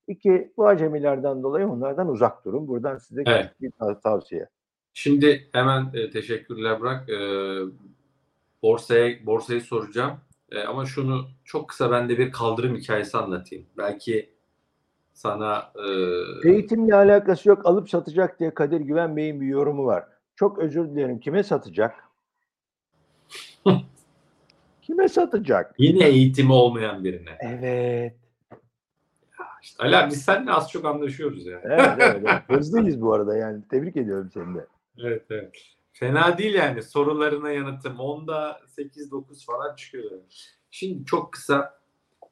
İki 0.08 0.52
bu 0.56 0.66
acemilerden 0.66 1.42
dolayı 1.42 1.68
onlardan 1.68 2.08
uzak 2.08 2.44
durun. 2.44 2.68
Buradan 2.68 2.98
size 2.98 3.22
Evet. 3.26 3.50
bir 3.60 3.70
tav- 3.70 4.00
tavsiye. 4.00 4.48
Şimdi 4.94 5.48
hemen 5.52 5.90
e, 5.94 6.10
teşekkürler 6.10 6.80
bırak. 6.80 7.08
E, 7.08 7.18
borsaya 8.62 9.26
borsayı 9.26 9.60
soracağım. 9.60 10.20
E, 10.52 10.60
ama 10.62 10.86
şunu 10.86 11.28
çok 11.44 11.68
kısa 11.68 11.90
ben 11.90 12.08
de 12.08 12.18
bir 12.18 12.32
kaldırım 12.32 12.76
hikayesi 12.76 13.18
anlatayım. 13.18 13.66
Belki 13.78 14.30
sana 15.18 15.72
e, 16.44 16.48
Eğitimle 16.48 16.94
alakası 16.94 17.48
yok. 17.48 17.66
Alıp 17.66 17.90
satacak 17.90 18.40
diye 18.40 18.54
Kadir 18.54 18.80
Güven 18.80 19.16
Bey'in 19.16 19.40
bir 19.40 19.46
yorumu 19.46 19.84
var. 19.84 20.04
Çok 20.36 20.58
özür 20.58 20.88
dilerim. 20.88 21.20
Kime 21.20 21.42
satacak? 21.42 21.94
Kime 24.82 25.08
satacak? 25.08 25.74
yine 25.78 26.08
eğitimi 26.08 26.52
olmayan 26.52 27.04
birine. 27.04 27.38
Evet. 27.40 28.16
İşte, 29.62 29.82
Ali 29.82 29.96
abi 29.96 30.10
biz 30.10 30.22
seninle 30.22 30.52
az 30.52 30.70
çok 30.70 30.84
anlaşıyoruz 30.84 31.46
yani. 31.46 31.62
Evet, 31.64 31.90
evet, 31.98 32.22
evet. 32.24 32.42
Hızlıyız 32.58 33.00
bu 33.00 33.12
arada 33.12 33.36
yani. 33.36 33.62
Tebrik 33.70 33.96
ediyorum 33.96 34.30
seni 34.34 34.54
de. 34.54 34.66
Evet 34.98 35.22
evet. 35.30 35.56
Fena 35.92 36.38
değil 36.38 36.54
yani 36.54 36.82
sorularına 36.82 37.50
yanıtım. 37.50 37.96
10'da 37.96 38.60
8-9 38.76 39.46
falan 39.46 39.74
çıkıyor. 39.76 40.10
Şimdi 40.70 41.04
çok 41.04 41.32
kısa 41.32 41.77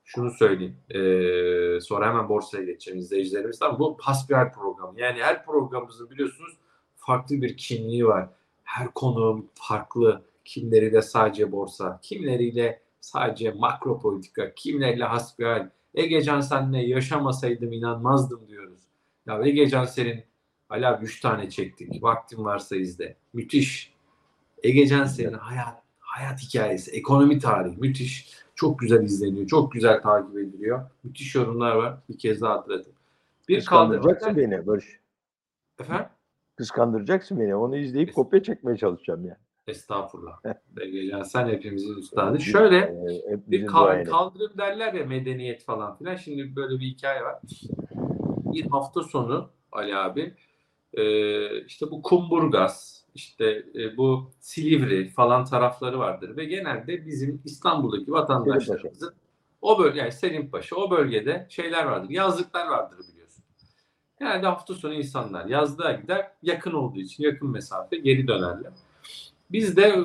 şunu 0.07 0.31
söyleyeyim. 0.31 0.77
Ee, 0.91 1.81
sonra 1.81 2.09
hemen 2.09 2.29
borsaya 2.29 2.65
geçeceğim 2.65 3.01
izleyicilerimiz. 3.01 3.63
Ama 3.63 3.79
bu 3.79 3.97
hasbihal 4.01 4.53
programı. 4.53 5.01
Yani 5.01 5.23
her 5.23 5.45
programımızın 5.47 6.11
biliyorsunuz 6.11 6.57
farklı 6.97 7.43
bir 7.43 7.57
kimliği 7.57 8.07
var. 8.07 8.29
Her 8.65 8.89
konuğum 8.95 9.51
farklı. 9.55 10.25
Kimleriyle 10.45 11.03
sadece 11.03 11.53
borsa, 11.53 12.01
kimleriyle 12.03 12.83
sadece 13.01 13.51
makro 13.51 13.99
politika, 14.01 14.55
kimleriyle 14.55 15.05
hasbihal. 15.05 15.71
Egecan 15.95 16.41
senle 16.41 16.87
yaşamasaydım 16.87 17.73
inanmazdım 17.73 18.49
diyoruz. 18.49 18.81
Ya 19.27 19.41
Egecan 19.45 19.85
senin 19.85 20.25
abi 20.71 21.05
3 21.05 21.21
tane 21.21 21.51
çektik. 21.51 22.03
Vaktin 22.03 22.45
varsa 22.45 22.77
izle. 22.77 23.17
Müthiş. 23.33 23.93
Egecan 24.63 25.05
senin 25.05 25.33
hayat 25.33 25.83
hayat 25.99 26.43
hikayesi, 26.43 26.91
ekonomi 26.91 27.39
tarihi 27.39 27.77
müthiş. 27.77 28.46
Çok 28.57 28.79
güzel 28.79 29.03
izleniyor. 29.03 29.47
Çok 29.47 29.73
güzel 29.73 30.03
takip 30.03 30.39
ediliyor. 30.39 30.91
Müthiş 31.05 31.35
yorumlar 31.35 31.77
var. 31.77 31.99
Bir 32.09 32.19
kez 32.19 32.41
daha 32.41 32.55
hatırlatayım. 32.55 32.99
Bir. 33.49 33.57
Kıskandıracaksın 33.59 34.37
beni 34.37 34.67
Barış. 34.67 35.01
Efendim? 35.81 36.07
Kıskandıracaksın 36.57 37.41
beni. 37.41 37.55
Onu 37.55 37.77
izleyip 37.77 38.15
kopya 38.15 38.43
çekmeye 38.43 38.77
çalışacağım 38.77 39.27
ya. 39.27 39.37
Estağfurullah. 39.67 40.41
Egecan 40.81 41.23
sen 41.23 41.49
hepimizin 41.49 41.95
üstadı. 41.97 42.41
Şöyle 42.41 42.77
Ee, 42.79 43.31
hep 43.31 43.51
bir 43.51 43.67
kal- 43.67 44.05
kaldırım 44.05 44.59
derler 44.59 44.95
ya 44.95 45.05
medeniyet 45.07 45.65
falan 45.65 45.99
filan. 45.99 46.17
Şimdi 46.17 46.57
böyle 46.57 46.81
bir 46.81 46.87
hikaye 46.87 47.23
var. 47.23 47.39
Bir 48.53 48.67
hafta 48.71 49.03
sonu 49.03 49.49
Ali 49.73 49.97
abi 49.97 50.35
e, 50.95 51.61
işte 51.65 51.91
bu 51.91 52.03
Kumburgaz, 52.03 52.96
işte 53.17 53.67
e, 53.75 53.97
bu 53.97 54.31
Silivri 54.41 55.09
falan 55.09 55.45
tarafları 55.45 55.99
vardır 55.99 56.37
ve 56.37 56.45
genelde 56.45 57.07
bizim 57.07 57.43
İstanbul'daki 57.45 58.13
vatandaşlarımızın 58.13 59.15
o 59.63 59.79
bölge 59.79 60.01
yani 60.01 60.13
Selimpaşa 60.13 60.77
o 60.77 60.91
bölgede 60.91 61.47
şeyler 61.51 61.85
vardır. 61.85 62.11
Yazlıklar 62.11 62.67
vardır 62.67 62.99
biliyorsun. 63.13 63.45
Genelde 64.19 64.47
hafta 64.47 64.75
sonu 64.75 64.95
insanlar 64.95 65.47
yazlığa 65.47 65.93
gider 65.93 66.33
yakın 66.43 66.73
olduğu 66.73 67.01
için 67.01 67.25
yakın 67.25 67.51
mesafe 67.51 67.97
geri 67.97 68.29
dönerler. 68.29 68.73
Biz 69.51 69.77
de 69.77 69.83
e, 69.83 70.05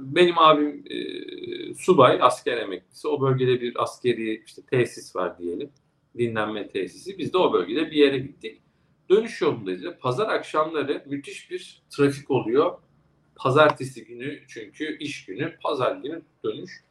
benim 0.00 0.38
abim 0.38 0.84
e, 0.90 1.74
subay, 1.74 2.18
asker 2.22 2.56
emeklisi. 2.56 3.08
O 3.08 3.20
bölgede 3.20 3.60
bir 3.60 3.82
askeri 3.82 4.42
işte 4.46 4.62
tesis 4.62 5.16
var 5.16 5.38
diyelim. 5.38 5.70
Dinlenme 6.18 6.68
tesisi. 6.68 7.18
Biz 7.18 7.32
de 7.32 7.38
o 7.38 7.52
bölgede 7.52 7.90
bir 7.90 7.96
yere 7.96 8.18
gittik. 8.18 8.61
Dönüş 9.12 9.40
yolundayız. 9.40 9.82
Pazar 10.00 10.28
akşamları 10.28 11.02
müthiş 11.06 11.50
bir 11.50 11.82
trafik 11.90 12.30
oluyor. 12.30 12.78
Pazartesi 13.36 14.04
günü 14.04 14.40
çünkü 14.48 14.98
iş 14.98 15.24
günü, 15.24 15.56
pazar 15.62 15.96
günü 15.96 16.22
dönüş. 16.44 16.84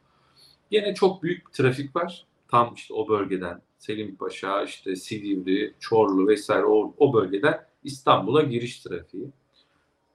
Yine 0.70 0.94
çok 0.94 1.22
büyük 1.22 1.46
bir 1.46 1.52
trafik 1.52 1.96
var. 1.96 2.26
Tam 2.48 2.74
işte 2.74 2.94
o 2.94 3.08
bölgeden 3.08 3.62
Selimpaşa, 3.78 4.62
işte 4.62 4.96
Silivri, 4.96 5.74
Çorlu 5.80 6.28
vesaire 6.28 6.64
o, 6.64 6.94
o 6.98 7.14
bölgeden 7.14 7.66
İstanbul'a 7.84 8.42
giriş 8.42 8.80
trafiği. 8.80 9.30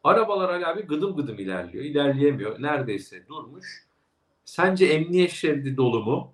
Arabalar 0.03 0.51
hala 0.51 0.77
bir 0.77 0.87
gıdım 0.87 1.15
gıdım 1.15 1.39
ilerliyor. 1.39 1.83
İlerleyemiyor. 1.83 2.61
Neredeyse 2.61 3.27
durmuş. 3.27 3.85
Sence 4.45 4.85
emniyet 4.85 5.31
şeridi 5.31 5.77
dolu 5.77 6.03
mu? 6.03 6.33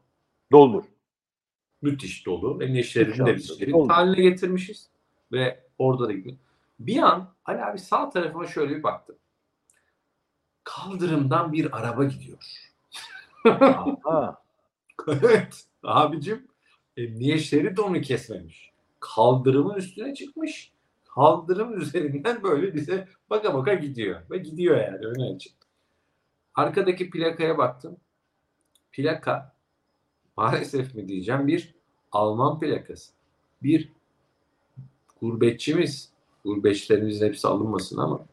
Doldur. 0.51 0.83
Müthiş 1.81 2.25
dolu. 2.25 2.63
Emniyet 2.63 2.85
şeridini 2.85 3.25
de 3.25 3.35
biz 3.35 3.59
haline 3.89 4.29
getirmişiz. 4.29 4.89
Ve 5.31 5.62
orada 5.77 6.07
da 6.07 6.11
gidiyor. 6.13 6.37
Bir 6.79 6.97
an 6.97 7.33
Ali 7.45 7.63
abi 7.65 7.79
sağ 7.79 8.09
tarafıma 8.09 8.47
şöyle 8.47 8.75
bir 8.75 8.83
baktım. 8.83 9.15
Kaldırımdan 10.63 11.51
bir 11.53 11.77
araba 11.77 12.03
gidiyor. 12.03 12.37
Evet. 15.07 15.65
Abicim 15.83 16.47
emniyet 16.97 17.41
şeridi 17.41 17.81
onu 17.81 18.01
kesmemiş. 18.01 18.71
Kaldırımın 18.99 19.75
üstüne 19.75 20.13
çıkmış. 20.13 20.71
Kaldırım 21.05 21.77
üzerinden 21.81 22.43
böyle 22.43 22.73
bize 22.73 23.07
baka 23.29 23.53
baka 23.53 23.73
gidiyor. 23.73 24.21
Ve 24.31 24.37
gidiyor 24.37 24.77
yani 24.77 25.05
öne 25.05 25.35
açık. 25.35 25.53
Arkadaki 26.55 27.09
plakaya 27.09 27.57
baktım. 27.57 27.97
Plaka 28.91 29.55
maalesef 30.37 30.95
mi 30.95 31.07
diyeceğim 31.07 31.47
bir 31.47 31.75
Alman 32.11 32.59
plakası. 32.59 33.13
Bir 33.63 33.89
gurbetçimiz. 35.23 36.13
Gurbetçilerimizin 36.45 37.27
hepsi 37.27 37.47
alınmasın 37.47 37.97
ama 37.97 38.25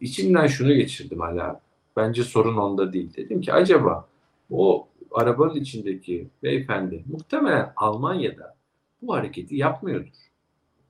içimden 0.00 0.46
şunu 0.46 0.74
geçirdim 0.74 1.20
hala. 1.20 1.60
Bence 1.96 2.24
sorun 2.24 2.56
onda 2.56 2.92
değil. 2.92 3.16
Dedim 3.16 3.40
ki 3.40 3.52
acaba 3.52 4.08
o 4.50 4.88
arabanın 5.12 5.54
içindeki 5.54 6.28
beyefendi 6.42 7.04
muhtemelen 7.12 7.72
Almanya'da 7.76 8.54
bu 9.02 9.14
hareketi 9.14 9.56
yapmıyordur. 9.56 10.30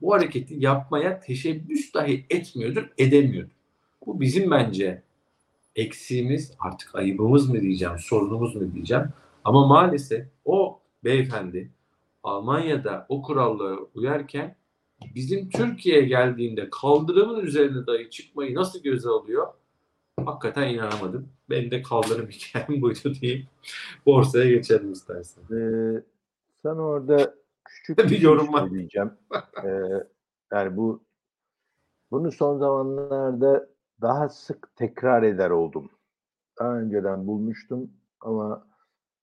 Bu 0.01 0.14
hareketi 0.14 0.55
yapmaya 0.59 1.20
teşebbüs 1.20 1.95
dahi 1.95 2.26
etmiyordur, 2.30 2.89
edemiyordur. 2.99 3.55
Bu 4.07 4.20
bizim 4.20 4.51
bence 4.51 5.03
eksiğimiz, 5.76 6.53
artık 6.59 6.95
ayıbımız 6.95 7.51
mı 7.51 7.61
diyeceğim, 7.61 7.99
sorunumuz 7.99 8.57
mu 8.57 8.74
diyeceğim. 8.74 9.05
Ama 9.45 9.66
maalesef 9.66 10.26
o 10.45 10.80
beyefendi 11.05 11.70
Almanya'da 12.22 13.07
o 13.09 13.22
kurallara 13.22 13.78
uyarken 13.95 14.57
bizim 15.14 15.48
Türkiye'ye 15.48 16.05
geldiğinde 16.05 16.70
kaldırımın 16.70 17.40
üzerine 17.40 17.86
dahi 17.86 18.11
çıkmayı 18.11 18.55
nasıl 18.55 18.82
göze 18.82 19.09
alıyor? 19.09 19.46
Hakikaten 20.24 20.68
inanamadım. 20.68 21.28
Benim 21.50 21.70
de 21.70 21.82
kaldırım 21.82 22.26
hikayem 22.30 22.82
buydu 22.82 23.14
diyeyim. 23.20 23.46
Borsaya 24.07 24.50
geçelim 24.50 24.92
istersen. 24.92 25.42
Ee, 25.52 26.02
sana 26.62 26.80
orada 26.82 27.34
küçük 27.64 27.98
Bir 28.05 28.09
şey 28.09 28.20
yorum 28.20 28.52
var. 28.52 28.68
söyleyeceğim. 28.68 29.11
Ee, 29.64 29.68
yani 30.52 30.76
bu 30.76 31.02
bunu 32.11 32.32
son 32.32 32.59
zamanlarda 32.59 33.68
daha 34.00 34.28
sık 34.28 34.76
tekrar 34.76 35.22
eder 35.22 35.50
oldum. 35.50 35.90
Daha 36.59 36.78
önceden 36.78 37.26
bulmuştum 37.26 37.90
ama 38.20 38.66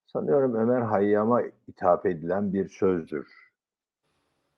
sanıyorum 0.06 0.56
Ömer 0.56 0.82
Hayyam'a 0.82 1.42
ithaf 1.68 2.06
edilen 2.06 2.54
bir 2.54 2.70
sözdür. 2.70 3.41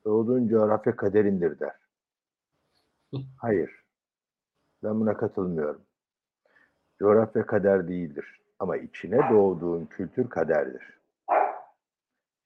Doğduğun 0.06 0.48
coğrafya 0.48 0.96
kaderindir 0.96 1.60
der. 1.60 1.76
Hayır. 3.38 3.84
Ben 4.84 5.00
buna 5.00 5.18
katılmıyorum. 5.18 5.82
Coğrafya 7.00 7.46
kader 7.46 7.88
değildir. 7.88 8.42
Ama 8.60 8.78
içine 8.78 9.30
doğduğun 9.32 9.86
kültür 9.86 10.30
kaderdir. 10.30 11.00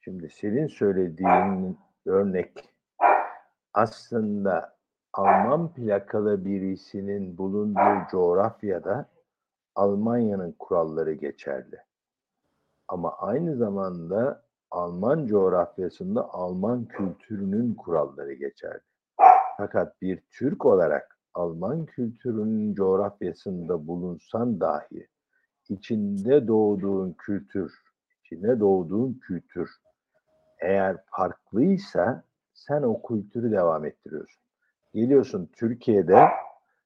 Şimdi 0.01 0.30
senin 0.30 0.68
söylediğin 0.68 1.80
örnek 2.05 2.70
aslında 3.74 4.78
Alman 5.14 5.74
plakalı 5.74 6.45
birisinin 6.45 7.38
bulunduğu 7.38 8.08
coğrafyada 8.12 9.10
Almanya'nın 9.76 10.51
kuralları 10.51 11.14
geçerli. 11.14 11.78
Ama 12.88 13.18
aynı 13.18 13.55
zamanda 13.55 14.47
Alman 14.72 15.28
coğrafyasında 15.28 16.34
Alman 16.34 16.86
kültürünün 16.86 17.74
kuralları 17.74 18.34
geçerli. 18.34 18.82
Fakat 19.57 20.01
bir 20.01 20.24
Türk 20.32 20.65
olarak 20.65 21.20
Alman 21.34 21.86
kültürünün 21.86 22.74
coğrafyasında 22.74 23.88
bulunsan 23.88 24.59
dahi 24.59 25.07
içinde 25.70 26.47
doğduğun 26.47 27.13
kültür, 27.13 27.74
içine 28.24 28.59
doğduğun 28.59 29.13
kültür 29.13 29.70
eğer 30.59 30.97
farklıysa 31.05 32.24
sen 32.53 32.82
o 32.82 33.01
kültürü 33.01 33.51
devam 33.51 33.86
ettiriyorsun. 33.86 34.41
Geliyorsun 34.93 35.49
Türkiye'de 35.53 36.28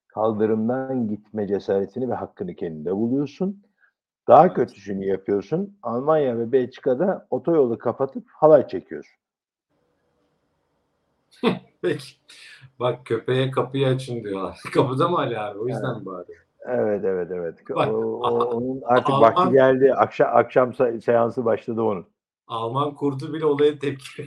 kaldırımdan 0.07 1.07
gitme 1.07 1.47
cesaretini 1.47 2.09
ve 2.09 2.13
hakkını 2.13 2.55
kendinde 2.55 2.95
buluyorsun. 2.95 3.63
Daha 4.31 4.45
Evet. 4.45 4.55
kötüsünü 4.55 5.05
yapıyorsun. 5.05 5.77
Almanya 5.83 6.37
ve 6.37 6.51
Belçika'da 6.51 7.27
otoyolu 7.29 7.77
kapatıp 7.77 8.23
halay 8.29 8.67
çekiyorsun. 8.67 9.15
Peki. 11.81 12.05
Bak 12.79 13.05
köpeğe 13.05 13.51
kapıyı 13.51 13.87
açın 13.87 14.23
diyorlar. 14.23 14.59
Kapıda 14.73 15.07
mı 15.07 15.17
Ali 15.17 15.39
abi? 15.39 15.59
O 15.59 15.67
yüzden 15.67 15.99
mi 15.99 16.05
bari? 16.05 16.31
Evet, 16.65 17.01
evet, 17.05 17.31
evet. 17.31 17.55
Bak, 17.69 17.87
O- 17.87 18.21
o- 18.21 18.45
onun 18.45 18.81
artık 18.85 19.09
Alman- 19.09 19.21
vakti 19.21 19.51
geldi. 19.53 19.93
Akşam 19.93 20.29
akşam 20.35 20.69
se- 20.71 21.01
seansı 21.01 21.45
başladı 21.45 21.81
onun. 21.81 22.05
Alman 22.47 22.95
kurdu 22.95 23.33
bile 23.33 23.45
olaya 23.45 23.79
tepki 23.79 24.23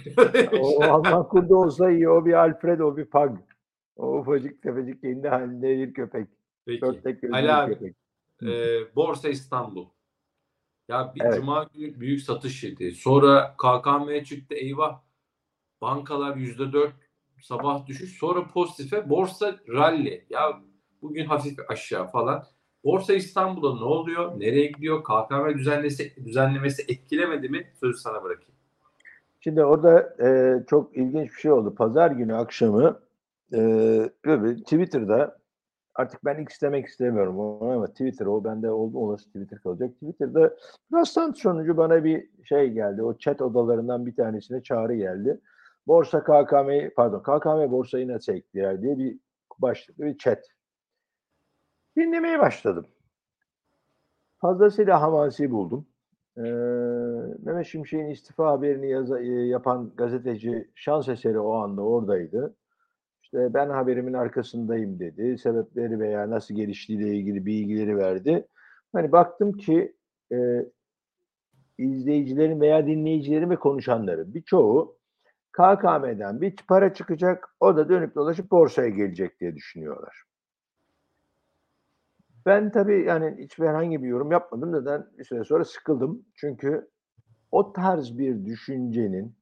O, 0.60 0.66
o. 0.78 0.82
Alman 0.92 1.28
kurdu 1.28 1.56
olsa 1.56 1.90
iyi. 1.90 2.08
O 2.08 2.24
bir 2.26 2.32
Alfred, 2.32 2.80
o 2.80 2.96
bir 2.96 3.04
Pug. 3.06 3.30
O 3.96 4.18
ufacık 4.18 4.62
tefecik 4.62 5.02
kendi 5.02 5.28
halinde 5.28 5.68
bir 5.78 5.94
köpek. 5.94 6.28
Peki. 6.66 6.80
Dört 6.80 7.04
tek 7.04 7.22
gözlü 7.22 7.34
Ali 7.34 7.52
abi, 7.52 7.74
köpek. 7.74 7.96
Ee, 8.42 8.96
Borsa 8.96 9.28
İstanbul. 9.28 9.86
Ya 10.88 11.12
bir 11.14 11.20
Evet. 11.24 11.36
cuma 11.36 11.66
günü 11.74 12.00
büyük 12.00 12.22
satış 12.22 12.64
yedi. 12.64 12.92
Sonra 12.92 13.54
KKM'ye 13.56 14.24
çıktı. 14.24 14.54
Eyvah. 14.54 15.00
Bankalar 15.80 16.36
%4 16.36 16.90
sabah 17.42 17.86
düşüş. 17.86 18.18
Sonra 18.18 18.48
pozitife 18.54 19.10
borsa 19.10 19.56
rally. 19.68 20.24
Ya 20.30 20.60
bugün 21.02 21.24
hafif 21.26 21.58
aşağı 21.68 22.06
falan. 22.06 22.44
Borsa 22.84 23.14
İstanbul'a 23.14 23.76
ne 23.78 23.84
oluyor? 23.84 24.40
Nereye 24.40 24.66
gidiyor? 24.66 25.04
KKM 25.04 25.58
düzenlesi, 25.58 26.12
düzenlemesi 26.24 26.82
etkilemedi 26.82 27.48
mi? 27.48 27.72
Sözü 27.80 27.98
sana 27.98 28.22
bırakayım. 28.22 28.54
Şimdi 29.40 29.64
orada 29.64 30.16
e, 30.24 30.58
çok 30.66 30.96
ilginç 30.96 31.30
bir 31.30 31.40
şey 31.40 31.52
oldu. 31.52 31.74
Pazar 31.74 32.10
günü 32.10 32.34
akşamı 32.34 33.00
e, 33.52 34.10
Twitter'da 34.64 35.38
artık 35.94 36.24
ben 36.24 36.42
X 36.42 36.62
demek 36.62 36.86
istemiyorum 36.86 37.40
ama 37.40 37.86
Twitter 37.86 38.26
o 38.26 38.44
bende 38.44 38.70
oldu 38.70 38.98
olası 38.98 39.26
Twitter 39.26 39.58
kalacak. 39.58 39.94
Twitter'da 39.94 40.56
rastlantı 40.92 41.40
sonucu 41.40 41.76
bana 41.76 42.04
bir 42.04 42.30
şey 42.44 42.70
geldi. 42.70 43.02
O 43.02 43.18
chat 43.18 43.42
odalarından 43.42 44.06
bir 44.06 44.16
tanesine 44.16 44.62
çağrı 44.62 44.94
geldi. 44.94 45.40
Borsa 45.86 46.20
KKM 46.24 46.90
pardon 46.96 47.20
KKM 47.20 47.70
borsayı 47.72 48.08
nasıl 48.08 48.32
ekler 48.32 48.82
diye 48.82 48.98
bir 48.98 49.18
başlıklı 49.58 50.04
bir 50.04 50.18
chat. 50.18 50.44
Dinlemeye 51.96 52.38
başladım. 52.38 52.86
Fazlasıyla 54.40 55.00
hamasi 55.02 55.50
buldum. 55.50 55.86
Ee, 56.36 56.40
Mehmet 57.44 57.66
Şimşek'in 57.66 58.06
istifa 58.10 58.50
haberini 58.50 58.90
yaza- 58.90 59.20
e, 59.20 59.46
yapan 59.46 59.92
gazeteci 59.96 60.70
şans 60.74 61.08
eseri 61.08 61.38
o 61.38 61.52
anda 61.54 61.82
oradaydı. 61.82 62.54
İşte 63.24 63.54
ben 63.54 63.70
haberimin 63.70 64.12
arkasındayım 64.12 64.98
dedi. 64.98 65.38
Sebepleri 65.38 66.00
veya 66.00 66.30
nasıl 66.30 66.54
geliştiğiyle 66.54 67.08
ilgili 67.08 67.46
bilgileri 67.46 67.98
verdi. 67.98 68.48
Hani 68.92 69.12
baktım 69.12 69.52
ki 69.52 69.96
e, 70.32 70.66
izleyicilerin 71.78 72.60
veya 72.60 72.86
dinleyicilerin 72.86 73.50
ve 73.50 73.56
konuşanların 73.56 74.34
birçoğu 74.34 74.98
KKM'den 75.52 76.40
bir 76.40 76.56
para 76.68 76.94
çıkacak, 76.94 77.48
o 77.60 77.76
da 77.76 77.88
dönüp 77.88 78.14
dolaşıp 78.14 78.50
borsaya 78.50 78.88
gelecek 78.88 79.40
diye 79.40 79.56
düşünüyorlar. 79.56 80.22
Ben 82.46 82.72
tabii 82.72 83.04
yani 83.04 83.36
hiçbir 83.38 83.66
herhangi 83.66 84.02
bir 84.02 84.08
yorum 84.08 84.32
yapmadım. 84.32 84.72
Neden? 84.72 85.06
Bir 85.18 85.24
süre 85.24 85.44
sonra 85.44 85.64
sıkıldım. 85.64 86.26
Çünkü 86.34 86.90
o 87.50 87.72
tarz 87.72 88.18
bir 88.18 88.44
düşüncenin 88.44 89.36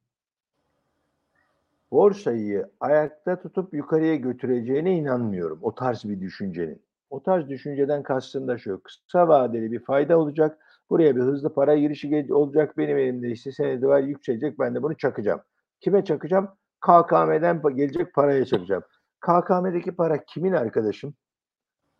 borsayı 1.92 2.70
ayakta 2.80 3.40
tutup 3.40 3.74
yukarıya 3.74 4.16
götüreceğine 4.16 4.96
inanmıyorum. 4.96 5.58
O 5.62 5.74
tarz 5.74 6.04
bir 6.04 6.20
düşüncenin. 6.20 6.82
O 7.10 7.22
tarz 7.22 7.48
düşünceden 7.48 8.02
kastım 8.02 8.48
da 8.48 8.58
şu. 8.58 8.82
Kısa 8.82 9.28
vadeli 9.28 9.72
bir 9.72 9.84
fayda 9.84 10.18
olacak. 10.18 10.58
Buraya 10.90 11.16
bir 11.16 11.20
hızlı 11.20 11.54
para 11.54 11.76
girişi 11.76 12.26
olacak. 12.30 12.78
Benim 12.78 12.98
elimde 12.98 13.30
işte 13.30 13.52
senedi 13.52 13.86
var 13.86 14.00
yükselecek. 14.00 14.58
Ben 14.58 14.74
de 14.74 14.82
bunu 14.82 14.96
çakacağım. 14.96 15.40
Kime 15.80 16.04
çakacağım? 16.04 16.48
KKM'den 16.80 17.62
gelecek 17.76 18.14
paraya 18.14 18.44
çakacağım. 18.44 18.82
KKM'deki 19.20 19.92
para 19.92 20.24
kimin 20.24 20.52
arkadaşım? 20.52 21.14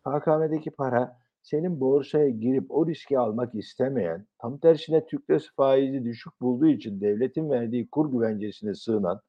KKM'deki 0.05 0.71
para 0.71 1.17
senin 1.43 1.79
borsaya 1.79 2.29
girip 2.29 2.71
o 2.71 2.87
riski 2.87 3.19
almak 3.19 3.55
istemeyen, 3.55 4.27
tam 4.41 4.57
tersine 4.57 5.05
Türk 5.05 5.29
lirası 5.29 5.55
faizi 5.55 6.05
düşük 6.05 6.41
bulduğu 6.41 6.67
için 6.67 7.01
devletin 7.01 7.49
verdiği 7.49 7.89
kur 7.89 8.11
güvencesine 8.11 8.75
sığınan 8.75 9.21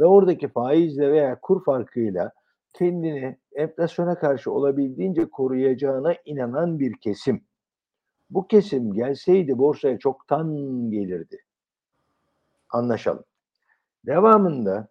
ve 0.00 0.04
oradaki 0.04 0.48
faizle 0.48 1.12
veya 1.12 1.40
kur 1.40 1.64
farkıyla 1.64 2.32
kendini 2.74 3.38
enflasyona 3.52 4.18
karşı 4.18 4.52
olabildiğince 4.52 5.30
koruyacağına 5.30 6.14
inanan 6.24 6.78
bir 6.78 6.96
kesim. 6.96 7.44
Bu 8.30 8.46
kesim 8.46 8.92
gelseydi 8.92 9.58
borsaya 9.58 9.98
çoktan 9.98 10.56
gelirdi. 10.90 11.44
Anlaşalım. 12.70 13.24
Devamında 14.06 14.88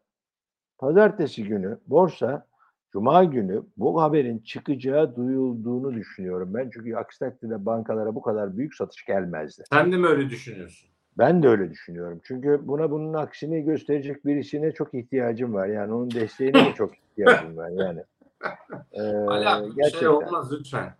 pazartesi 0.77 1.43
günü 1.43 1.79
borsa 1.87 2.51
Cuma 2.91 3.23
günü 3.23 3.63
bu 3.77 4.01
haberin 4.01 4.39
çıkacağı 4.39 5.15
duyulduğunu 5.15 5.93
düşünüyorum 5.93 6.53
ben. 6.53 6.69
Çünkü 6.73 6.95
aksi 6.95 7.19
takdirde 7.19 7.65
bankalara 7.65 8.15
bu 8.15 8.21
kadar 8.21 8.57
büyük 8.57 8.75
satış 8.75 9.05
gelmezdi. 9.05 9.63
Sen 9.69 9.91
de 9.91 9.97
mi 9.97 10.07
öyle 10.07 10.29
düşünüyorsun? 10.29 10.89
Ben 11.21 11.43
de 11.43 11.47
öyle 11.47 11.69
düşünüyorum. 11.69 12.21
Çünkü 12.23 12.59
buna 12.63 12.91
bunun 12.91 13.13
aksini 13.13 13.63
gösterecek 13.63 14.25
birisine 14.25 14.71
çok 14.71 14.93
ihtiyacım 14.93 15.53
var. 15.53 15.67
Yani 15.67 15.93
onun 15.93 16.11
desteğine 16.11 16.65
de 16.65 16.73
çok 16.73 16.97
ihtiyacım 16.97 17.57
var. 17.57 17.69
Yani 17.69 18.03
Ee, 18.93 19.01
Ali 19.01 19.65
şey 19.65 19.75
gerçekten. 19.75 20.07
olmaz 20.07 20.53
lütfen. 20.53 20.93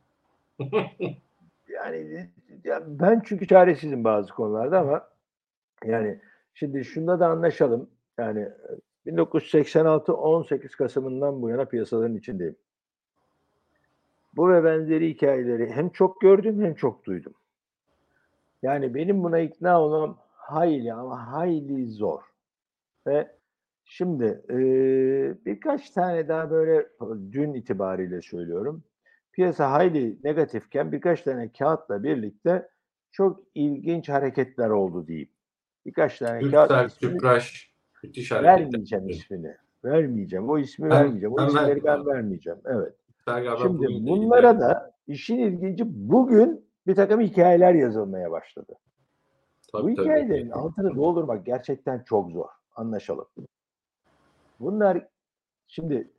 Yani 1.74 2.30
ya 2.64 2.84
ben 2.88 3.22
çünkü 3.26 3.48
çaresizim 3.48 4.04
bazı 4.04 4.34
konularda 4.34 4.80
ama 4.80 5.08
yani 5.86 6.20
şimdi 6.54 6.86
şunda 6.86 7.20
da 7.20 7.28
anlaşalım. 7.28 7.90
Yani 8.18 8.50
1986 9.06 10.14
18 10.14 10.76
Kasım'ından 10.76 11.42
bu 11.42 11.50
yana 11.50 11.66
piyasaların 11.66 12.16
içindeyim. 12.16 12.56
Bu 14.36 14.50
ve 14.50 14.64
benzeri 14.64 15.10
hikayeleri 15.10 15.72
hem 15.72 15.90
çok 15.90 16.22
gördüm 16.22 16.62
hem 16.66 16.76
çok 16.76 17.06
duydum. 17.06 17.34
Yani 18.62 18.94
benim 18.96 19.24
buna 19.24 19.40
ikna 19.40 19.82
olmam 19.82 20.18
hayli 20.36 20.94
ama 20.94 21.32
hayli 21.32 21.92
zor. 21.92 22.22
Ve 23.08 23.32
şimdi 23.86 24.42
e, 24.50 24.56
birkaç 25.46 25.90
tane 25.90 26.28
daha 26.28 26.52
böyle 26.52 26.88
dün 27.32 27.54
itibariyle 27.54 28.22
söylüyorum. 28.22 28.84
Piyasa 29.32 29.72
hayli 29.72 30.20
negatifken 30.24 30.92
birkaç 30.92 31.22
tane 31.22 31.52
kağıtla 31.52 32.04
birlikte 32.04 32.70
çok 33.12 33.40
ilginç 33.56 34.10
hareketler 34.10 34.70
oldu 34.70 35.08
diyeyim. 35.08 35.30
Birkaç 35.86 36.20
tane 36.20 36.52
kağıt 36.52 36.70
Türksel, 36.70 36.86
ismini 36.88 37.12
Tüpraş, 37.14 37.74
müthiş 38.04 38.32
vermeyeceğim 38.32 39.10
ismini. 39.10 39.56
Vermeyeceğim. 39.86 40.50
O 40.50 40.58
ismi 40.60 40.90
Ben- 40.90 41.00
vermeyeceğim. 41.00 41.34
O 41.34 41.38
ben 41.38 41.48
isimleri 41.48 41.84
ben 41.84 42.06
vermeyeceğim. 42.06 42.60
Evet. 42.66 42.94
Şimdi 43.62 43.88
bunlara 43.88 44.60
da 44.60 44.94
işin 45.08 45.38
ilginci 45.38 45.84
bugün 45.88 46.71
bir 46.88 46.96
takım 46.96 47.22
hikayeler 47.22 47.74
yazılmaya 47.74 48.32
başladı. 48.32 48.76
Tabii, 49.72 49.84
Bu 49.92 49.96
tabii. 49.96 50.06
hikayelerin 50.06 50.50
altını 50.50 50.96
doldurmak 50.96 51.46
gerçekten 51.46 52.04
çok 52.04 52.32
zor. 52.32 52.50
Anlaşalım. 52.76 53.28
Bunlar 54.60 55.08
şimdi 55.68 56.12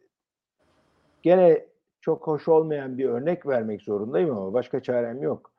gene 1.23 1.67
çok 2.01 2.27
hoş 2.27 2.49
olmayan 2.49 2.99
bir 2.99 3.09
örnek 3.09 3.47
vermek 3.47 3.83
zorundayım 3.83 4.31
ama 4.31 4.53
başka 4.53 4.83
çarem 4.83 5.23
yok. 5.23 5.53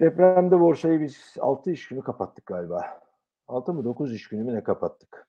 Depremde 0.00 0.60
borsayı 0.60 1.00
biz 1.00 1.34
6 1.40 1.70
iş 1.70 1.88
günü 1.88 2.02
kapattık 2.02 2.46
galiba. 2.46 3.00
6 3.48 3.72
mı 3.72 3.84
9 3.84 4.14
iş 4.14 4.28
günü 4.28 4.44
mü 4.44 4.54
ne 4.54 4.62
kapattık? 4.64 5.26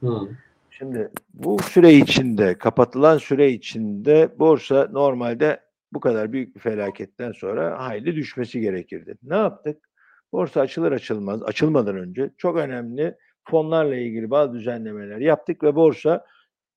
Hı. 0.00 0.28
Şimdi 0.70 1.10
bu 1.34 1.58
süre 1.62 1.92
içinde, 1.92 2.58
kapatılan 2.58 3.18
süre 3.18 3.50
içinde 3.50 4.38
borsa 4.38 4.88
normalde 4.92 5.60
bu 5.92 6.00
kadar 6.00 6.32
büyük 6.32 6.54
bir 6.54 6.60
felaketten 6.60 7.32
sonra 7.32 7.84
hayli 7.84 8.16
düşmesi 8.16 8.60
gerekirdi. 8.60 9.14
Ne 9.22 9.36
yaptık? 9.36 9.88
Borsa 10.32 10.60
açılır 10.60 10.92
açılmaz, 10.92 11.42
açılmadan 11.42 11.96
önce 11.96 12.30
çok 12.38 12.56
önemli 12.56 13.16
fonlarla 13.44 13.96
ilgili 13.96 14.30
bazı 14.30 14.54
düzenlemeler 14.54 15.18
yaptık 15.18 15.62
ve 15.62 15.74
borsa 15.74 16.26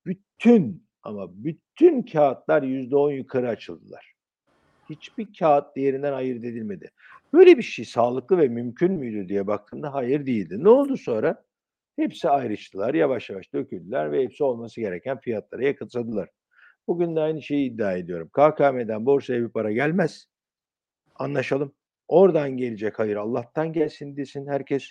bütün 0.06 0.88
ama 1.04 1.28
bütün 1.44 2.02
kağıtlar 2.02 2.64
yüzde 2.64 2.96
on 2.96 3.12
yukarı 3.12 3.50
açıldılar. 3.50 4.14
Hiçbir 4.90 5.28
kağıt 5.40 5.76
diğerinden 5.76 6.14
ayırt 6.14 6.44
edilmedi. 6.44 6.90
Böyle 7.34 7.58
bir 7.58 7.64
şey 7.64 7.86
sağlıklı 7.86 8.38
ve 8.38 8.48
mümkün 8.48 8.92
müydü 8.92 9.30
diye 9.30 9.48
baktığımda 9.48 9.94
hayır 9.94 10.26
değildi. 10.26 10.64
Ne 10.64 10.70
oldu 10.70 10.98
sonra? 10.98 11.44
Hepsi 11.96 12.30
ayrıştılar, 12.30 12.94
yavaş 12.94 13.30
yavaş 13.30 13.54
döküldüler 13.54 14.12
ve 14.12 14.24
hepsi 14.24 14.44
olması 14.44 14.82
gereken 14.82 15.20
fiyatlara 15.20 15.64
yakınsadılar. 15.64 16.30
Bugün 16.88 17.16
de 17.16 17.20
aynı 17.20 17.42
şeyi 17.42 17.72
iddia 17.72 17.94
ediyorum. 17.94 18.30
KKM'den 18.30 19.06
borsaya 19.06 19.42
bir 19.42 19.50
para 19.50 19.72
gelmez. 19.72 20.28
Anlaşalım. 21.16 21.74
Oradan 22.08 22.58
gelecek 22.58 23.00
hayır 23.00 23.16
Allah'tan 23.16 23.74
gelsin 23.74 24.18
desin 24.18 24.48
herkes. 24.48 24.90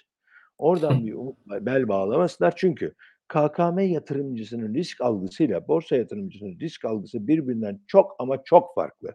Oradan 0.59 1.01
bir 1.07 1.15
umut 1.15 1.39
bel 1.47 1.89
bağlamasınlar. 1.89 2.55
Çünkü 2.57 2.95
KKM 3.29 3.79
yatırımcısının 3.79 4.75
risk 4.75 5.01
algısıyla 5.01 5.69
borsa 5.69 5.97
yatırımcısının 5.97 6.61
risk 6.61 6.85
algısı 6.85 7.27
birbirinden 7.27 7.81
çok 7.87 8.17
ama 8.19 8.45
çok 8.45 8.75
farklı. 8.75 9.15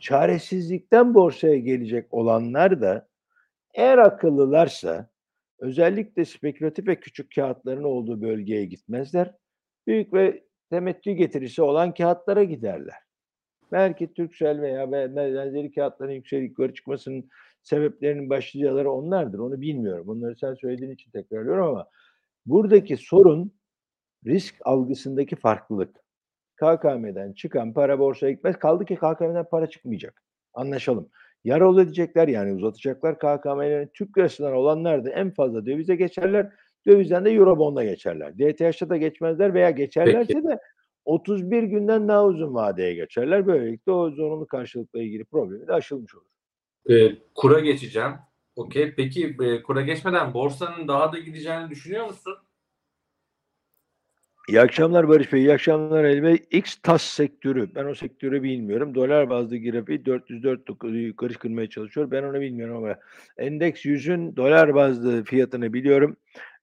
Çaresizlikten 0.00 1.14
borsaya 1.14 1.56
gelecek 1.58 2.14
olanlar 2.14 2.80
da 2.80 3.08
eğer 3.74 3.98
akıllılarsa 3.98 5.10
özellikle 5.58 6.24
spekülatif 6.24 6.86
ve 6.86 7.00
küçük 7.00 7.34
kağıtların 7.34 7.84
olduğu 7.84 8.22
bölgeye 8.22 8.64
gitmezler. 8.64 9.34
Büyük 9.86 10.12
ve 10.12 10.44
temettü 10.72 11.12
getirisi 11.12 11.62
olan 11.62 11.94
kağıtlara 11.94 12.44
giderler. 12.44 12.96
Belki 13.72 14.14
Türksel 14.14 14.60
veya 14.60 14.92
benzeri 14.92 15.72
kağıtların 15.72 16.12
yüksek 16.12 16.42
yukarı 16.42 16.74
çıkmasının 16.74 17.28
sebeplerinin 17.62 18.30
başlıcaları 18.30 18.90
onlardır. 18.90 19.38
Onu 19.38 19.60
bilmiyorum. 19.60 20.06
Bunları 20.06 20.36
sen 20.36 20.54
söylediğin 20.54 20.90
için 20.90 21.10
tekrarlıyorum 21.10 21.66
ama 21.66 21.88
buradaki 22.46 22.96
sorun 22.96 23.52
risk 24.26 24.54
algısındaki 24.64 25.36
farklılık. 25.36 25.96
KKM'den 26.56 27.32
çıkan 27.32 27.72
para 27.72 27.98
borsaya 27.98 28.32
gitmez. 28.32 28.58
Kaldı 28.58 28.84
ki 28.84 28.96
KKM'den 28.96 29.48
para 29.50 29.66
çıkmayacak. 29.66 30.22
Anlaşalım. 30.54 31.08
Ya 31.44 31.60
rol 31.60 31.78
edecekler 31.78 32.28
yani 32.28 32.52
uzatacaklar. 32.52 33.18
KKM'lerin 33.18 33.90
Türk 33.94 34.18
lirasından 34.18 34.52
olanlar 34.52 35.04
da 35.04 35.10
en 35.10 35.30
fazla 35.30 35.66
dövize 35.66 35.96
geçerler. 35.96 36.52
Dövizden 36.86 37.24
de 37.24 37.30
Eurobond'a 37.30 37.84
geçerler. 37.84 38.38
DTH'da 38.38 38.88
da 38.88 38.96
geçmezler 38.96 39.54
veya 39.54 39.70
geçerlerse 39.70 40.34
Peki. 40.34 40.48
de 40.48 40.58
31 41.04 41.62
günden 41.62 42.08
daha 42.08 42.24
uzun 42.24 42.54
vadeye 42.54 42.94
geçerler. 42.94 43.46
Böylelikle 43.46 43.92
o 43.92 44.10
zorunlu 44.10 44.46
karşılıkla 44.46 45.02
ilgili 45.02 45.24
problemi 45.24 45.66
de 45.66 45.72
aşılmış 45.72 46.14
olur. 46.14 46.26
E, 46.90 47.16
kura 47.34 47.60
geçeceğim. 47.60 48.12
Okey. 48.56 48.94
Peki 48.94 49.36
e, 49.42 49.62
kura 49.62 49.80
geçmeden 49.82 50.34
borsanın 50.34 50.88
daha 50.88 51.12
da 51.12 51.18
gideceğini 51.18 51.70
düşünüyor 51.70 52.06
musun? 52.06 52.34
İyi 54.48 54.60
akşamlar 54.60 55.08
Barış 55.08 55.32
Bey. 55.32 55.40
İyi 55.40 55.52
akşamlar 55.52 56.04
Ali 56.04 56.22
Bey. 56.22 56.42
X 56.50 56.76
TAS 56.76 57.02
sektörü. 57.02 57.74
Ben 57.74 57.84
o 57.84 57.94
sektörü 57.94 58.42
bilmiyorum. 58.42 58.94
Dolar 58.94 59.30
bazlı 59.30 59.58
grafiği 59.58 60.04
404 60.06 60.60
yukarı 60.84 61.34
kırmaya 61.34 61.70
çalışıyor. 61.70 62.10
Ben 62.10 62.22
onu 62.22 62.40
bilmiyorum 62.40 62.76
ama 62.76 62.96
endeks 63.36 63.84
100'ün 63.84 64.36
dolar 64.36 64.74
bazlı 64.74 65.24
fiyatını 65.24 65.72
biliyorum. 65.72 66.16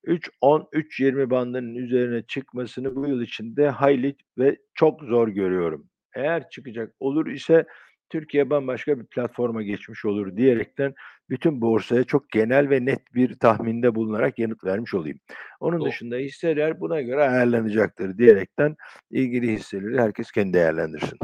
3.10-3.20 0.05 1.29
bandının 1.29 1.75
üzerine 1.75 2.23
çıkmasını 2.23 2.95
bu 2.95 3.07
yıl 3.07 3.21
içinde 3.21 3.69
hayli 3.69 4.15
ve 4.37 4.57
çok 4.73 5.03
zor 5.03 5.27
görüyorum. 5.27 5.89
Eğer 6.15 6.49
çıkacak 6.49 6.93
olur 6.99 7.27
ise 7.27 7.65
Türkiye 8.09 8.49
bambaşka 8.49 8.99
bir 8.99 9.05
platforma 9.05 9.63
geçmiş 9.63 10.05
olur 10.05 10.37
diyerekten 10.37 10.93
bütün 11.29 11.61
borsaya 11.61 12.03
çok 12.03 12.29
genel 12.29 12.69
ve 12.69 12.85
net 12.85 13.13
bir 13.15 13.39
tahminde 13.39 13.95
bulunarak 13.95 14.39
yanıt 14.39 14.63
vermiş 14.63 14.93
olayım. 14.93 15.19
Onun 15.59 15.79
Doğru. 15.79 15.89
dışında 15.89 16.15
hisseler 16.15 16.79
buna 16.79 17.01
göre 17.01 17.21
ayarlanacaktır 17.23 18.17
diyerekten 18.17 18.75
ilgili 19.11 19.51
hisseleri 19.51 20.01
herkes 20.01 20.31
kendi 20.31 20.53
değerlendirsin. 20.53 21.19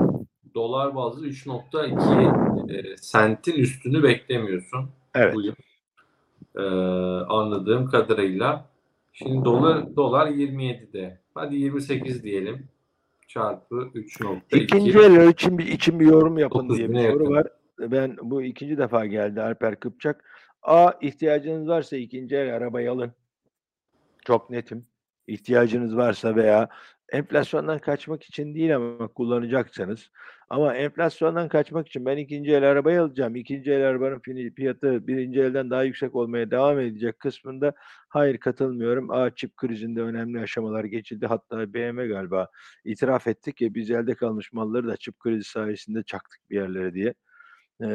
Dolar 0.53 0.95
bazlı 0.95 1.27
3.2 1.27 2.93
e, 2.93 2.97
sentin 2.97 3.53
üstünü 3.53 4.03
beklemiyorsun 4.03 4.89
Evet. 5.15 5.35
bu 5.35 5.41
yıl. 5.41 5.55
E, 6.57 6.61
anladığım 7.29 7.89
kadarıyla. 7.89 8.69
Şimdi 9.13 9.45
dolar 9.45 9.95
dolar 9.95 10.27
27'de. 10.27 11.19
Hadi 11.33 11.55
28 11.55 12.23
diyelim. 12.23 12.67
Çarpı 13.27 13.75
3.2. 13.75 14.57
İkinci 14.57 14.99
el 14.99 15.29
için 15.29 15.57
bir 15.57 15.67
için 15.67 15.99
bir 15.99 16.05
yorum 16.05 16.37
yapın 16.37 16.69
9 16.69 16.77
diye 16.77 16.89
bir 16.89 17.11
soru 17.11 17.29
var. 17.29 17.47
Ben 17.79 18.17
bu 18.21 18.43
ikinci 18.43 18.77
defa 18.77 19.05
geldi 19.05 19.41
Alper 19.41 19.79
Kıpçak. 19.79 20.23
A 20.61 20.91
ihtiyacınız 21.01 21.67
varsa 21.67 21.97
ikinci 21.97 22.35
el 22.35 22.55
arabayı 22.55 22.91
alın. 22.91 23.11
Çok 24.25 24.49
netim. 24.49 24.85
İhtiyacınız 25.27 25.97
varsa 25.97 26.35
veya 26.35 26.69
enflasyondan 27.11 27.79
kaçmak 27.79 28.23
için 28.23 28.55
değil 28.55 28.75
ama 28.75 29.07
kullanacaksanız. 29.07 30.09
Ama 30.49 30.75
enflasyondan 30.75 31.49
kaçmak 31.49 31.87
için 31.87 32.05
ben 32.05 32.17
ikinci 32.17 32.51
el 32.51 32.63
arabayı 32.71 33.01
alacağım. 33.01 33.35
İkinci 33.35 33.71
el 33.71 33.87
arabanın 33.87 34.21
fiyatı 34.55 35.07
birinci 35.07 35.39
elden 35.39 35.69
daha 35.69 35.83
yüksek 35.83 36.15
olmaya 36.15 36.51
devam 36.51 36.79
edecek 36.79 37.19
kısmında 37.19 37.73
hayır 38.09 38.37
katılmıyorum. 38.37 39.11
A 39.11 39.35
çip 39.35 39.57
krizinde 39.57 40.01
önemli 40.01 40.39
aşamalar 40.39 40.83
geçildi. 40.83 41.25
Hatta 41.27 41.73
BM 41.73 42.07
galiba 42.07 42.49
itiraf 42.85 43.27
ettik 43.27 43.61
ya 43.61 43.73
biz 43.73 43.91
elde 43.91 44.15
kalmış 44.15 44.53
malları 44.53 44.87
da 44.87 44.97
çip 44.97 45.19
krizi 45.19 45.43
sayesinde 45.49 46.03
çaktık 46.03 46.39
bir 46.49 46.55
yerlere 46.55 46.93
diye. 46.93 47.13
Ee, 47.81 47.87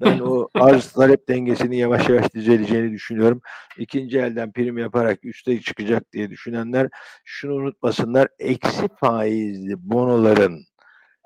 ben 0.00 0.18
o 0.18 0.48
arz 0.54 0.92
talep 0.92 1.28
dengesini 1.28 1.78
yavaş 1.78 2.08
yavaş 2.08 2.34
düzeleceğini 2.34 2.92
düşünüyorum. 2.92 3.40
İkinci 3.78 4.18
elden 4.18 4.52
prim 4.52 4.78
yaparak 4.78 5.24
üste 5.24 5.60
çıkacak 5.60 6.12
diye 6.12 6.30
düşünenler 6.30 6.88
şunu 7.24 7.54
unutmasınlar. 7.54 8.28
Eksi 8.38 8.88
faizli 9.00 9.74
bonoların 9.90 10.64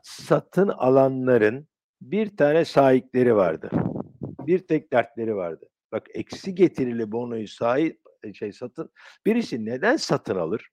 satın 0.03 0.69
alanların 0.69 1.69
bir 2.01 2.37
tane 2.37 2.65
sahipleri 2.65 3.37
vardı. 3.37 3.71
Bir 4.47 4.59
tek 4.59 4.93
dertleri 4.93 5.37
vardı. 5.37 5.69
Bak 5.93 6.07
eksi 6.15 6.55
getirili 6.55 7.13
bonoyu 7.13 7.49
sahip 7.49 8.01
şey 8.35 8.53
satın 8.53 8.91
birisi 9.27 9.65
neden 9.65 9.97
satın 9.97 10.37
alır? 10.37 10.69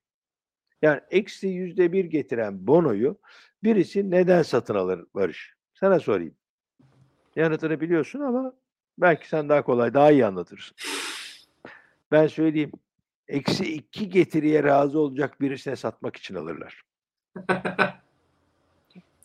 Yani 0.82 1.00
eksi 1.10 1.48
yüzde 1.48 1.92
bir 1.92 2.04
getiren 2.04 2.66
bonoyu 2.66 3.18
birisi 3.62 4.10
neden 4.10 4.42
satın 4.42 4.74
alır 4.74 5.04
Barış? 5.14 5.54
Sana 5.74 6.00
sorayım. 6.00 6.39
Yanıtını 7.36 7.80
biliyorsun 7.80 8.20
ama 8.20 8.52
belki 8.98 9.28
sen 9.28 9.48
daha 9.48 9.62
kolay, 9.62 9.94
daha 9.94 10.10
iyi 10.10 10.26
anlatırsın. 10.26 10.76
Ben 12.12 12.26
söyleyeyim. 12.26 12.72
Eksi 13.28 13.74
iki 13.74 14.10
getiriye 14.10 14.64
razı 14.64 14.98
olacak 14.98 15.40
birisine 15.40 15.76
satmak 15.76 16.16
için 16.16 16.34
alırlar. 16.34 16.82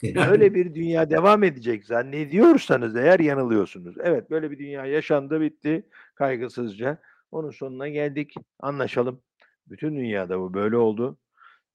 Öyle 0.03 0.53
bir 0.53 0.75
dünya 0.75 1.09
devam 1.09 1.43
edecek 1.43 1.85
zannediyorsanız 1.85 2.95
eğer 2.95 3.19
yanılıyorsunuz. 3.19 3.95
Evet 3.99 4.31
böyle 4.31 4.51
bir 4.51 4.59
dünya 4.59 4.85
yaşandı 4.85 5.41
bitti 5.41 5.83
kaygısızca. 6.15 6.97
Onun 7.31 7.49
sonuna 7.51 7.87
geldik. 7.87 8.33
Anlaşalım. 8.59 9.21
Bütün 9.67 9.95
dünyada 9.95 10.39
bu 10.39 10.53
böyle 10.53 10.77
oldu. 10.77 11.17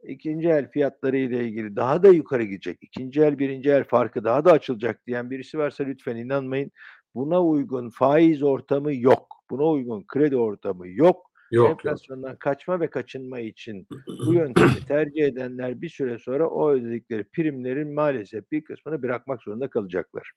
İkinci 0.03 0.49
el 0.49 0.71
fiyatları 0.71 1.17
ile 1.17 1.45
ilgili 1.45 1.77
daha 1.77 2.03
da 2.03 2.09
yukarı 2.09 2.43
gidecek. 2.43 2.79
İkinci 2.83 3.21
el 3.21 3.39
birinci 3.39 3.71
el 3.71 3.85
farkı 3.85 4.25
daha 4.25 4.45
da 4.45 4.53
açılacak 4.53 5.07
diyen 5.07 5.31
birisi 5.31 5.59
varsa 5.59 5.85
lütfen 5.85 6.17
inanmayın. 6.17 6.71
Buna 7.15 7.45
uygun 7.45 7.91
faiz 7.91 8.43
ortamı 8.43 8.95
yok. 8.95 9.27
Buna 9.51 9.65
uygun 9.65 10.05
kredi 10.07 10.37
ortamı 10.37 10.89
yok. 10.89 11.31
Yok 11.51 11.69
yok. 11.69 11.71
Enflasyondan 11.71 12.37
kaçma 12.37 12.81
ve 12.81 12.91
kaçınma 12.91 13.41
için 13.41 13.87
bu 14.27 14.35
yöntemi 14.35 14.71
tercih 14.89 15.25
edenler 15.25 15.83
bir 15.83 15.89
süre 15.89 16.19
sonra 16.19 16.49
o 16.49 16.71
ödedikleri 16.71 17.25
primlerin 17.25 17.95
maalesef 17.95 18.51
bir 18.53 18.65
kısmını 18.65 19.03
bırakmak 19.03 19.43
zorunda 19.43 19.69
kalacaklar. 19.69 20.33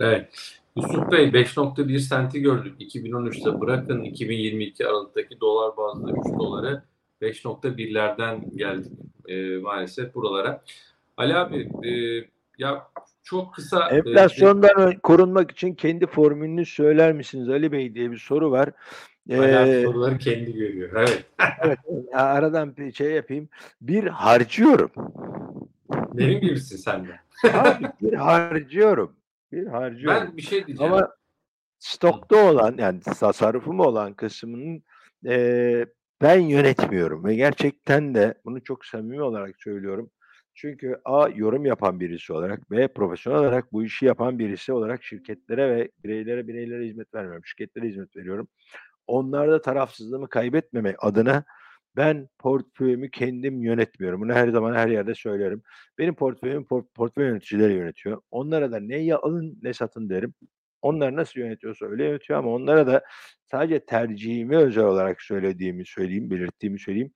Evet. 0.00 0.58
Yusuf 0.76 1.12
Bey 1.12 1.28
5.1 1.28 1.98
senti 1.98 2.40
gördük 2.40 2.80
2013'te. 2.80 3.60
Bırakın 3.60 4.02
2022 4.02 4.86
Aralık'taki 4.86 5.40
dolar 5.40 5.76
bazlı 5.76 6.10
3 6.10 6.16
doları 6.38 6.82
5.1'lerden 7.22 8.56
geldik 8.56 8.92
e, 9.28 9.56
maalesef 9.58 10.14
buralara. 10.14 10.62
Ali 11.16 11.34
abi 11.34 11.68
e, 11.88 11.90
ya 12.58 12.88
çok 13.22 13.54
kısa 13.54 13.90
e, 13.90 13.96
Enflasyondan 13.96 14.80
ö- 14.80 14.98
korunmak 14.98 15.50
için 15.50 15.74
kendi 15.74 16.06
formülünü 16.06 16.66
söyler 16.66 17.12
misiniz 17.12 17.48
Ali 17.48 17.72
Bey 17.72 17.94
diye 17.94 18.10
bir 18.10 18.18
soru 18.18 18.50
var. 18.50 18.70
Ee, 19.30 19.82
soruları 19.84 20.18
kendi 20.18 20.52
görüyor. 20.52 20.90
Evet. 20.96 21.24
evet, 21.62 21.78
aradan 22.12 22.76
bir 22.76 22.92
şey 22.92 23.10
yapayım. 23.10 23.48
Bir 23.80 24.04
harcıyorum. 24.06 24.90
Benim 26.12 26.40
gibisin 26.40 26.76
sen 26.76 27.06
de. 27.06 27.20
Abi 27.52 27.84
bir 28.02 28.12
harcıyorum. 28.12 29.16
Bir 29.52 29.66
harcıyorum. 29.66 30.20
Ben 30.28 30.36
bir 30.36 30.42
şey 30.42 30.66
diyeceğim. 30.66 30.92
Ama 30.92 31.08
stokta 31.78 32.36
olan 32.50 32.74
yani 32.78 33.00
tasarrufum 33.00 33.80
olan 33.80 34.14
kısmının 34.14 34.82
eee, 35.24 35.86
ben 36.22 36.40
yönetmiyorum 36.40 37.24
ve 37.24 37.34
gerçekten 37.34 38.14
de 38.14 38.34
bunu 38.44 38.64
çok 38.64 38.84
samimi 38.84 39.22
olarak 39.22 39.56
söylüyorum. 39.62 40.10
Çünkü 40.54 41.00
A 41.04 41.28
yorum 41.28 41.66
yapan 41.66 42.00
birisi 42.00 42.32
olarak 42.32 42.70
B 42.70 42.88
profesyonel 42.88 43.40
olarak 43.40 43.72
bu 43.72 43.84
işi 43.84 44.06
yapan 44.06 44.38
birisi 44.38 44.72
olarak 44.72 45.04
şirketlere 45.04 45.76
ve 45.76 45.90
bireylere 46.04 46.48
bireylere 46.48 46.86
hizmet 46.86 47.14
vermiyorum. 47.14 47.44
Şirketlere 47.44 47.88
hizmet 47.88 48.16
veriyorum. 48.16 48.48
Onlarda 49.06 49.62
tarafsızlığımı 49.62 50.28
kaybetmemek 50.28 50.96
adına 51.04 51.44
ben 51.96 52.28
portföyümü 52.38 53.10
kendim 53.10 53.62
yönetmiyorum. 53.62 54.20
Bunu 54.20 54.32
her 54.32 54.48
zaman 54.48 54.74
her 54.74 54.88
yerde 54.88 55.14
söylerim. 55.14 55.62
Benim 55.98 56.14
portföyümü 56.14 56.64
por- 56.66 56.86
portföy 56.94 57.26
yöneticileri 57.26 57.72
yönetiyor. 57.74 58.22
Onlara 58.30 58.72
da 58.72 58.80
ne 58.80 59.14
alın 59.14 59.58
ne 59.62 59.74
satın 59.74 60.08
derim. 60.10 60.34
Onlar 60.84 61.16
nasıl 61.16 61.40
yönetiyorsa 61.40 61.86
öyle 61.86 62.04
yönetiyor 62.04 62.38
ama 62.38 62.50
onlara 62.50 62.86
da 62.86 63.04
sadece 63.50 63.84
tercihimi 63.84 64.56
özel 64.56 64.84
olarak 64.84 65.22
söylediğimi 65.22 65.86
söyleyeyim, 65.86 66.30
belirttiğimi 66.30 66.78
söyleyeyim. 66.78 67.12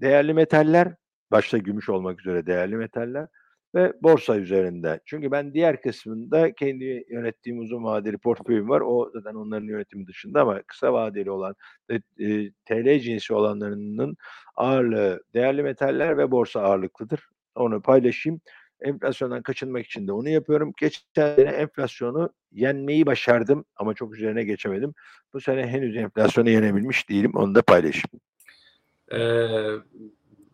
Değerli 0.00 0.34
metaller, 0.34 0.94
başta 1.30 1.58
gümüş 1.58 1.88
olmak 1.88 2.20
üzere 2.20 2.46
değerli 2.46 2.76
metaller 2.76 3.26
ve 3.74 3.92
borsa 4.02 4.36
üzerinde. 4.36 5.00
Çünkü 5.06 5.30
ben 5.30 5.54
diğer 5.54 5.82
kısmında 5.82 6.54
kendi 6.54 7.04
yönettiğim 7.10 7.58
uzun 7.58 7.84
vadeli 7.84 8.18
portföyüm 8.18 8.68
var. 8.68 8.82
O 8.86 9.10
zaten 9.14 9.34
onların 9.34 9.66
yönetimi 9.66 10.06
dışında 10.06 10.40
ama 10.42 10.62
kısa 10.66 10.92
vadeli 10.92 11.30
olan 11.30 11.54
ve 11.90 11.94
e, 12.26 12.50
TL 12.64 13.00
cinsi 13.00 13.34
olanlarının 13.34 14.16
ağırlığı 14.56 15.20
değerli 15.34 15.62
metaller 15.62 16.18
ve 16.18 16.30
borsa 16.30 16.60
ağırlıklıdır. 16.60 17.20
Onu 17.54 17.82
paylaşayım. 17.82 18.40
Enflasyondan 18.80 19.42
kaçınmak 19.42 19.86
için 19.86 20.08
de 20.08 20.12
onu 20.12 20.28
yapıyorum. 20.28 20.72
Geçen 20.80 21.02
sene 21.14 21.50
enflasyonu 21.50 22.30
yenmeyi 22.52 23.06
başardım 23.06 23.64
ama 23.76 23.94
çok 23.94 24.16
üzerine 24.16 24.44
geçemedim. 24.44 24.94
Bu 25.32 25.40
sene 25.40 25.66
henüz 25.66 25.96
enflasyonu 25.96 26.50
yenebilmiş 26.50 27.08
değilim. 27.08 27.32
Onu 27.34 27.54
da 27.54 27.62
paylaşayım. 27.62 28.20
Ee, 29.12 29.18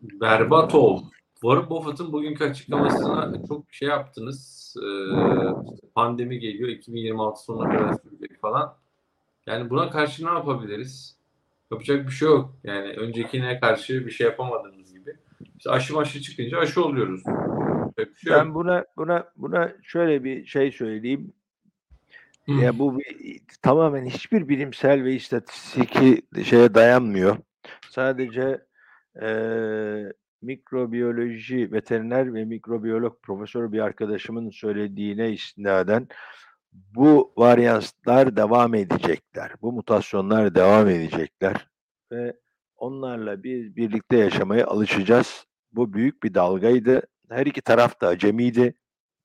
berbat 0.01 0.75
oldu. 0.75 1.03
Warren 1.33 1.69
Buffett'ın 1.69 2.11
bugünkü 2.13 2.43
açıklamasına 2.43 3.33
çok 3.47 3.73
şey 3.73 3.87
yaptınız. 3.87 4.73
Ee, 4.83 4.87
pandemi 5.95 6.39
geliyor. 6.39 6.69
2026 6.69 7.43
sonuna 7.43 7.77
kadar 7.77 7.93
sürecek 7.93 8.41
falan. 8.41 8.75
Yani 9.47 9.69
buna 9.69 9.89
karşı 9.89 10.25
ne 10.25 10.29
yapabiliriz? 10.29 11.17
Yapacak 11.71 12.07
bir 12.07 12.11
şey 12.11 12.27
yok. 12.27 12.55
Yani 12.63 12.87
öncekine 12.87 13.59
karşı 13.59 14.05
bir 14.05 14.11
şey 14.11 14.27
yapamadığımız 14.27 14.93
gibi. 14.93 15.17
İşte 15.57 15.71
aşı 15.71 15.93
maşı 15.93 16.21
çıkınca 16.21 16.59
aşı 16.59 16.85
oluyoruz. 16.85 17.23
Bir 17.97 18.15
şey 18.15 18.33
ben 18.33 18.45
yok. 18.45 18.55
buna 18.55 18.85
buna 18.97 19.31
buna 19.35 19.73
şöyle 19.83 20.23
bir 20.23 20.45
şey 20.45 20.71
söyleyeyim. 20.71 21.33
Hı. 22.45 22.51
Ya 22.51 22.79
bu 22.79 22.99
bir, 22.99 23.41
tamamen 23.61 24.05
hiçbir 24.05 24.49
bilimsel 24.49 25.03
ve 25.03 25.13
istatistiki 25.13 26.21
şeye 26.43 26.73
dayanmıyor. 26.73 27.37
Sadece 27.89 28.61
eee 29.21 30.13
mikrobiyoloji 30.41 31.71
veteriner 31.71 32.33
ve 32.33 32.45
mikrobiyolog 32.45 33.21
profesör 33.21 33.71
bir 33.71 33.79
arkadaşımın 33.79 34.49
söylediğine 34.49 35.31
istinaden 35.31 36.07
bu 36.73 37.33
varyanslar 37.37 38.35
devam 38.35 38.75
edecekler. 38.75 39.51
Bu 39.61 39.71
mutasyonlar 39.71 40.55
devam 40.55 40.87
edecekler 40.87 41.67
ve 42.11 42.33
onlarla 42.75 43.43
biz 43.43 43.75
birlikte 43.75 44.17
yaşamaya 44.17 44.67
alışacağız. 44.67 45.45
Bu 45.71 45.93
büyük 45.93 46.23
bir 46.23 46.33
dalgaydı. 46.33 47.01
Her 47.33 47.45
iki 47.45 47.61
taraf 47.61 48.01
da 48.01 48.07
acemiydi. 48.07 48.73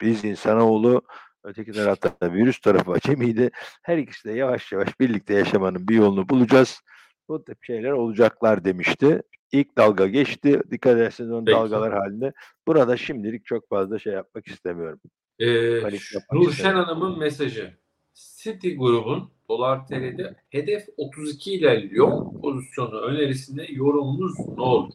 Biz 0.00 0.24
insanoğlu, 0.24 1.02
öteki 1.44 1.72
tarafta 1.72 2.16
da 2.22 2.32
virüs 2.32 2.60
tarafı 2.60 2.90
acemiydi. 2.90 3.50
Her 3.82 3.98
ikisi 3.98 4.28
de 4.28 4.32
yavaş 4.32 4.72
yavaş 4.72 5.00
birlikte 5.00 5.34
yaşamanın 5.34 5.88
bir 5.88 5.94
yolunu 5.94 6.28
bulacağız. 6.28 6.80
Bu 7.28 7.44
tip 7.44 7.64
şeyler 7.64 7.90
olacaklar 7.90 8.64
demişti. 8.64 9.22
İlk 9.52 9.78
dalga 9.78 10.06
geçti. 10.06 10.60
Dikkat 10.70 10.96
ederseniz 10.96 11.30
onun 11.30 11.44
Peki. 11.44 11.56
dalgalar 11.56 11.92
halinde. 11.92 12.32
Burada 12.66 12.96
şimdilik 12.96 13.44
çok 13.44 13.68
fazla 13.68 13.98
şey 13.98 14.12
yapmak 14.12 14.46
istemiyorum. 14.46 15.00
Ee, 15.38 15.46
Nurşen 15.82 15.96
istemiyorum. 15.96 16.84
Hanım'ın 16.84 17.18
mesajı. 17.18 17.78
City 18.14 18.74
grubun 18.74 19.30
dolar 19.48 19.86
TL'de 19.86 20.36
hedef 20.50 20.86
32 20.96 21.52
ilerliyor. 21.52 22.40
Pozisyonu 22.42 23.00
önerisinde 23.00 23.66
yorumunuz 23.68 24.38
ne 24.38 24.62
olur? 24.62 24.92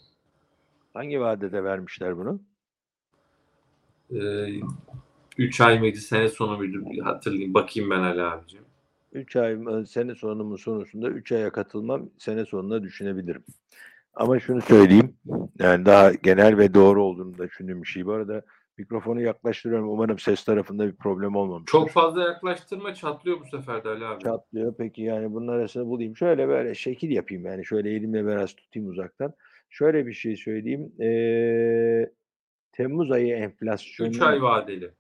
Hangi 0.94 1.22
vadede 1.22 1.64
vermişler 1.64 2.18
bunu? 2.18 2.42
3 5.38 5.62
ay 5.62 5.80
mıydı 5.80 5.98
sene 5.98 6.30
sonu 6.30 6.58
muydu 6.58 6.84
hatırlayayım 7.04 7.54
bakayım 7.54 7.90
ben 7.90 8.00
hala 8.00 8.32
abicim. 8.32 8.62
3 9.14 9.36
ay 9.36 9.56
mı, 9.56 9.88
sene 9.88 10.16
sonumun 10.16 10.56
sonusunda 10.56 11.10
3 11.10 11.32
aya 11.32 11.52
katılmam 11.52 12.10
sene 12.18 12.46
sonuna 12.46 12.84
düşünebilirim. 12.84 13.44
Ama 14.14 14.40
şunu 14.40 14.62
söyleyeyim. 14.62 15.16
Yani 15.60 15.86
daha 15.86 16.14
genel 16.14 16.58
ve 16.58 16.74
doğru 16.74 17.04
olduğunu 17.04 17.38
da 17.38 17.48
düşündüğüm 17.48 17.82
bir 17.82 17.88
şey. 17.88 18.06
Bu 18.06 18.12
arada 18.12 18.42
mikrofonu 18.78 19.22
yaklaştırıyorum. 19.22 19.90
Umarım 19.90 20.20
ses 20.20 20.44
tarafında 20.44 20.88
bir 20.88 20.96
problem 20.96 21.36
olmamıştır. 21.36 21.72
Çok 21.72 21.90
fazla 21.90 22.24
yaklaştırma 22.24 22.94
çatlıyor 22.94 23.40
bu 23.40 23.46
sefer 23.46 23.84
de 23.84 23.90
Ali 23.90 24.06
abi. 24.06 24.24
çatlıyor. 24.24 24.74
Peki 24.78 25.02
yani 25.02 25.34
bunun 25.34 25.48
arasını 25.48 25.86
bulayım. 25.86 26.18
Şöyle 26.18 26.48
böyle 26.48 26.76
şekil 26.76 27.10
yapayım 27.12 27.46
yani. 27.46 27.66
Şöyle 27.66 27.90
elimle 27.90 28.26
biraz 28.28 28.54
tutayım 28.54 28.90
uzaktan. 28.90 29.34
Şöyle 29.70 30.08
bir 30.08 30.14
şey 30.14 30.36
söyleyeyim. 30.36 30.92
Ee, 31.02 32.10
Temmuz 32.74 33.12
ayı 33.12 33.36
enflasyonu 33.36 34.10
3 34.10 34.22
ay 34.22 34.42
vadeli. 34.42 34.92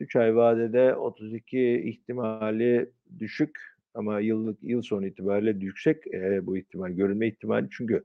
3 0.00 0.16
ay 0.16 0.36
vadede 0.36 0.94
32 0.94 1.82
ihtimali 1.84 2.90
düşük 3.18 3.58
ama 3.94 4.20
yıllık 4.20 4.58
yıl 4.62 4.82
sonu 4.82 5.06
itibariyle 5.06 5.64
yüksek 5.64 6.06
e, 6.14 6.46
bu 6.46 6.56
ihtimal 6.56 6.90
görülme 6.90 7.28
ihtimali. 7.28 7.68
Çünkü 7.70 8.04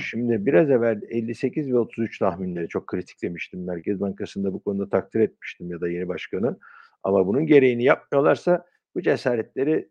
şimdi 0.00 0.46
biraz 0.46 0.70
evvel 0.70 1.00
58 1.08 1.72
ve 1.72 1.78
33 1.78 2.18
tahminleri 2.18 2.68
çok 2.68 2.86
kritik 2.86 3.22
demiştim 3.22 3.64
Merkez 3.64 4.00
Bankası'nda 4.00 4.52
bu 4.52 4.62
konuda 4.62 4.88
takdir 4.88 5.20
etmiştim 5.20 5.70
ya 5.70 5.80
da 5.80 5.88
yeni 5.88 6.08
başkanı. 6.08 6.58
Ama 7.02 7.26
bunun 7.26 7.46
gereğini 7.46 7.84
yapmıyorlarsa 7.84 8.66
bu 8.94 9.02
cesaretleri 9.02 9.88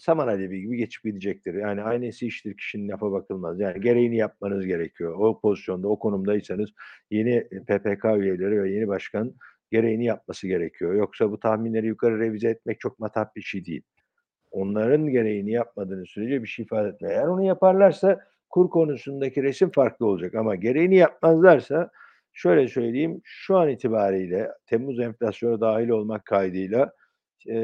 saman 0.00 0.28
alevi 0.28 0.60
gibi 0.60 0.76
geçip 0.76 1.04
gidecektir. 1.04 1.54
Yani 1.54 1.82
aynısı 1.82 2.26
iştir 2.26 2.56
kişinin 2.56 2.88
lafa 2.88 3.12
bakılmaz. 3.12 3.60
Yani 3.60 3.80
gereğini 3.80 4.16
yapmanız 4.16 4.66
gerekiyor. 4.66 5.14
O 5.18 5.40
pozisyonda, 5.40 5.88
o 5.88 5.98
konumdaysanız 5.98 6.70
yeni 7.10 7.48
PPK 7.48 8.04
üyeleri 8.04 8.62
ve 8.62 8.70
yeni 8.70 8.88
başkan 8.88 9.34
gereğini 9.70 10.04
yapması 10.04 10.46
gerekiyor. 10.46 10.94
Yoksa 10.94 11.30
bu 11.30 11.40
tahminleri 11.40 11.86
yukarı 11.86 12.20
revize 12.20 12.48
etmek 12.48 12.80
çok 12.80 12.98
matah 12.98 13.26
bir 13.36 13.42
şey 13.42 13.64
değil. 13.64 13.82
Onların 14.50 15.08
gereğini 15.08 15.50
yapmadığını 15.50 16.06
sürece 16.06 16.42
bir 16.42 16.48
şey 16.48 16.64
ifade 16.64 16.88
etmiyor. 16.88 17.14
Eğer 17.14 17.26
onu 17.26 17.42
yaparlarsa 17.44 18.20
kur 18.50 18.70
konusundaki 18.70 19.42
resim 19.42 19.70
farklı 19.70 20.06
olacak 20.06 20.34
ama 20.34 20.54
gereğini 20.54 20.96
yapmazlarsa 20.96 21.90
şöyle 22.32 22.68
söyleyeyim 22.68 23.20
şu 23.24 23.56
an 23.56 23.68
itibariyle 23.68 24.48
Temmuz 24.66 25.00
enflasyonu 25.00 25.60
dahil 25.60 25.88
olmak 25.88 26.24
kaydıyla 26.24 26.92
e, 27.48 27.58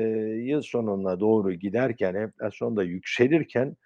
yıl 0.45 0.63
sonuna 0.63 1.21
doğru 1.21 1.53
giderken 1.53 2.15
enflasyon 2.15 2.77
da 2.77 2.83
yükselirken 2.83 3.77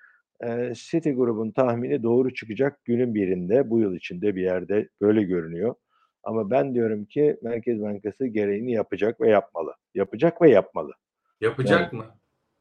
e, 0.44 0.72
City 0.74 1.10
grubun 1.10 1.50
tahmini 1.50 2.02
doğru 2.02 2.34
çıkacak 2.34 2.84
günün 2.84 3.14
birinde 3.14 3.70
bu 3.70 3.80
yıl 3.80 3.94
içinde 3.94 4.36
bir 4.36 4.42
yerde 4.42 4.88
böyle 5.00 5.22
görünüyor. 5.22 5.74
Ama 6.22 6.50
ben 6.50 6.74
diyorum 6.74 7.04
ki 7.04 7.36
Merkez 7.42 7.82
Bankası 7.82 8.26
gereğini 8.26 8.72
yapacak 8.72 9.20
ve 9.20 9.30
yapmalı. 9.30 9.74
Yapacak 9.94 10.42
ve 10.42 10.50
yapmalı. 10.50 10.92
Yapacak 11.40 11.92
mı? 11.92 12.04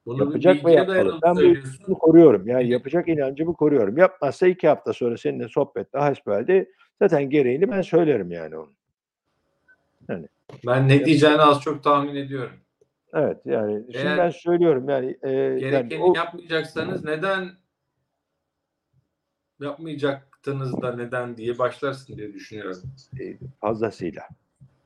Bunu 0.06 0.24
yapacak 0.24 0.66
ve 0.66 0.72
yapmalı. 0.72 1.20
Ben 1.24 1.36
bu 1.36 1.42
inancımı 1.42 1.98
koruyorum. 2.00 2.48
Yani 2.48 2.70
yapacak 2.70 3.08
inancımı 3.08 3.54
koruyorum. 3.54 3.98
Yapmazsa 3.98 4.48
iki 4.48 4.68
hafta 4.68 4.94
sonra 4.94 5.18
seninle 5.18 5.48
sohbette 5.48 5.98
hasbelde 5.98 6.70
zaten 7.02 7.30
gereğini 7.30 7.70
ben 7.72 7.82
söylerim 7.82 8.32
yani 8.32 8.58
onun. 8.58 8.78
Ben 10.68 10.88
ne 10.88 11.06
diyeceğini 11.06 11.42
az 11.42 11.62
çok 11.62 11.84
tahmin 11.84 12.16
ediyorum. 12.16 12.54
Evet 13.14 13.38
yani 13.46 13.84
şimdi 13.92 13.98
Eğer 13.98 14.18
ben 14.18 14.30
söylüyorum 14.30 14.90
yani, 14.90 15.18
e, 15.24 15.30
yani 15.32 15.60
Gerekeni 15.60 16.04
o, 16.04 16.16
yapmayacaksanız 16.16 17.06
neden 17.06 17.50
yapmayacaktınız 19.60 20.82
da 20.82 20.96
neden 20.96 21.38
diye 21.38 21.58
başlarsın 21.58 22.18
diye 22.18 22.34
düşünüyorum. 22.34 22.82
e, 23.20 23.38
fazlasıyla 23.62 24.24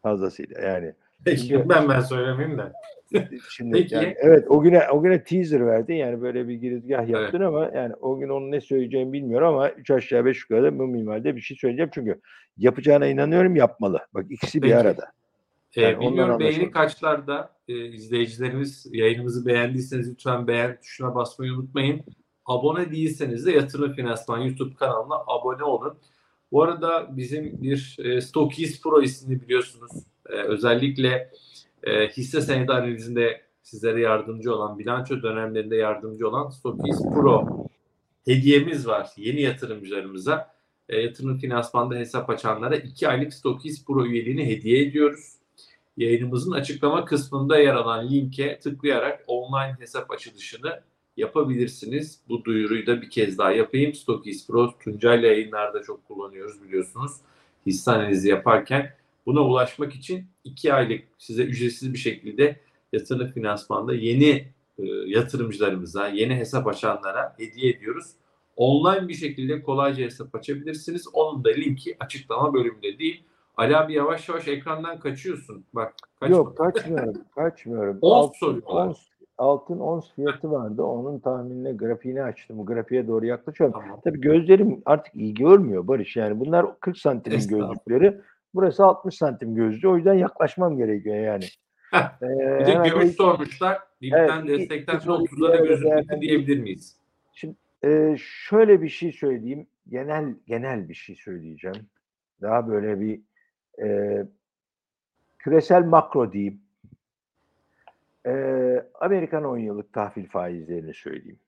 fazlasıyla 0.01 0.61
yani 0.61 0.93
Peki 1.25 1.69
ben 1.69 1.89
ben 1.89 1.99
söylemeyeyim 1.99 2.57
de. 2.57 2.71
Şimdi 3.49 3.71
Peki. 3.71 3.95
yani 3.95 4.15
evet 4.17 4.45
o 4.49 4.61
güne 4.61 4.89
o 4.89 5.01
güne 5.01 5.23
teaser 5.23 5.65
verdin 5.65 5.93
yani 5.93 6.21
böyle 6.21 6.47
bir 6.47 6.53
girizgah 6.53 7.07
yaptın 7.07 7.41
ama 7.41 7.71
yani 7.75 7.93
o 8.01 8.19
gün 8.19 8.29
onun 8.29 8.51
ne 8.51 8.61
söyleyeceğimi 8.61 9.13
bilmiyorum 9.13 9.47
ama 9.47 9.69
üç 9.69 9.91
aşağı 9.91 10.25
beş 10.25 10.41
yukarı 10.41 10.79
bu 10.79 10.87
minvalde 10.87 11.35
bir 11.35 11.41
şey 11.41 11.57
söyleyeceğim 11.57 11.91
çünkü 11.93 12.21
yapacağına 12.57 13.07
inanıyorum 13.07 13.55
yapmalı. 13.55 13.99
Bak 14.13 14.25
ikisi 14.29 14.61
bir 14.61 14.67
Peki. 14.67 14.77
arada. 14.77 15.11
Ee, 15.75 15.81
Yani 15.81 15.99
bilmiyorum 15.99 16.39
beğeni 16.39 16.71
kaçlarda 16.71 17.55
e, 17.67 17.85
izleyicilerimiz 17.85 18.85
yayınımızı 18.91 19.45
beğendiyseniz 19.45 20.09
lütfen 20.09 20.47
beğen 20.47 20.79
tuşuna 20.81 21.15
basmayı 21.15 21.53
unutmayın. 21.53 22.01
Abone 22.45 22.91
değilseniz 22.91 23.45
de 23.45 23.51
Yatırım 23.51 23.93
Finansman 23.93 24.39
YouTube 24.39 24.75
kanalına 24.75 25.15
abone 25.27 25.63
olun. 25.63 25.97
Bu 26.51 26.63
arada 26.63 27.17
bizim 27.17 27.61
bir 27.61 27.97
e, 28.03 28.21
Stokis 28.21 28.81
Pro 28.81 29.01
ismini 29.01 29.41
biliyorsunuz. 29.41 29.91
E, 30.29 30.33
özellikle 30.33 31.31
e, 31.83 32.07
hisse 32.07 32.41
senedi 32.41 32.71
analizinde 32.71 33.41
sizlere 33.63 34.01
yardımcı 34.01 34.55
olan, 34.55 34.79
bilanço 34.79 35.21
dönemlerinde 35.21 35.75
yardımcı 35.75 36.29
olan 36.29 36.49
Stokis 36.49 36.99
Pro 37.13 37.67
hediyemiz 38.25 38.87
var 38.87 39.09
yeni 39.17 39.41
yatırımcılarımıza. 39.41 40.53
E, 40.89 41.01
yatırım 41.01 41.37
finansmanda 41.37 41.95
hesap 41.95 42.29
açanlara 42.29 42.75
2 42.75 43.07
aylık 43.07 43.33
Stokis 43.33 43.85
Pro 43.85 44.05
üyeliğini 44.05 44.45
hediye 44.45 44.83
ediyoruz. 44.83 45.40
Yayınımızın 45.97 46.51
açıklama 46.51 47.05
kısmında 47.05 47.59
yer 47.59 47.75
alan 47.75 48.09
linke 48.09 48.59
tıklayarak 48.59 49.23
online 49.27 49.75
hesap 49.79 50.11
açılışını 50.11 50.81
yapabilirsiniz. 51.17 52.19
Bu 52.29 52.43
duyuruyu 52.43 52.87
da 52.87 53.01
bir 53.01 53.09
kez 53.09 53.37
daha 53.37 53.51
yapayım. 53.51 53.93
Stokis 53.93 54.47
Pro 54.47 54.77
Tuncay'la 54.79 55.27
yayınlarda 55.27 55.83
çok 55.83 56.07
kullanıyoruz 56.07 56.63
biliyorsunuz. 56.63 57.11
Hisse 57.65 57.91
analizi 57.91 58.29
yaparken 58.29 58.93
buna 59.25 59.41
ulaşmak 59.41 59.95
için 59.95 60.25
2 60.43 60.73
aylık 60.73 61.03
size 61.17 61.43
ücretsiz 61.43 61.93
bir 61.93 61.97
şekilde 61.97 62.59
yatırım 62.93 63.31
finansmanda 63.31 63.93
yeni 63.93 64.47
e, 64.79 64.85
yatırımcılarımıza, 65.05 66.07
yeni 66.07 66.35
hesap 66.35 66.67
açanlara 66.67 67.35
hediye 67.37 67.71
ediyoruz. 67.71 68.11
Online 68.55 69.07
bir 69.07 69.13
şekilde 69.13 69.61
kolayca 69.61 70.03
hesap 70.03 70.35
açabilirsiniz. 70.35 71.07
Onun 71.13 71.43
da 71.43 71.49
linki 71.49 71.97
açıklama 71.99 72.53
bölümünde 72.53 72.99
değil, 72.99 73.23
Ali 73.61 73.77
abi 73.77 73.93
yavaş 73.93 74.29
yavaş 74.29 74.47
ekrandan 74.47 74.99
kaçıyorsun. 74.99 75.65
Bak 75.73 75.93
kaç. 76.19 76.29
Yok 76.29 76.57
kaçmıyorum. 76.57 77.13
kaçmıyorum. 77.35 77.97
Ons 78.01 78.25
altın, 78.25 78.37
soruyorlar. 78.39 78.87
ons, 78.87 79.07
altın 79.37 79.79
ons 79.79 80.13
fiyatı 80.15 80.51
vardı. 80.51 80.83
Onun 80.83 81.19
tahminine 81.19 81.71
grafiğini 81.73 82.23
açtım. 82.23 82.65
Grafiğe 82.65 83.07
doğru 83.07 83.25
yaklaşıyorum. 83.25 83.81
Tamam. 83.81 84.01
Tabii 84.03 84.21
gözlerim 84.21 84.81
artık 84.85 85.15
iyi 85.15 85.33
görmüyor 85.33 85.87
Barış. 85.87 86.15
Yani 86.15 86.39
bunlar 86.39 86.79
40 86.79 86.97
santimin 86.97 87.37
Estağfurullah. 87.37 87.67
gözlükleri. 87.85 88.21
Burası 88.53 88.85
60 88.85 89.15
santim 89.17 89.55
gözlüğü. 89.55 89.87
O 89.87 89.95
yüzden 89.95 90.13
yaklaşmam 90.13 90.77
gerekiyor 90.77 91.15
yani. 91.15 91.43
Ee, 91.93 92.59
Bir 92.59 92.65
de 92.65 92.89
görüş 92.89 93.05
ilk- 93.09 93.15
sormuşlar. 93.15 93.79
Dipten 94.01 94.45
Evet, 94.47 94.59
destekten 94.59 94.99
soruyu 94.99 95.25
30'lara 95.27 95.39
bir 95.39 95.45
arada 95.49 95.57
gözükmesi 95.65 95.83
değerlendireyim. 95.83 96.21
diyebilir 96.21 96.59
miyiz? 96.63 96.97
Şimdi 97.33 97.55
e, 97.83 98.15
şöyle 98.19 98.81
bir 98.81 98.89
şey 98.89 99.11
söyleyeyim. 99.11 99.67
Genel 99.89 100.35
genel 100.47 100.89
bir 100.89 100.93
şey 100.93 101.15
söyleyeceğim. 101.15 101.77
Daha 102.41 102.67
böyle 102.67 102.99
bir 102.99 103.21
e, 103.81 104.17
küresel 105.39 105.85
makro 105.85 106.31
diyeyim. 106.31 106.61
E, 108.25 108.33
Amerikan 108.99 109.43
10 109.43 109.57
yıllık 109.57 109.93
tahvil 109.93 110.27
faizlerini 110.27 110.93
söyleyeyim. 110.93 111.39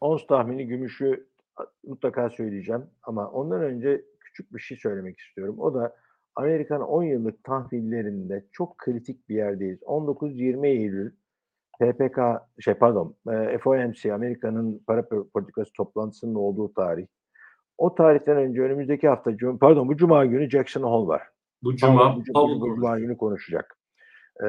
Ons 0.00 0.26
tahmini 0.26 0.66
gümüşü 0.66 1.26
mutlaka 1.86 2.30
söyleyeceğim 2.30 2.86
ama 3.02 3.30
ondan 3.30 3.62
önce 3.62 4.02
küçük 4.20 4.54
bir 4.54 4.60
şey 4.60 4.76
söylemek 4.76 5.18
istiyorum. 5.18 5.56
O 5.58 5.74
da 5.74 5.96
Amerikan 6.36 6.80
10 6.80 7.02
yıllık 7.02 7.44
tahvillerinde 7.44 8.44
çok 8.52 8.78
kritik 8.78 9.28
bir 9.28 9.34
yerdeyiz. 9.34 9.82
19-20 9.82 10.66
Eylül 10.66 11.12
PPK, 11.80 12.18
şey 12.60 12.74
pardon, 12.74 13.14
e, 13.30 13.58
FOMC, 13.58 14.14
Amerika'nın 14.14 14.82
para 14.86 15.08
politikası 15.34 15.72
toplantısının 15.72 16.34
olduğu 16.34 16.74
tarih. 16.74 17.06
O 17.78 17.94
tarihten 17.94 18.36
önce 18.36 18.62
önümüzdeki 18.62 19.08
hafta, 19.08 19.30
pardon 19.60 19.88
bu 19.88 19.96
cuma 19.96 20.26
günü 20.26 20.50
Jackson 20.50 20.82
Hole 20.82 21.08
var. 21.08 21.22
Bu 21.62 21.76
cuma 21.76 22.18
Powell 22.34 22.98
günü 22.98 23.16
konuşacak. 23.16 23.78
Ee, 24.40 24.46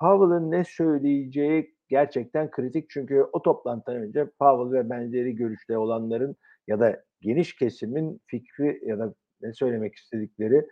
Powell'ın 0.00 0.50
ne 0.50 0.64
söyleyeceği 0.64 1.74
gerçekten 1.88 2.50
kritik 2.50 2.90
çünkü 2.90 3.26
o 3.32 3.42
toplantıdan 3.42 3.96
önce 3.96 4.30
Powell 4.38 4.72
ve 4.72 4.90
benzeri 4.90 5.34
görüşte 5.34 5.78
olanların 5.78 6.36
ya 6.66 6.80
da 6.80 7.04
geniş 7.20 7.56
kesimin 7.56 8.20
fikri 8.26 8.80
ya 8.86 8.98
da 8.98 9.14
ne 9.42 9.52
söylemek 9.52 9.94
istedikleri 9.94 10.66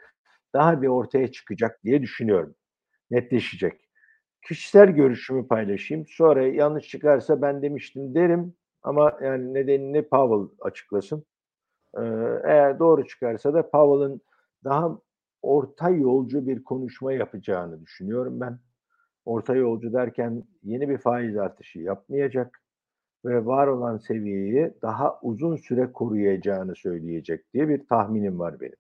daha 0.55 0.83
bir 0.83 0.89
ortaya 0.89 1.33
çıkacak 1.33 1.85
diye 1.85 2.03
düşünüyorum. 2.03 2.55
Netleşecek. 3.11 3.89
Kişisel 4.49 4.89
görüşümü 4.89 5.49
paylaşayım. 5.49 6.05
Sonra 6.09 6.47
yanlış 6.47 6.89
çıkarsa 6.89 7.43
ben 7.43 7.63
demiştim 7.63 8.15
derim 8.15 8.55
ama 8.83 9.19
yani 9.23 9.55
nedenini 9.55 10.09
Powell 10.09 10.57
açıklasın. 10.61 11.25
Ee, 11.99 12.03
eğer 12.45 12.79
doğru 12.79 13.07
çıkarsa 13.07 13.55
da 13.55 13.71
Powell'ın 13.71 14.21
daha 14.65 14.99
orta 15.43 15.91
yolcu 15.91 16.47
bir 16.47 16.65
konuşma 16.65 17.13
yapacağını 17.13 17.83
düşünüyorum 17.83 18.41
ben. 18.41 18.59
Orta 19.25 19.55
yolcu 19.57 19.93
derken 19.93 20.45
yeni 20.63 20.89
bir 20.89 20.99
faiz 20.99 21.37
artışı 21.37 21.79
yapmayacak 21.79 22.63
ve 23.25 23.47
var 23.47 23.67
olan 23.67 23.97
seviyeyi 23.97 24.71
daha 24.83 25.21
uzun 25.23 25.57
süre 25.57 25.93
koruyacağını 25.93 26.77
söyleyecek 26.77 27.55
diye 27.55 27.69
bir 27.69 27.87
tahminim 27.87 28.39
var 28.39 28.61
benim. 28.61 28.77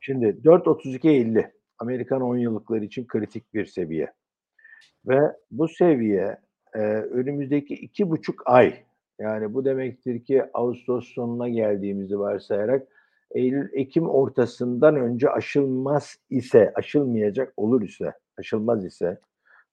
Şimdi 0.00 0.26
4.32.50 0.26 1.52
Amerikan 1.78 2.22
10 2.22 2.36
yıllıkları 2.36 2.84
için 2.84 3.06
kritik 3.06 3.54
bir 3.54 3.66
seviye. 3.66 4.12
Ve 5.06 5.20
bu 5.50 5.68
seviye 5.68 6.40
e, 6.74 6.80
önümüzdeki 6.88 7.74
iki 7.74 8.10
buçuk 8.10 8.42
ay 8.46 8.74
yani 9.18 9.54
bu 9.54 9.64
demektir 9.64 10.24
ki 10.24 10.44
Ağustos 10.54 11.08
sonuna 11.14 11.48
geldiğimizi 11.48 12.18
varsayarak 12.18 12.88
Eylül-Ekim 13.30 14.08
ortasından 14.08 14.96
önce 14.96 15.30
aşılmaz 15.30 16.16
ise, 16.30 16.72
aşılmayacak 16.74 17.52
olur 17.56 17.82
ise, 17.82 18.12
aşılmaz 18.38 18.84
ise 18.84 19.20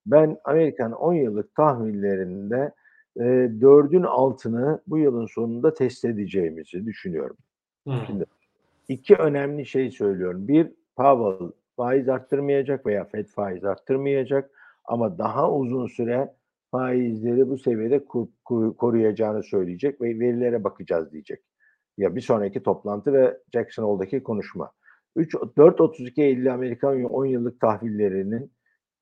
ben 0.05 0.37
Amerikan 0.43 0.91
10 0.91 1.13
yıllık 1.13 1.55
tahminlerinde 1.55 2.73
e, 3.17 3.23
dördün 3.61 4.03
altını 4.03 4.81
bu 4.87 4.97
yılın 4.97 5.25
sonunda 5.25 5.73
test 5.73 6.05
edeceğimizi 6.05 6.85
düşünüyorum. 6.85 7.37
Hı. 7.87 7.93
Şimdi 8.07 8.25
iki 8.87 9.15
önemli 9.15 9.65
şey 9.65 9.91
söylüyorum. 9.91 10.47
Bir, 10.47 10.71
Powell 10.95 11.51
faiz 11.75 12.09
arttırmayacak 12.09 12.85
veya 12.85 13.03
Fed 13.05 13.25
faiz 13.25 13.65
arttırmayacak 13.65 14.51
ama 14.85 15.17
daha 15.17 15.53
uzun 15.53 15.87
süre 15.87 16.33
faizleri 16.71 17.49
bu 17.49 17.57
seviyede 17.57 18.05
koruyacağını 18.77 19.43
söyleyecek 19.43 20.01
ve 20.01 20.19
verilere 20.19 20.63
bakacağız 20.63 21.11
diyecek. 21.11 21.41
Ya 21.97 22.15
bir 22.15 22.21
sonraki 22.21 22.63
toplantı 22.63 23.13
ve 23.13 23.37
Jackson 23.53 23.83
Hole'daki 23.83 24.23
konuşma. 24.23 24.71
3 25.15 25.35
4.32.50 25.57 26.51
Amerikan 26.51 27.03
10 27.03 27.25
yıllık 27.25 27.59
tahvillerinin 27.61 28.51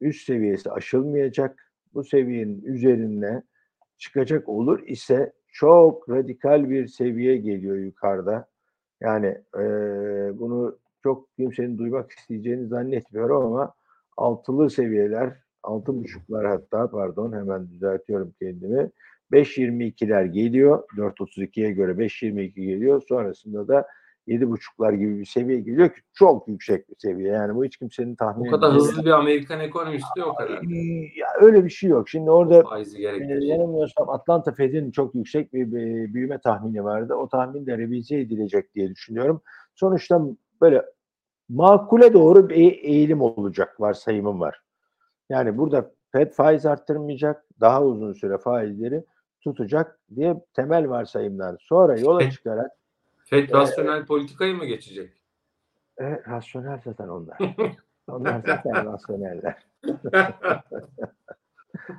üst 0.01 0.25
seviyesi 0.25 0.71
aşılmayacak. 0.71 1.71
Bu 1.93 2.03
seviyenin 2.03 2.61
üzerine 2.63 3.43
çıkacak 3.97 4.49
olur 4.49 4.87
ise 4.87 5.33
çok 5.47 6.09
radikal 6.09 6.69
bir 6.69 6.87
seviye 6.87 7.37
geliyor 7.37 7.77
yukarıda. 7.77 8.47
Yani 9.01 9.27
eee, 9.57 10.31
bunu 10.39 10.79
çok 11.03 11.35
kimsenin 11.35 11.77
duymak 11.77 12.11
isteyeceğini 12.11 12.67
zannetmiyorum 12.67 13.37
ama 13.45 13.73
altılı 14.17 14.69
seviyeler, 14.69 15.33
altı 15.63 15.95
buçuklar 16.03 16.47
hatta 16.47 16.91
pardon 16.91 17.33
hemen 17.33 17.69
düzeltiyorum 17.69 18.33
kendimi. 18.41 18.91
5.22'ler 19.31 20.25
geliyor. 20.25 20.83
4.32'ye 20.97 21.71
göre 21.71 21.91
5.22 21.91 22.49
geliyor. 22.53 23.01
Sonrasında 23.09 23.67
da 23.67 23.87
7.5'lar 24.27 24.95
gibi 24.95 25.19
bir 25.19 25.25
seviye 25.25 25.59
geliyor 25.59 25.89
ki 25.89 26.01
çok 26.13 26.47
yüksek 26.47 26.89
bir 26.89 26.95
seviye. 26.97 27.27
Yani 27.33 27.55
bu 27.55 27.65
hiç 27.65 27.77
kimsenin 27.77 28.15
tahmin 28.15 28.47
O 28.47 28.51
kadar 28.51 28.73
hızlı 28.73 29.05
bir 29.05 29.09
Amerikan 29.11 29.59
ekonomisti 29.59 30.19
yok 30.19 30.35
herhalde. 30.39 30.75
Ya 31.15 31.27
öyle 31.41 31.65
bir 31.65 31.69
şey 31.69 31.89
yok. 31.89 32.09
Şimdi 32.09 32.31
orada 32.31 32.63
gerektirecek. 32.97 33.49
yanılmıyorsam 33.49 34.09
Atlanta 34.09 34.51
Fed'in 34.51 34.91
çok 34.91 35.15
yüksek 35.15 35.53
bir, 35.53 35.71
bir 35.71 36.13
büyüme 36.13 36.39
tahmini 36.41 36.83
vardı. 36.83 37.13
O 37.13 37.29
tahmin 37.29 37.65
de 37.65 37.77
revize 37.77 38.19
edilecek 38.19 38.75
diye 38.75 38.89
düşünüyorum. 38.89 39.41
Sonuçta 39.75 40.21
böyle 40.61 40.85
makule 41.49 42.13
doğru 42.13 42.49
bir 42.49 42.55
eğ- 42.55 42.79
eğilim 42.81 43.21
olacak 43.21 43.79
varsayımım 43.81 44.39
var. 44.39 44.61
Yani 45.29 45.57
burada 45.57 45.91
Fed 46.11 46.31
faiz 46.31 46.65
arttırmayacak, 46.65 47.45
daha 47.59 47.83
uzun 47.83 48.13
süre 48.13 48.37
faizleri 48.37 49.03
tutacak 49.41 49.99
diye 50.15 50.35
temel 50.53 50.89
varsayımlar. 50.89 51.55
Sonra 51.59 51.99
yola 51.99 52.29
çıkarak 52.31 52.71
FED 53.25 53.53
rasyonel 53.53 54.05
politikayı 54.05 54.55
mı 54.55 54.65
geçecek? 54.65 55.21
e, 56.01 56.21
rasyonel 56.27 56.79
zaten 56.83 57.07
onlar. 57.07 57.37
onlar 58.07 58.41
zaten 58.45 58.85
rasyoneller. 58.93 59.67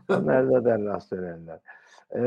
Onlar 0.08 0.44
zaten 0.44 0.86
rasyoneller. 0.86 1.60
Ee, 2.10 2.22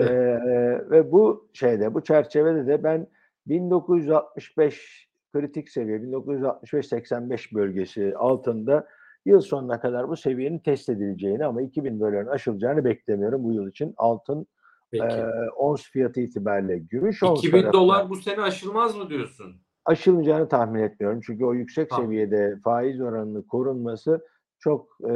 ve 0.90 1.11
bu 1.11 1.49
şeyde, 1.53 1.94
bu 1.94 2.03
çerçevede 2.03 2.68
de 2.68 2.84
ben 2.84 3.07
1965 3.48 5.07
kritik 5.34 5.69
seviye, 5.69 5.98
1965-85 5.98 7.56
bölgesi 7.56 8.14
altında 8.18 8.88
yıl 9.26 9.41
sonuna 9.41 9.80
kadar 9.80 10.10
bu 10.10 10.15
seviyenin 10.15 10.60
test 10.60 10.90
edileceğini 10.90 11.45
ama 11.45 11.61
2000 11.61 11.99
doların 11.99 12.27
aşılacağını 12.27 12.85
beklemiyorum 12.85 13.44
bu 13.44 13.53
yıl 13.53 13.69
için. 13.69 13.94
Altın 13.98 14.48
Peki. 14.91 15.03
e, 15.03 15.26
ons 15.57 15.84
fiyatı 15.84 16.22
itibariyle 16.22 16.78
gümüş 16.78 17.24
ons 17.24 17.40
2000 17.40 17.52
tarafında 17.52 17.74
dolar 17.74 18.10
bu 18.10 18.16
sene 18.16 18.41
aşılmaz 18.41 18.95
mı 18.95 19.10
diyorsun? 19.10 19.66
aşılacağını 19.86 20.49
tahmin 20.49 20.80
etmiyorum. 20.80 21.22
Çünkü 21.26 21.45
o 21.45 21.53
yüksek 21.53 21.90
Tamam. 21.90 22.06
seviyede 22.06 22.60
faiz 22.64 23.02
oranının 23.02 23.41
korunması 23.41 24.26
çok 24.60 24.98
e, 25.10 25.14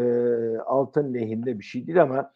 altın 0.65 1.13
lehinde 1.13 1.59
bir 1.59 1.63
şey 1.63 1.87
değil 1.87 2.01
ama 2.01 2.31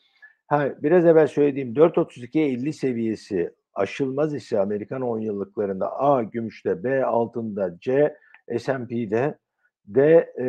ha, 0.48 0.70
biraz 0.84 1.06
evvel 1.06 1.28
söylediğim 1.28 1.74
4.32'ye 1.74 2.48
50 2.50 2.74
seviyesi 2.74 3.54
aşılmaz 3.74 4.36
ise 4.36 4.60
Amerikan 4.60 5.02
10 5.02 5.20
yıllıklarında 5.20 6.00
A 6.00 6.24
gümüşte, 6.24 6.84
B 6.84 7.06
altında, 7.06 7.80
C 7.80 8.16
S&P'de, 8.58 9.38
D 9.86 10.02
e, 10.40 10.46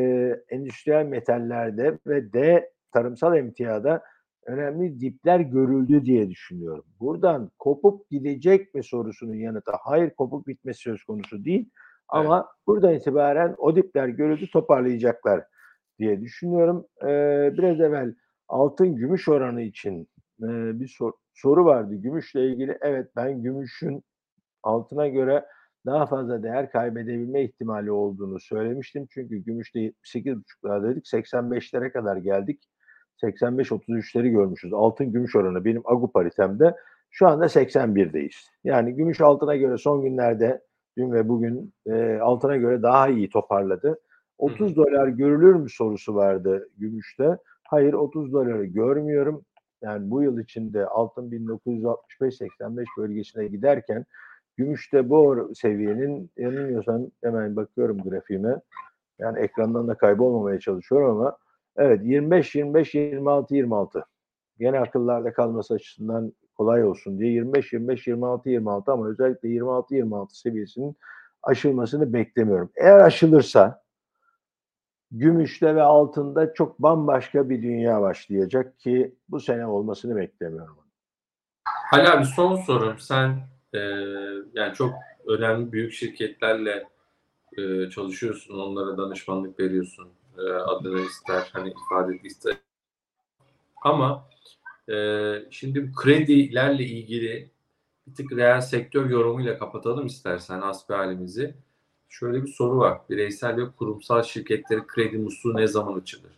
endüstriyel 0.48 1.06
metallerde 1.06 1.98
ve 2.06 2.32
D 2.32 2.70
tarımsal 2.92 3.36
emtiyada 3.36 4.02
önemli 4.46 5.00
dipler 5.00 5.40
görüldü 5.40 6.04
diye 6.04 6.30
düşünüyorum. 6.30 6.84
Buradan 7.00 7.50
kopup 7.58 8.10
gidecek 8.10 8.74
mi 8.74 8.84
sorusunun 8.84 9.34
yanıtı 9.34 9.72
hayır 9.80 10.10
kopup 10.10 10.46
bitmesi 10.46 10.80
söz 10.80 11.04
konusu 11.04 11.44
değil. 11.44 11.70
Ama 12.08 12.48
buradan 12.66 12.94
itibaren 12.94 13.54
o 13.58 13.76
dipler 13.76 14.08
görüldü 14.08 14.50
toparlayacaklar 14.50 15.44
diye 15.98 16.20
düşünüyorum. 16.20 16.86
Ee, 17.02 17.50
biraz 17.58 17.80
evvel 17.80 18.14
altın 18.48 18.96
gümüş 18.96 19.28
oranı 19.28 19.62
için 19.62 20.08
e, 20.42 20.46
bir 20.80 20.88
sor- 20.88 21.12
soru 21.34 21.64
vardı 21.64 21.94
gümüşle 21.94 22.46
ilgili. 22.48 22.78
Evet 22.80 23.10
ben 23.16 23.42
gümüşün 23.42 24.04
altına 24.62 25.08
göre 25.08 25.46
daha 25.86 26.06
fazla 26.06 26.42
değer 26.42 26.70
kaybedebilme 26.70 27.44
ihtimali 27.44 27.92
olduğunu 27.92 28.40
söylemiştim. 28.40 29.06
Çünkü 29.10 29.36
gümüşte 29.36 29.80
78,5'lar 29.80 30.90
dedik 30.90 31.06
85'lere 31.06 31.92
kadar 31.92 32.16
geldik. 32.16 32.64
85-33'leri 33.22 34.28
görmüşüz. 34.28 34.72
Altın 34.72 35.12
gümüş 35.12 35.36
oranı 35.36 35.64
benim 35.64 35.82
Agu 35.84 36.12
paritemde 36.12 36.76
şu 37.10 37.28
anda 37.28 37.44
81'deyiz. 37.44 38.34
Yani 38.64 38.94
gümüş 38.94 39.20
altına 39.20 39.56
göre 39.56 39.78
son 39.78 40.02
günlerde 40.02 40.62
dün 40.96 41.12
ve 41.12 41.28
bugün 41.28 41.72
e, 41.86 42.18
altına 42.18 42.56
göre 42.56 42.82
daha 42.82 43.08
iyi 43.08 43.30
toparladı. 43.30 44.00
30 44.38 44.76
dolar 44.76 45.08
görülür 45.08 45.54
mü 45.54 45.70
sorusu 45.70 46.14
vardı 46.14 46.68
gümüşte. 46.78 47.38
Hayır 47.62 47.92
30 47.92 48.32
doları 48.32 48.64
görmüyorum. 48.64 49.44
Yani 49.82 50.10
bu 50.10 50.22
yıl 50.22 50.38
içinde 50.38 50.86
altın 50.86 51.30
1965-85 51.30 52.84
bölgesine 52.98 53.46
giderken 53.46 54.06
gümüşte 54.56 55.10
bu 55.10 55.50
seviyenin 55.54 56.30
yanılmıyorsam 56.36 57.06
hemen 57.22 57.56
bakıyorum 57.56 57.98
grafiğime. 57.98 58.60
Yani 59.18 59.38
ekrandan 59.38 59.88
da 59.88 59.94
kaybolmamaya 59.94 60.60
çalışıyorum 60.60 61.10
ama 61.10 61.36
evet 61.76 62.00
25 62.04 62.54
25 62.54 62.94
26 62.94 63.54
26. 63.54 64.04
Gene 64.58 64.80
akıllarda 64.80 65.32
kalması 65.32 65.74
açısından 65.74 66.32
kolay 66.54 66.84
olsun 66.84 67.18
diye 67.18 67.32
25 67.32 67.72
25 67.72 68.06
26 68.06 68.50
26 68.50 68.92
ama 68.92 69.08
özellikle 69.08 69.48
26 69.48 69.94
26 69.94 70.38
seviyesinin 70.38 70.96
aşılmasını 71.42 72.12
beklemiyorum. 72.12 72.70
Eğer 72.76 72.98
aşılırsa 72.98 73.82
gümüşte 75.10 75.74
ve 75.74 75.82
altında 75.82 76.54
çok 76.54 76.78
bambaşka 76.78 77.50
bir 77.50 77.62
dünya 77.62 78.00
başlayacak 78.00 78.78
ki 78.78 79.14
bu 79.28 79.40
sene 79.40 79.66
olmasını 79.66 80.16
beklemiyorum. 80.16 80.76
Ali 81.92 82.08
abi 82.08 82.24
son 82.24 82.56
sorum. 82.56 82.98
Sen 82.98 83.38
e, 83.74 83.78
yani 84.54 84.74
çok 84.74 84.94
önemli 85.26 85.72
büyük 85.72 85.92
şirketlerle 85.92 86.88
e, 87.58 87.90
çalışıyorsun. 87.90 88.58
Onlara 88.58 88.98
danışmanlık 88.98 89.60
veriyorsun. 89.60 90.08
E, 90.38 90.42
adını 90.42 91.00
ister 91.00 91.50
hani 91.52 91.74
ifade 91.86 92.18
ister. 92.24 92.56
Ama 93.82 94.28
e, 94.90 94.96
şimdi 95.50 95.88
bu 95.88 95.94
kredilerle 95.94 96.84
ilgili 96.84 97.50
bir 98.06 98.14
tık 98.14 98.32
reel 98.32 98.60
sektör 98.60 99.10
yorumuyla 99.10 99.58
kapatalım 99.58 100.06
istersen 100.06 100.60
hasbihalimizi. 100.60 101.54
Şöyle 102.08 102.42
bir 102.42 102.48
soru 102.48 102.78
var. 102.78 102.98
Bireysel 103.10 103.56
ve 103.56 103.70
kurumsal 103.78 104.22
şirketlerin 104.22 104.86
kredi 104.86 105.18
musluğu 105.18 105.56
ne 105.56 105.66
zaman 105.66 106.00
açılır? 106.00 106.32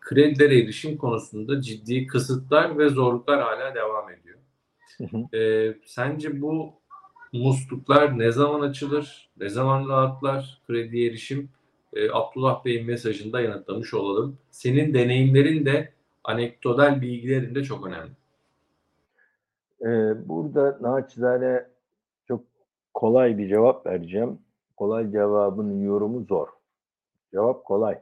Kredilere 0.00 0.58
erişim 0.58 0.96
konusunda 0.96 1.60
ciddi 1.60 2.06
kısıtlar 2.06 2.78
ve 2.78 2.88
zorluklar 2.88 3.42
hala 3.42 3.74
devam 3.74 4.10
ediyor. 4.10 4.38
Ee, 5.34 5.74
sence 5.86 6.40
bu 6.40 6.72
musluklar 7.32 8.18
ne 8.18 8.32
zaman 8.32 8.60
açılır? 8.60 9.28
Ne 9.36 9.48
zaman 9.48 9.88
rahatlar 9.88 10.62
krediye 10.66 11.08
erişim? 11.08 11.50
Ee, 11.92 12.10
Abdullah 12.10 12.64
Bey'in 12.64 12.86
mesajında 12.86 13.40
yanıtlamış 13.40 13.94
olalım. 13.94 14.38
Senin 14.50 14.94
deneyimlerin 14.94 15.66
de 15.66 15.92
anekdotal 16.24 17.00
bilgilerin 17.00 17.54
de 17.54 17.64
çok 17.64 17.86
önemli. 17.86 18.10
Ee, 19.82 20.28
burada 20.28 20.78
naçizane 20.80 21.66
çok 22.28 22.44
kolay 22.94 23.38
bir 23.38 23.48
cevap 23.48 23.86
vereceğim. 23.86 24.38
Kolay 24.76 25.10
cevabın 25.10 25.80
yorumu 25.80 26.24
zor. 26.24 26.48
Cevap 27.32 27.64
kolay. 27.64 27.98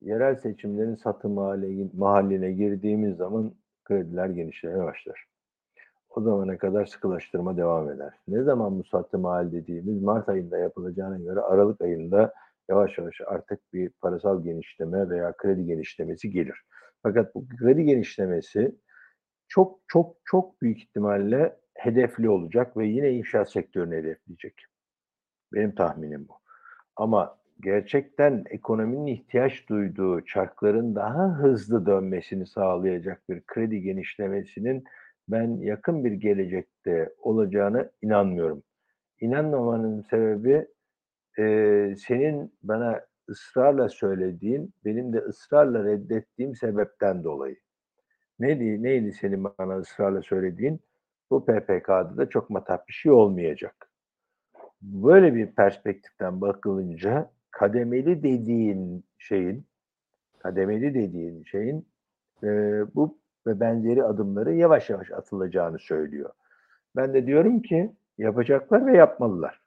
Yerel 0.00 0.36
seçimlerin 0.36 0.94
satım 0.94 1.36
hale, 1.36 1.88
mahalline 1.96 2.52
girdiğimiz 2.52 3.16
zaman 3.16 3.52
krediler 3.84 4.28
genişlemeye 4.28 4.84
başlar. 4.84 5.26
O 6.10 6.20
zamana 6.20 6.58
kadar 6.58 6.86
sıkılaştırma 6.86 7.56
devam 7.56 7.90
eder. 7.90 8.12
Ne 8.28 8.42
zaman 8.42 8.78
bu 8.78 8.84
satım 8.84 9.24
hal 9.24 9.52
dediğimiz 9.52 10.02
Mart 10.02 10.28
ayında 10.28 10.58
yapılacağına 10.58 11.18
göre 11.18 11.40
Aralık 11.40 11.80
ayında 11.80 12.34
yavaş 12.68 12.98
yavaş 12.98 13.20
artık 13.26 13.72
bir 13.72 13.90
parasal 13.90 14.44
genişleme 14.44 15.10
veya 15.10 15.36
kredi 15.36 15.64
genişlemesi 15.64 16.30
gelir. 16.30 16.62
Fakat 17.02 17.34
bu 17.34 17.48
kredi 17.48 17.84
genişlemesi 17.84 18.74
çok 19.48 19.80
çok 19.88 20.16
çok 20.24 20.62
büyük 20.62 20.78
ihtimalle 20.78 21.56
hedefli 21.74 22.28
olacak 22.28 22.76
ve 22.76 22.86
yine 22.86 23.10
inşaat 23.10 23.50
sektörünü 23.50 23.96
hedefleyecek. 23.96 24.64
Benim 25.52 25.74
tahminim 25.74 26.26
bu. 26.28 26.32
Ama 26.96 27.38
gerçekten 27.60 28.44
ekonominin 28.50 29.06
ihtiyaç 29.06 29.68
duyduğu 29.68 30.24
çarkların 30.24 30.94
daha 30.94 31.38
hızlı 31.38 31.86
dönmesini 31.86 32.46
sağlayacak 32.46 33.28
bir 33.28 33.42
kredi 33.46 33.82
genişlemesinin 33.82 34.84
ben 35.28 35.56
yakın 35.60 36.04
bir 36.04 36.12
gelecekte 36.12 37.14
olacağını 37.18 37.90
inanmıyorum. 38.02 38.62
İnanmamanın 39.20 40.02
sebebi 40.02 40.66
e, 41.38 41.94
senin 41.98 42.54
bana 42.62 43.00
ısrarla 43.28 43.88
söylediğin, 43.88 44.74
benim 44.84 45.12
de 45.12 45.18
ısrarla 45.18 45.84
reddettiğim 45.84 46.54
sebepten 46.56 47.24
dolayı. 47.24 47.56
Neydi, 48.38 48.82
neydi 48.82 49.12
senin 49.12 49.44
bana 49.44 49.76
ısrarla 49.76 50.22
söylediğin? 50.22 50.80
Bu 51.30 51.44
PPK'da 51.44 52.16
da 52.16 52.28
çok 52.28 52.50
matah 52.50 52.78
bir 52.88 52.92
şey 52.92 53.12
olmayacak. 53.12 53.90
Böyle 54.82 55.34
bir 55.34 55.46
perspektiften 55.46 56.40
bakılınca 56.40 57.30
kademeli 57.50 58.22
dediğin 58.22 59.04
şeyin, 59.18 59.66
kademeli 60.38 60.94
dediğin 60.94 61.44
şeyin 61.44 61.86
e, 62.42 62.48
bu 62.94 63.18
ve 63.46 63.60
benzeri 63.60 64.04
adımları 64.04 64.54
yavaş 64.54 64.90
yavaş 64.90 65.10
atılacağını 65.10 65.78
söylüyor. 65.78 66.30
Ben 66.96 67.14
de 67.14 67.26
diyorum 67.26 67.62
ki 67.62 67.92
yapacaklar 68.18 68.86
ve 68.86 68.96
yapmalılar. 68.96 69.61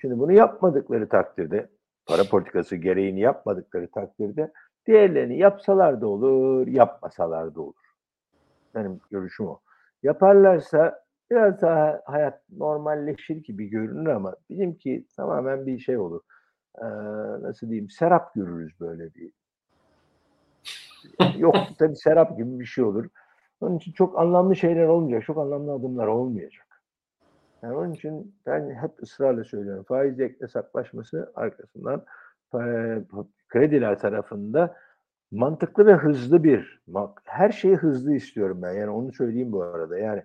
Şimdi 0.00 0.18
bunu 0.18 0.32
yapmadıkları 0.32 1.08
takdirde, 1.08 1.68
para 2.06 2.24
politikası 2.24 2.76
gereğini 2.76 3.20
yapmadıkları 3.20 3.90
takdirde 3.90 4.52
diğerlerini 4.86 5.38
yapsalar 5.38 6.00
da 6.00 6.06
olur, 6.06 6.66
yapmasalar 6.66 7.54
da 7.54 7.60
olur. 7.60 7.94
Benim 8.74 9.00
görüşüm 9.10 9.46
o. 9.46 9.60
Yaparlarsa 10.02 11.04
biraz 11.30 11.62
daha 11.62 12.02
hayat 12.04 12.42
normalleşir 12.56 13.36
gibi 13.36 13.68
görünür 13.68 14.06
ama 14.06 14.34
bizimki 14.50 15.06
tamamen 15.16 15.66
bir 15.66 15.78
şey 15.78 15.98
olur. 15.98 16.20
Ee, 16.78 16.84
nasıl 17.42 17.70
diyeyim, 17.70 17.90
serap 17.90 18.34
görürüz 18.34 18.80
böyle 18.80 19.14
bir 19.14 19.32
Yok 21.36 21.56
tabii 21.78 21.96
serap 21.96 22.36
gibi 22.36 22.60
bir 22.60 22.64
şey 22.64 22.84
olur. 22.84 23.08
Onun 23.60 23.76
için 23.76 23.92
çok 23.92 24.18
anlamlı 24.18 24.56
şeyler 24.56 24.86
olmayacak. 24.86 25.24
Çok 25.26 25.38
anlamlı 25.38 25.72
adımlar 25.72 26.06
olmayacak. 26.06 26.66
Yani 27.62 27.74
onun 27.74 27.92
için 27.92 28.34
ben 28.46 28.70
hep 28.70 29.02
ısrarla 29.02 29.44
söylüyorum. 29.44 29.84
Faiz 29.88 30.18
hesaplaşması 30.40 31.32
arkasından 31.34 32.04
krediler 33.48 33.98
tarafında 33.98 34.76
mantıklı 35.30 35.86
ve 35.86 35.94
hızlı 35.94 36.44
bir 36.44 36.82
her 37.24 37.50
şeyi 37.52 37.76
hızlı 37.76 38.14
istiyorum 38.14 38.58
ben. 38.62 38.72
Yani 38.72 38.90
onu 38.90 39.12
söyleyeyim 39.12 39.52
bu 39.52 39.62
arada. 39.62 39.98
Yani 39.98 40.22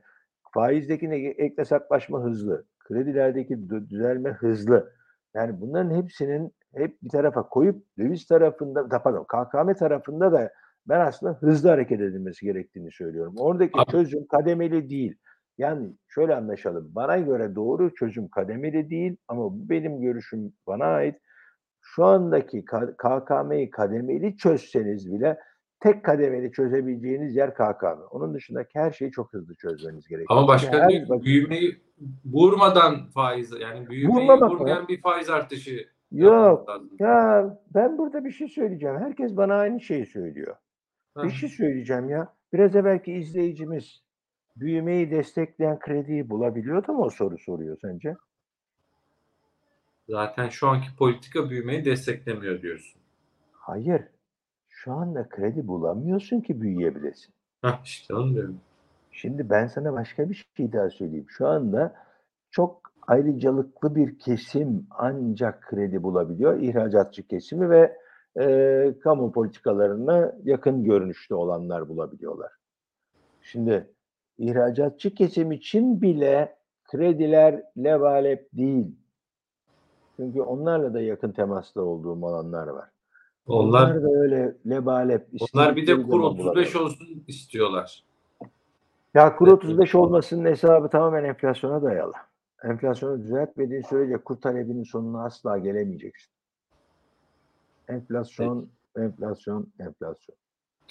faizdeki 0.54 1.08
ek 1.38 1.58
hesaplaşma 1.58 2.24
hızlı. 2.24 2.66
Kredilerdeki 2.80 3.70
düzelme 3.90 4.30
hızlı. 4.32 4.92
Yani 5.34 5.62
bunların 5.62 5.96
hepsinin 5.96 6.54
hep 6.76 7.02
bir 7.04 7.10
tarafa 7.10 7.44
koyup 7.44 7.84
döviz 7.98 8.26
tarafında, 8.26 9.04
pardon 9.04 9.24
KKM 9.24 9.74
tarafında 9.74 10.32
da 10.32 10.52
ben 10.88 11.00
aslında 11.00 11.34
hızlı 11.34 11.70
hareket 11.70 12.02
edilmesi 12.02 12.46
gerektiğini 12.46 12.92
söylüyorum. 12.92 13.34
Oradaki 13.38 13.80
Abi. 13.80 13.92
çözüm 13.92 14.28
kademeli 14.28 14.90
değil. 14.90 15.16
Yani 15.58 15.94
şöyle 16.08 16.36
anlaşalım. 16.36 16.92
Bana 16.96 17.18
göre 17.18 17.56
doğru 17.56 17.94
çözüm 17.94 18.30
kademeli 18.30 18.90
değil 18.90 19.16
ama 19.28 19.44
bu 19.44 19.70
benim 19.70 20.02
görüşüm 20.02 20.54
bana 20.68 20.86
ait. 20.86 21.16
Şu 21.82 22.06
andaki 22.06 22.66
KKM'yi 22.98 23.70
kademeli 23.70 24.38
çözseniz 24.38 25.14
bile 25.14 25.40
tek 25.80 26.06
kademeli 26.06 26.52
çözebileceğiniz 26.52 27.36
yer 27.36 27.54
KKM. 27.54 28.02
Onun 28.12 28.34
dışındaki 28.34 28.80
her 28.80 28.92
şeyi 28.92 29.12
çok 29.12 29.34
hızlı 29.34 29.56
çözmeniz 29.56 30.08
gerekiyor. 30.08 30.40
Ama 30.40 30.48
başka 30.48 30.78
yani 30.78 30.94
bir 30.94 31.10
bakın, 31.10 31.24
büyümeyi 31.24 31.82
vurmadan 32.26 33.10
faiz 33.10 33.52
yani 33.62 33.90
büyümeyi 33.90 34.30
vurmayan 34.32 34.88
bir 34.88 35.02
faiz 35.02 35.30
artışı 35.30 35.94
Yok. 36.14 36.70
Ya 37.00 37.50
ben 37.76 37.98
burada 37.98 38.26
bir 38.26 38.32
şey 38.32 38.48
söyleyeceğim. 38.48 38.98
Herkes 39.00 39.38
bana 39.38 39.56
aynı 39.56 39.82
şeyi 39.82 40.06
söylüyor. 40.06 40.56
Bir 41.24 41.30
şey 41.30 41.50
söyleyeceğim 41.50 42.10
ya. 42.10 42.34
Biraz 42.54 42.76
evvelki 42.76 43.14
izleyicimiz 43.14 44.03
büyümeyi 44.56 45.12
destekleyen 45.12 45.80
krediyi 45.80 46.30
bulabiliyordu 46.30 46.94
mu 46.94 47.04
o 47.04 47.10
soru 47.10 47.38
soruyor 47.38 47.78
sence? 47.82 48.16
Zaten 50.10 50.50
şu 50.50 50.68
anki 50.68 50.96
politika 50.98 51.50
büyümeyi 51.50 51.86
desteklemiyor 51.86 52.62
diyorsun. 52.62 53.02
Hayır. 53.52 54.02
Şu 54.70 54.92
anda 54.92 55.30
kredi 55.30 55.68
bulamıyorsun 55.68 56.42
ki 56.42 56.62
büyüyebilesin. 56.62 57.34
Hah 57.62 57.82
işte 57.86 58.16
onu 58.16 58.34
diyorum. 58.34 58.60
Şimdi 59.12 59.50
ben 59.50 59.68
sana 59.68 59.94
başka 59.94 60.30
bir 60.30 60.46
şey 60.58 60.74
daha 60.74 60.90
söyleyeyim. 60.90 61.26
Şu 61.30 61.48
anda 61.48 61.96
çok 62.52 62.82
ayrıcalıklı 63.08 63.96
bir 63.96 64.20
kesim 64.20 64.88
ancak 64.90 65.62
kredi 65.62 66.04
bulabiliyor. 66.04 66.60
İhracatçı 66.60 67.28
kesimi 67.28 67.70
ve 67.70 67.98
e, 68.40 68.96
kamu 69.04 69.32
politikalarına 69.32 70.36
yakın 70.44 70.84
görünüşte 70.84 71.36
olanlar 71.36 71.90
bulabiliyorlar. 71.90 72.52
Şimdi 73.42 73.93
ihracatçı 74.38 75.16
kesim 75.16 75.52
için 75.52 76.02
bile 76.02 76.56
krediler 76.84 77.64
levalep 77.78 78.50
değil. 78.54 78.96
Çünkü 80.16 80.42
onlarla 80.42 80.94
da 80.94 81.02
yakın 81.02 81.32
temasla 81.32 81.82
olduğum 81.82 82.28
alanlar 82.28 82.68
var. 82.68 82.90
Onlar, 83.48 83.84
onlar 83.84 84.04
da 84.04 84.08
öyle 84.08 84.56
lebalep 84.70 85.28
Onlar 85.54 85.76
bir 85.76 85.88
de 85.88 86.04
kur 86.04 86.20
35 86.20 86.76
olsun 86.76 87.24
istiyorlar. 87.28 88.04
Ya 89.14 89.36
kur 89.36 89.48
35 89.48 89.96
olmasının 89.96 90.46
hesabı 90.46 90.90
tamamen 90.90 91.24
enflasyona 91.24 91.84
dayalı. 91.84 92.14
Enflasyonu 92.64 93.24
düzeltmediğin 93.24 93.82
sürece 93.82 94.18
kur 94.18 94.36
talebinin 94.36 94.84
sonuna 94.84 95.26
asla 95.26 95.58
gelemeyeceksin. 95.58 96.32
Enflasyon, 97.88 98.70
enflasyon, 98.98 99.68
enflasyon. 99.80 100.36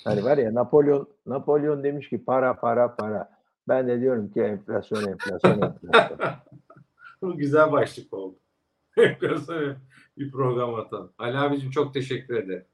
Hani 0.05 0.25
var 0.25 0.39
ya 0.39 0.55
Napolyon 0.55 1.09
Napolyon 1.27 1.85
demiş 1.85 2.09
ki 2.09 2.25
para 2.25 2.55
para 2.61 2.97
para. 2.97 3.31
Ben 3.69 3.89
de 3.89 4.01
diyorum 4.01 4.31
ki 4.31 4.41
enflasyon 4.41 5.09
enflasyon 5.09 5.61
enflasyon. 5.63 6.19
Bu 7.23 7.37
güzel 7.37 7.73
başlık 7.73 8.13
oldu. 8.15 8.35
Enflasyon 8.97 9.75
bir 10.19 10.31
program 10.31 10.75
atalım. 10.75 11.13
Ali 11.19 11.39
abicim 11.39 11.71
çok 11.71 11.95
teşekkür 11.95 12.35
ederim. 12.35 12.65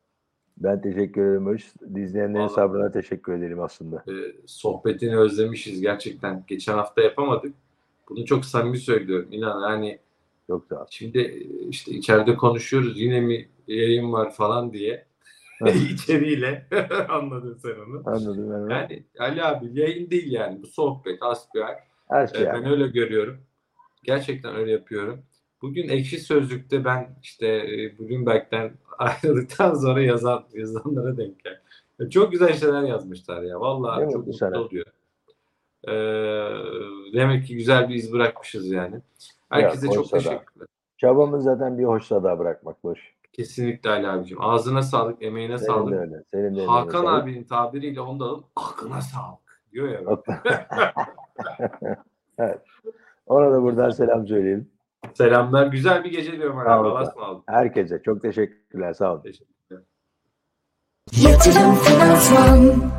Ben 0.57 0.81
teşekkür 0.83 1.23
ederim 1.37 2.35
Vallahi- 2.35 2.53
sabrına 2.55 2.91
teşekkür 2.93 3.33
ederim 3.33 3.61
aslında. 3.61 4.05
Ee, 4.09 4.13
sohbetini 4.47 5.17
özlemişiz 5.19 5.81
gerçekten. 5.81 6.45
Geçen 6.47 6.75
hafta 6.75 7.03
yapamadık. 7.03 7.55
Bunu 8.09 8.25
çok 8.25 8.45
samimi 8.45 8.79
söylüyorum. 8.79 9.29
İnan 9.31 9.71
yani 9.71 9.99
Çok 10.47 10.67
sağ 10.67 10.83
ol. 10.83 10.87
şimdi 10.91 11.19
e, 11.19 11.69
işte 11.69 11.93
içeride 11.93 12.37
konuşuyoruz 12.37 13.01
yine 13.01 13.21
mi 13.21 13.49
yayın 13.69 14.13
var 14.13 14.33
falan 14.33 14.73
diye. 14.73 15.05
İçeriğiyle 15.93 16.67
anladın 17.09 17.55
sen 17.63 17.71
onu. 17.89 18.03
Anladım 18.07 18.51
onu. 18.55 18.73
Yani 18.73 19.05
Ali 19.19 19.45
abi 19.45 19.81
yayın 19.81 20.11
değil 20.11 20.33
yani 20.33 20.63
bu 20.63 20.67
sohbet 20.67 21.23
asbihal. 21.23 21.75
Her 22.09 22.27
şey 22.27 22.43
Ee, 22.43 22.45
yani. 22.45 22.65
Ben 22.65 22.71
öyle 22.71 22.87
görüyorum. 22.89 23.39
Gerçekten 24.03 24.55
öyle 24.57 24.73
yapıyorum. 24.73 25.23
Bugün 25.63 25.89
Ekşi 25.89 26.21
Sözlük'te 26.21 26.85
ben 26.85 27.17
işte 27.23 27.47
e, 27.47 27.99
Bloomberg'den 27.99 28.71
ayrıldıktan 28.99 29.75
sonra 29.75 30.03
yazan 30.03 30.45
yazanlara 30.55 31.17
denk 31.17 31.45
geldim. 31.45 31.61
Ya 31.99 32.11
Çok 32.11 32.33
güzel 32.33 32.53
şeyler 32.53 32.83
yazmışlar 32.83 33.43
ya. 33.43 33.61
Vallahi 33.61 34.07
Ne 34.07 34.13
çok 34.13 34.17
mutlu 34.27 34.33
sana. 34.33 34.61
oluyor. 34.61 34.87
Ee, 35.89 35.93
demek 37.13 37.47
ki 37.47 37.57
güzel 37.57 37.89
bir 37.89 37.95
iz 37.95 38.13
bırakmışız 38.13 38.71
yani. 38.71 38.97
Herkese 39.51 39.87
çok 39.87 39.99
oysa 39.99 40.17
da. 40.17 40.21
teşekkürler. 40.21 40.69
Çabamız 40.97 41.45
zaten 41.45 41.79
bir 41.79 41.85
hoş 41.85 42.05
sada 42.05 42.39
bırakmak 42.39 42.85
Barış. 42.85 43.15
Kesinlikle 43.39 43.91
Ali 43.91 44.09
abicim. 44.09 44.43
Ağzına 44.43 44.83
sağlık, 44.83 45.23
emeğine 45.23 45.59
Senin 45.59 45.69
de 45.69 45.73
sağlık. 45.73 45.93
öyle. 45.95 46.23
Senin 46.31 46.57
de 46.57 46.67
Hakan 46.67 47.03
sağlık. 47.05 47.23
abinin 47.23 47.45
tabiriyle 47.45 48.01
onu 48.01 48.21
da 48.21 48.25
alıp 48.25 48.45
aklına 48.57 49.01
sağlık 49.01 49.63
diyor 49.73 49.89
ya. 49.89 50.01
evet. 52.39 52.61
Ona 53.27 53.53
da 53.53 53.63
buradan 53.63 53.91
selam 53.91 54.27
söyleyelim. 54.27 54.71
Selamlar. 55.15 55.67
Güzel 55.67 56.05
bir 56.05 56.11
gece 56.11 56.33
diyorum 56.33 56.59
ısmarladık. 57.03 57.43
Herkese 57.47 58.03
çok 58.03 58.23
teşekkürler. 58.23 58.93
Sağ 58.93 59.13
olun. 59.13 59.23
Teşekkürler. 59.23 59.83
Yatırım 61.13 61.75
Finansman 61.75 62.91